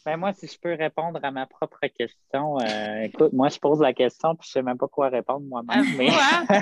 Ben 0.06 0.18
moi, 0.18 0.34
si 0.34 0.48
je 0.48 0.60
peux 0.60 0.74
répondre 0.74 1.20
à 1.24 1.32
ma 1.32 1.46
propre 1.46 1.80
question, 1.88 2.60
euh, 2.60 3.04
écoute, 3.04 3.32
moi, 3.32 3.48
je 3.48 3.58
pose 3.58 3.80
la 3.80 3.94
question 3.94 4.36
puis 4.36 4.50
je 4.52 4.60
ne 4.60 4.64
sais 4.64 4.66
même 4.66 4.78
pas 4.78 4.90
quoi 4.90 5.08
répondre 5.08 5.46
moi-même. 5.48 5.86
mais... 5.98 6.10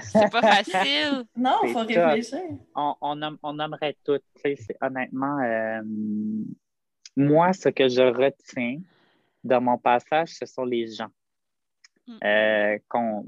c'est 0.04 0.32
pas 0.32 0.42
facile. 0.64 1.24
non, 1.36 1.58
il 1.64 1.72
faut 1.72 1.80
réfléchir. 1.80 2.40
On, 2.76 2.96
on, 3.02 3.38
on 3.42 3.60
aimerait 3.60 3.98
tout. 4.04 4.20
Honnêtement, 4.82 5.40
euh, 5.40 5.82
moi, 7.16 7.52
ce 7.54 7.70
que 7.70 7.90
je 7.90 8.04
retiens 8.04 8.80
dans 9.44 9.62
mon 9.62 9.78
passage, 9.80 10.30
ce 10.30 10.46
sont 10.46 10.66
les 10.66 10.88
gens. 10.88 11.10
Mm. 12.08 12.18
Euh, 12.24 12.78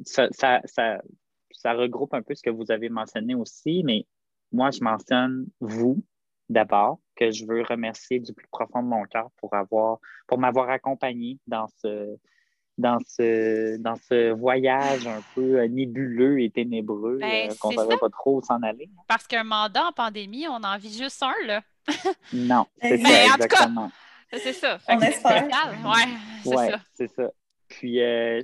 ça, 0.05 0.27
ça, 0.31 0.61
ça, 0.65 1.01
ça 1.49 1.73
regroupe 1.73 2.13
un 2.13 2.21
peu 2.21 2.35
ce 2.35 2.43
que 2.43 2.51
vous 2.51 2.71
avez 2.71 2.89
mentionné 2.89 3.33
aussi, 3.33 3.83
mais 3.83 4.05
moi, 4.51 4.69
je 4.69 4.81
mentionne 4.81 5.47
vous 5.59 6.03
d'abord 6.49 6.99
que 7.15 7.31
je 7.31 7.45
veux 7.45 7.63
remercier 7.63 8.19
du 8.19 8.33
plus 8.33 8.47
profond 8.47 8.81
de 8.83 8.87
mon 8.87 9.03
cœur 9.05 9.29
pour 9.37 9.53
avoir 9.53 9.99
pour 10.27 10.37
m'avoir 10.37 10.69
accompagné 10.69 11.39
dans 11.47 11.67
ce 11.81 12.17
dans 12.77 12.97
ce 13.07 13.77
dans 13.77 13.95
ce 13.95 14.31
voyage 14.31 15.05
un 15.07 15.21
peu 15.35 15.59
euh, 15.59 15.67
nébuleux 15.67 16.41
et 16.41 16.49
ténébreux 16.49 17.19
ben, 17.19 17.51
euh, 17.51 17.53
qu'on 17.59 17.71
ne 17.71 17.75
savait 17.75 17.97
pas 17.97 18.09
trop 18.09 18.37
où 18.37 18.41
s'en 18.41 18.61
aller. 18.63 18.89
Parce 19.07 19.27
qu'un 19.27 19.43
mandat 19.43 19.85
en 19.85 19.91
pandémie, 19.91 20.47
on 20.47 20.63
en 20.63 20.77
vit 20.77 20.97
juste 20.97 21.21
un 21.21 21.33
là. 21.45 21.61
non, 22.33 22.65
c'est 22.81 22.97
ça 22.97 23.25
exactement. 23.25 23.91
C'est 24.31 24.53
ça. 24.53 24.79
On 24.87 24.99
espère. 24.99 25.47
Ouais, 26.45 26.71
c'est 26.93 27.07
ça. 27.07 27.29
Puis 27.67 28.01
euh, 28.01 28.41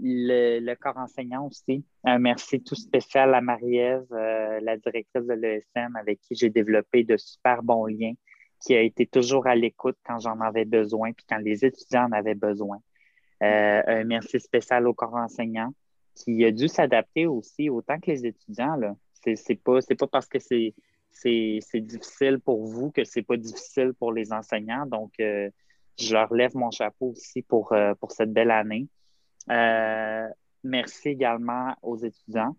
le, 0.00 0.74
corps 0.74 0.96
enseignant 0.96 1.46
aussi. 1.46 1.84
Un 2.04 2.18
merci 2.18 2.62
tout 2.62 2.74
spécial 2.74 3.34
à 3.34 3.40
Marie-Ève, 3.40 4.06
euh, 4.12 4.60
la 4.60 4.76
directrice 4.76 5.26
de 5.26 5.34
l'ESM, 5.34 5.96
avec 5.96 6.20
qui 6.20 6.34
j'ai 6.34 6.50
développé 6.50 7.04
de 7.04 7.16
super 7.16 7.62
bons 7.62 7.86
liens, 7.86 8.14
qui 8.60 8.74
a 8.74 8.80
été 8.80 9.06
toujours 9.06 9.46
à 9.46 9.54
l'écoute 9.54 9.96
quand 10.04 10.18
j'en 10.18 10.40
avais 10.40 10.64
besoin, 10.64 11.12
puis 11.12 11.24
quand 11.28 11.38
les 11.38 11.64
étudiants 11.64 12.06
en 12.06 12.12
avaient 12.12 12.34
besoin. 12.34 12.78
Euh, 13.42 13.82
un 13.86 14.04
merci 14.04 14.38
spécial 14.38 14.86
au 14.86 14.94
corps 14.94 15.14
enseignant, 15.14 15.74
qui 16.14 16.44
a 16.44 16.50
dû 16.50 16.68
s'adapter 16.68 17.26
aussi 17.26 17.70
autant 17.70 17.98
que 17.98 18.10
les 18.10 18.26
étudiants. 18.26 18.78
Ce 19.24 19.30
n'est 19.30 19.56
pas, 19.56 19.78
pas 19.98 20.06
parce 20.06 20.26
que 20.26 20.38
c'est 20.38 21.80
difficile 21.80 22.38
pour 22.38 22.64
vous 22.66 22.90
que 22.90 23.04
c'est 23.04 23.22
pas 23.22 23.36
difficile 23.36 23.92
pour 23.98 24.12
les 24.12 24.32
enseignants. 24.32 24.86
Donc, 24.86 25.12
euh, 25.20 25.50
je 25.98 26.12
leur 26.12 26.32
lève 26.32 26.54
mon 26.54 26.70
chapeau 26.70 27.10
aussi 27.10 27.42
pour 27.42 27.74
cette 28.10 28.32
belle 28.32 28.50
année. 28.50 28.88
Euh, 29.50 30.28
merci 30.62 31.08
également 31.08 31.74
aux 31.82 31.96
étudiants 31.96 32.56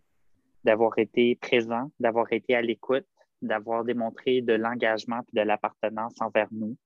d'avoir 0.64 0.98
été 0.98 1.36
présents, 1.36 1.92
d'avoir 2.00 2.32
été 2.32 2.56
à 2.56 2.62
l'écoute, 2.62 3.06
d'avoir 3.42 3.84
démontré 3.84 4.42
de 4.42 4.54
l'engagement 4.54 5.22
et 5.34 5.40
de 5.40 5.42
l'appartenance 5.42 6.14
envers 6.22 6.48
nous. 6.52 6.78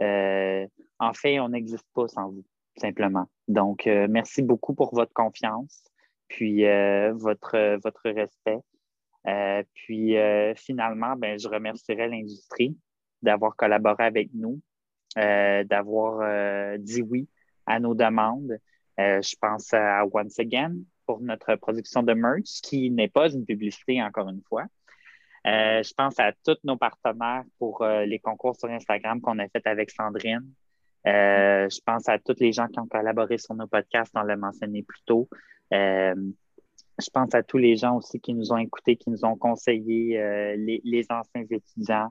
Euh, 0.00 0.66
en 0.98 1.12
fait, 1.12 1.40
on 1.40 1.48
n'existe 1.48 1.86
pas 1.94 2.06
sans 2.08 2.30
vous, 2.30 2.44
simplement. 2.76 3.28
Donc, 3.48 3.86
euh, 3.86 4.06
merci 4.08 4.42
beaucoup 4.42 4.74
pour 4.74 4.94
votre 4.94 5.12
confiance, 5.12 5.82
puis 6.28 6.62
votre, 6.62 7.78
votre 7.82 8.08
respect. 8.10 8.60
puis 9.74 10.16
finalement, 10.56 11.16
ben, 11.16 11.38
je 11.38 11.48
remercierai 11.48 12.08
l'industrie 12.08 12.76
d'avoir 13.22 13.56
collaboré 13.56 14.04
avec 14.04 14.30
nous, 14.32 14.60
d'avoir 15.16 16.78
dit 16.78 17.02
oui 17.02 17.28
à 17.66 17.80
nos 17.80 17.94
demandes, 17.94 18.58
euh, 19.00 19.20
je 19.22 19.34
pense 19.40 19.72
à 19.72 20.04
Once 20.12 20.38
Again 20.38 20.76
pour 21.06 21.20
notre 21.20 21.56
production 21.56 22.02
de 22.02 22.14
merch, 22.14 22.60
qui 22.62 22.90
n'est 22.90 23.08
pas 23.08 23.30
une 23.30 23.44
publicité, 23.44 24.02
encore 24.02 24.28
une 24.28 24.42
fois. 24.48 24.64
Euh, 25.46 25.82
je 25.82 25.92
pense 25.92 26.18
à 26.18 26.32
tous 26.44 26.56
nos 26.64 26.76
partenaires 26.76 27.44
pour 27.58 27.82
euh, 27.82 28.06
les 28.06 28.18
concours 28.18 28.56
sur 28.56 28.70
Instagram 28.70 29.20
qu'on 29.20 29.38
a 29.38 29.48
fait 29.48 29.66
avec 29.66 29.90
Sandrine. 29.90 30.50
je 31.04 31.80
pense 31.84 32.08
à 32.08 32.18
tous 32.18 32.36
les 32.40 32.52
gens 32.52 32.66
qui 32.68 32.80
ont 32.80 32.86
collaboré 32.86 33.36
sur 33.36 33.54
nos 33.54 33.66
podcasts, 33.66 34.12
on 34.14 34.22
l'a 34.22 34.36
mentionné 34.36 34.82
plus 34.82 35.02
tôt. 35.04 35.28
je 35.70 37.10
pense 37.12 37.34
à 37.34 37.42
tous 37.42 37.58
les 37.58 37.76
gens 37.76 37.96
aussi 37.96 38.20
qui 38.20 38.32
nous 38.32 38.52
ont 38.52 38.56
écoutés, 38.56 38.96
qui 38.96 39.10
nous 39.10 39.24
ont 39.26 39.36
conseillé, 39.36 40.16
les, 40.56 41.06
anciens 41.10 41.44
étudiants, 41.50 42.10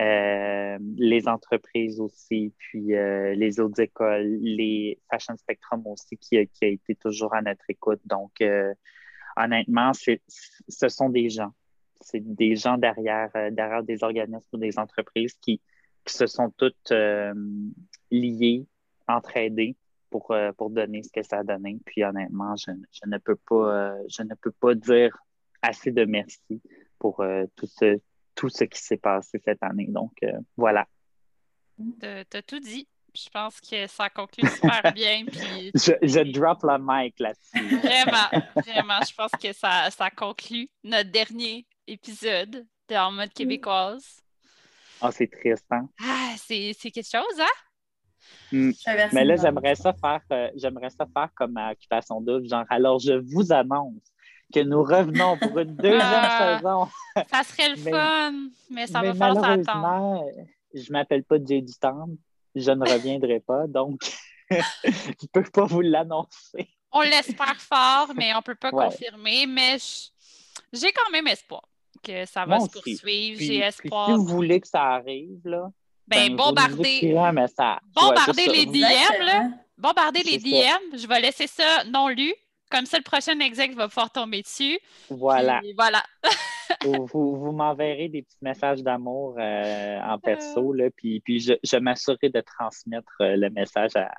euh, 0.00 0.78
les 0.96 1.28
entreprises 1.28 2.00
aussi, 2.00 2.54
puis 2.56 2.94
euh, 2.94 3.34
les 3.34 3.60
autres 3.60 3.80
écoles, 3.80 4.38
les 4.40 4.98
Fashion 5.10 5.36
Spectrum 5.36 5.86
aussi, 5.86 6.16
qui, 6.16 6.38
a 6.38 6.40
été 6.40 6.96
toujours 6.96 7.34
à 7.34 7.42
notre 7.42 7.64
écoute. 7.68 8.00
Donc, 8.06 8.40
euh, 8.40 8.72
honnêtement, 9.36 9.92
ce 9.92 10.88
sont 10.88 11.10
des 11.10 11.28
gens. 11.28 11.52
C'est 12.00 12.20
des 12.20 12.56
gens 12.56 12.78
derrière, 12.78 13.30
derrière 13.52 13.82
des 13.82 14.02
organismes 14.02 14.48
ou 14.54 14.56
des 14.56 14.78
entreprises 14.78 15.34
qui, 15.34 15.60
se 16.04 16.26
sont 16.26 16.50
toutes 16.50 16.92
liées, 18.10 18.66
entraidées 19.06 19.76
pour, 20.10 20.34
pour 20.56 20.70
donner 20.70 21.04
ce 21.04 21.12
que 21.12 21.22
ça 21.22 21.38
a 21.38 21.44
donné. 21.44 21.78
Puis 21.84 22.02
honnêtement, 22.02 22.56
je, 22.56 22.72
je 22.90 23.08
ne 23.08 23.18
peux 23.18 23.36
pas, 23.36 23.94
je 24.08 24.24
ne 24.24 24.34
peux 24.34 24.50
pas 24.50 24.74
dire 24.74 25.16
assez 25.60 25.92
de 25.92 26.04
merci 26.04 26.60
pour 26.98 27.24
tout 27.54 27.66
ce, 27.66 28.00
tout 28.34 28.48
ce 28.48 28.64
qui 28.64 28.80
s'est 28.80 28.96
passé 28.96 29.40
cette 29.44 29.62
année. 29.62 29.86
Donc, 29.88 30.12
euh, 30.22 30.32
voilà. 30.56 30.86
Tu 31.78 32.06
as 32.06 32.42
tout 32.42 32.60
dit. 32.60 32.86
Je 33.14 33.28
pense 33.28 33.60
que 33.60 33.86
ça 33.88 34.08
conclut 34.08 34.48
super 34.48 34.92
bien. 34.94 35.24
je, 35.74 35.92
je 36.02 36.32
drop 36.32 36.62
la 36.62 36.78
mic 36.80 37.18
là-dessus. 37.18 37.76
Vraiment, 37.76 38.42
vraiment. 38.56 39.00
Je 39.06 39.14
pense 39.14 39.32
que 39.32 39.52
ça, 39.52 39.90
ça 39.90 40.10
conclut 40.10 40.70
notre 40.82 41.10
dernier 41.10 41.66
épisode 41.86 42.66
de 42.88 42.94
En 42.94 43.12
mode 43.12 43.32
québécoise. 43.32 44.22
Ah, 45.00 45.12
c'est 45.12 45.26
triste, 45.26 45.66
hein? 45.70 45.88
Ah, 46.00 46.34
c'est 46.38 46.74
quelque 46.74 47.02
chose, 47.02 47.40
hein? 47.40 48.52
Hmm. 48.52 48.70
Mais 49.12 49.24
là, 49.24 49.36
j'aimerais 49.36 49.74
ça 49.74 49.92
faire 49.92 50.20
euh, 50.32 50.50
j'aimerais 50.54 50.90
ça 50.90 51.06
faire 51.12 51.28
comme 51.34 51.56
à 51.56 51.72
Occupation 51.72 52.20
Double, 52.20 52.48
genre 52.48 52.64
alors 52.70 52.98
je 52.98 53.14
vous 53.14 53.52
annonce 53.52 54.11
que 54.52 54.60
nous 54.60 54.82
revenons 54.82 55.36
pour 55.38 55.58
une 55.58 55.74
deuxième 55.74 56.00
ah, 56.02 56.58
saison. 56.58 56.88
Ça 57.30 57.42
serait 57.42 57.70
le 57.70 57.76
fun, 57.90 58.32
mais 58.70 58.86
ça 58.86 59.02
va 59.02 59.14
falloir 59.14 59.44
s'attendre. 59.44 60.24
Je 60.74 60.88
ne 60.88 60.92
m'appelle 60.92 61.24
pas 61.24 61.36
Jay 61.44 61.60
du 61.60 61.72
Je 62.54 62.70
ne 62.70 62.88
reviendrai 62.88 63.40
pas, 63.40 63.66
donc 63.66 64.00
je 64.50 64.56
ne 64.88 65.28
peux 65.32 65.50
pas 65.50 65.64
vous 65.64 65.80
l'annoncer. 65.80 66.68
On 66.92 67.00
l'espère 67.00 67.56
fort, 67.56 68.12
mais 68.14 68.32
on 68.34 68.38
ne 68.38 68.42
peut 68.42 68.54
pas 68.54 68.70
confirmer. 68.70 69.46
Mais 69.46 69.78
j'ai 70.72 70.92
quand 70.92 71.10
même 71.10 71.26
espoir 71.26 71.62
que 72.02 72.26
ça 72.26 72.40
va 72.44 72.58
Moi 72.58 72.60
se 72.60 72.78
aussi. 72.78 72.96
poursuivre. 72.96 73.40
J'ai 73.40 73.46
puis 73.46 73.58
espoir. 73.60 74.06
si 74.06 74.12
vous 74.14 74.26
voulez 74.26 74.60
que 74.60 74.68
ça 74.68 74.82
arrive, 74.82 75.40
là, 75.44 75.70
ben, 76.06 76.36
Ouais, 77.96 78.32
c'est 78.34 78.46
les. 78.48 78.66
DM, 78.66 79.22
là. 79.24 79.50
bombarder 79.78 80.22
les 80.22 80.38
ça. 80.38 80.78
DM. 80.78 80.96
Je 80.98 81.06
vais 81.06 81.20
laisser 81.20 81.46
ça 81.46 81.84
non 81.84 82.08
lu. 82.08 82.34
Comme 82.72 82.86
ça, 82.86 82.96
le 82.96 83.04
prochain 83.04 83.38
exec 83.38 83.74
va 83.74 83.86
pouvoir 83.86 84.10
tomber 84.10 84.42
dessus. 84.42 84.78
Voilà. 85.10 85.60
Puis 85.60 85.74
voilà. 85.76 86.02
vous 87.12 87.36
vous, 87.36 87.52
m'enverrez 87.52 88.08
des 88.08 88.22
petits 88.22 88.38
messages 88.42 88.82
d'amour 88.82 89.36
euh, 89.38 90.00
en 90.00 90.18
perso, 90.18 90.72
là, 90.72 90.88
puis, 90.96 91.20
puis 91.20 91.38
je, 91.38 91.52
je 91.62 91.76
m'assurerai 91.76 92.30
de 92.30 92.40
transmettre 92.40 93.12
euh, 93.20 93.36
le 93.36 93.50
message 93.50 93.94
à- 93.94 94.10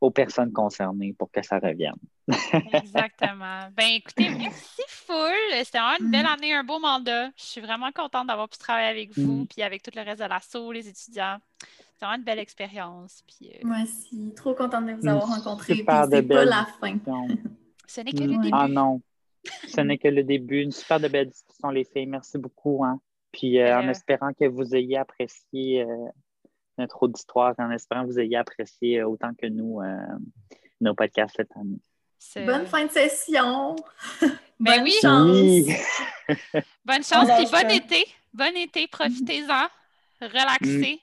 aux 0.00 0.10
personnes 0.10 0.50
concernées 0.50 1.14
pour 1.18 1.30
que 1.30 1.42
ça 1.44 1.58
revienne. 1.58 1.92
Exactement. 2.72 3.68
Ben 3.76 3.88
écoutez, 3.96 4.30
merci 4.30 4.82
full. 4.88 5.16
C'était 5.62 5.78
vraiment 5.78 5.96
une 6.00 6.10
belle 6.10 6.22
Mm. 6.24 6.26
année, 6.38 6.54
un 6.54 6.64
beau 6.64 6.78
mandat. 6.78 7.26
Je 7.36 7.44
suis 7.44 7.60
vraiment 7.60 7.90
contente 7.92 8.26
d'avoir 8.28 8.48
pu 8.48 8.56
travailler 8.56 8.88
avec 8.88 9.10
vous, 9.18 9.42
Mm. 9.42 9.46
puis 9.46 9.62
avec 9.62 9.82
tout 9.82 9.90
le 9.94 10.02
reste 10.02 10.20
de 10.22 10.26
l'assaut, 10.26 10.72
les 10.72 10.88
étudiants. 10.88 11.36
C'est 11.98 12.06
vraiment 12.06 12.16
une 12.16 12.24
belle 12.24 12.38
expérience. 12.38 13.22
Puis, 13.26 13.50
euh, 13.52 13.58
Moi 13.62 13.76
aussi, 13.82 14.32
trop 14.34 14.54
contente 14.54 14.86
de 14.86 14.92
vous 14.94 15.06
avoir 15.06 15.26
rencontré. 15.28 15.74
Puis 15.74 15.80
super 15.80 16.08
de 16.08 16.16
c'est 16.16 16.22
pas 16.22 16.44
la 16.46 16.66
fin. 16.80 16.96
Ce 17.92 18.00
n'est 18.02 18.12
que 18.12 18.22
le 18.22 18.36
début. 18.38 18.50
ah 18.52 18.68
non, 18.68 19.00
ce 19.66 19.80
n'est 19.80 19.98
que 19.98 20.06
le 20.08 20.22
début. 20.22 20.62
Une 20.62 20.70
super 20.70 21.00
de 21.00 21.08
belle 21.08 21.28
discussion, 21.28 21.70
les 21.70 21.82
filles. 21.84 22.06
Merci 22.06 22.38
beaucoup. 22.38 22.84
Hein. 22.84 23.00
Puis 23.32 23.58
euh, 23.58 23.76
en 23.80 23.86
Euh. 23.88 23.90
espérant 23.90 24.32
que 24.32 24.44
vous 24.44 24.74
ayez 24.76 24.96
apprécié 24.96 25.82
euh, 25.82 25.86
notre 26.78 27.02
auditoire, 27.02 27.54
en 27.58 27.70
espérant 27.72 28.02
que 28.02 28.12
vous 28.12 28.20
ayez 28.20 28.36
apprécié 28.36 29.00
euh, 29.00 29.08
autant 29.08 29.32
que 29.34 29.46
nous 29.46 29.80
euh, 29.80 29.96
nos 30.80 30.94
podcasts 30.94 31.34
cette 31.36 31.50
année. 31.56 31.80
C'est- 32.18 32.44
Bonne 32.44 32.66
fin 32.66 32.84
de 32.86 32.90
session. 32.90 33.74
Ben 34.60 34.74
Bonne 34.76 34.82
oui. 34.84 34.92
chance. 35.00 35.30
Oui. 35.32 35.74
Bonne 36.84 37.02
chance, 37.02 37.26
lâche 37.26 37.50
bon 37.58 37.70
été. 37.70 38.04
Bon 38.32 38.54
été, 38.56 38.86
profitez-en. 38.88 39.66
Relaxez. 40.20 41.00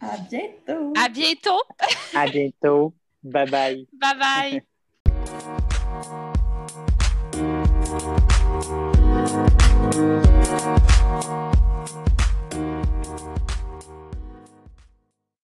À 0.00 0.18
bientôt. 0.18 0.92
À 0.96 1.08
bientôt. 1.08 1.62
À 2.14 2.26
bientôt. 2.28 2.94
Bye 3.22 3.50
bye. 3.50 3.88
Bye 3.94 4.18
bye. 4.18 4.62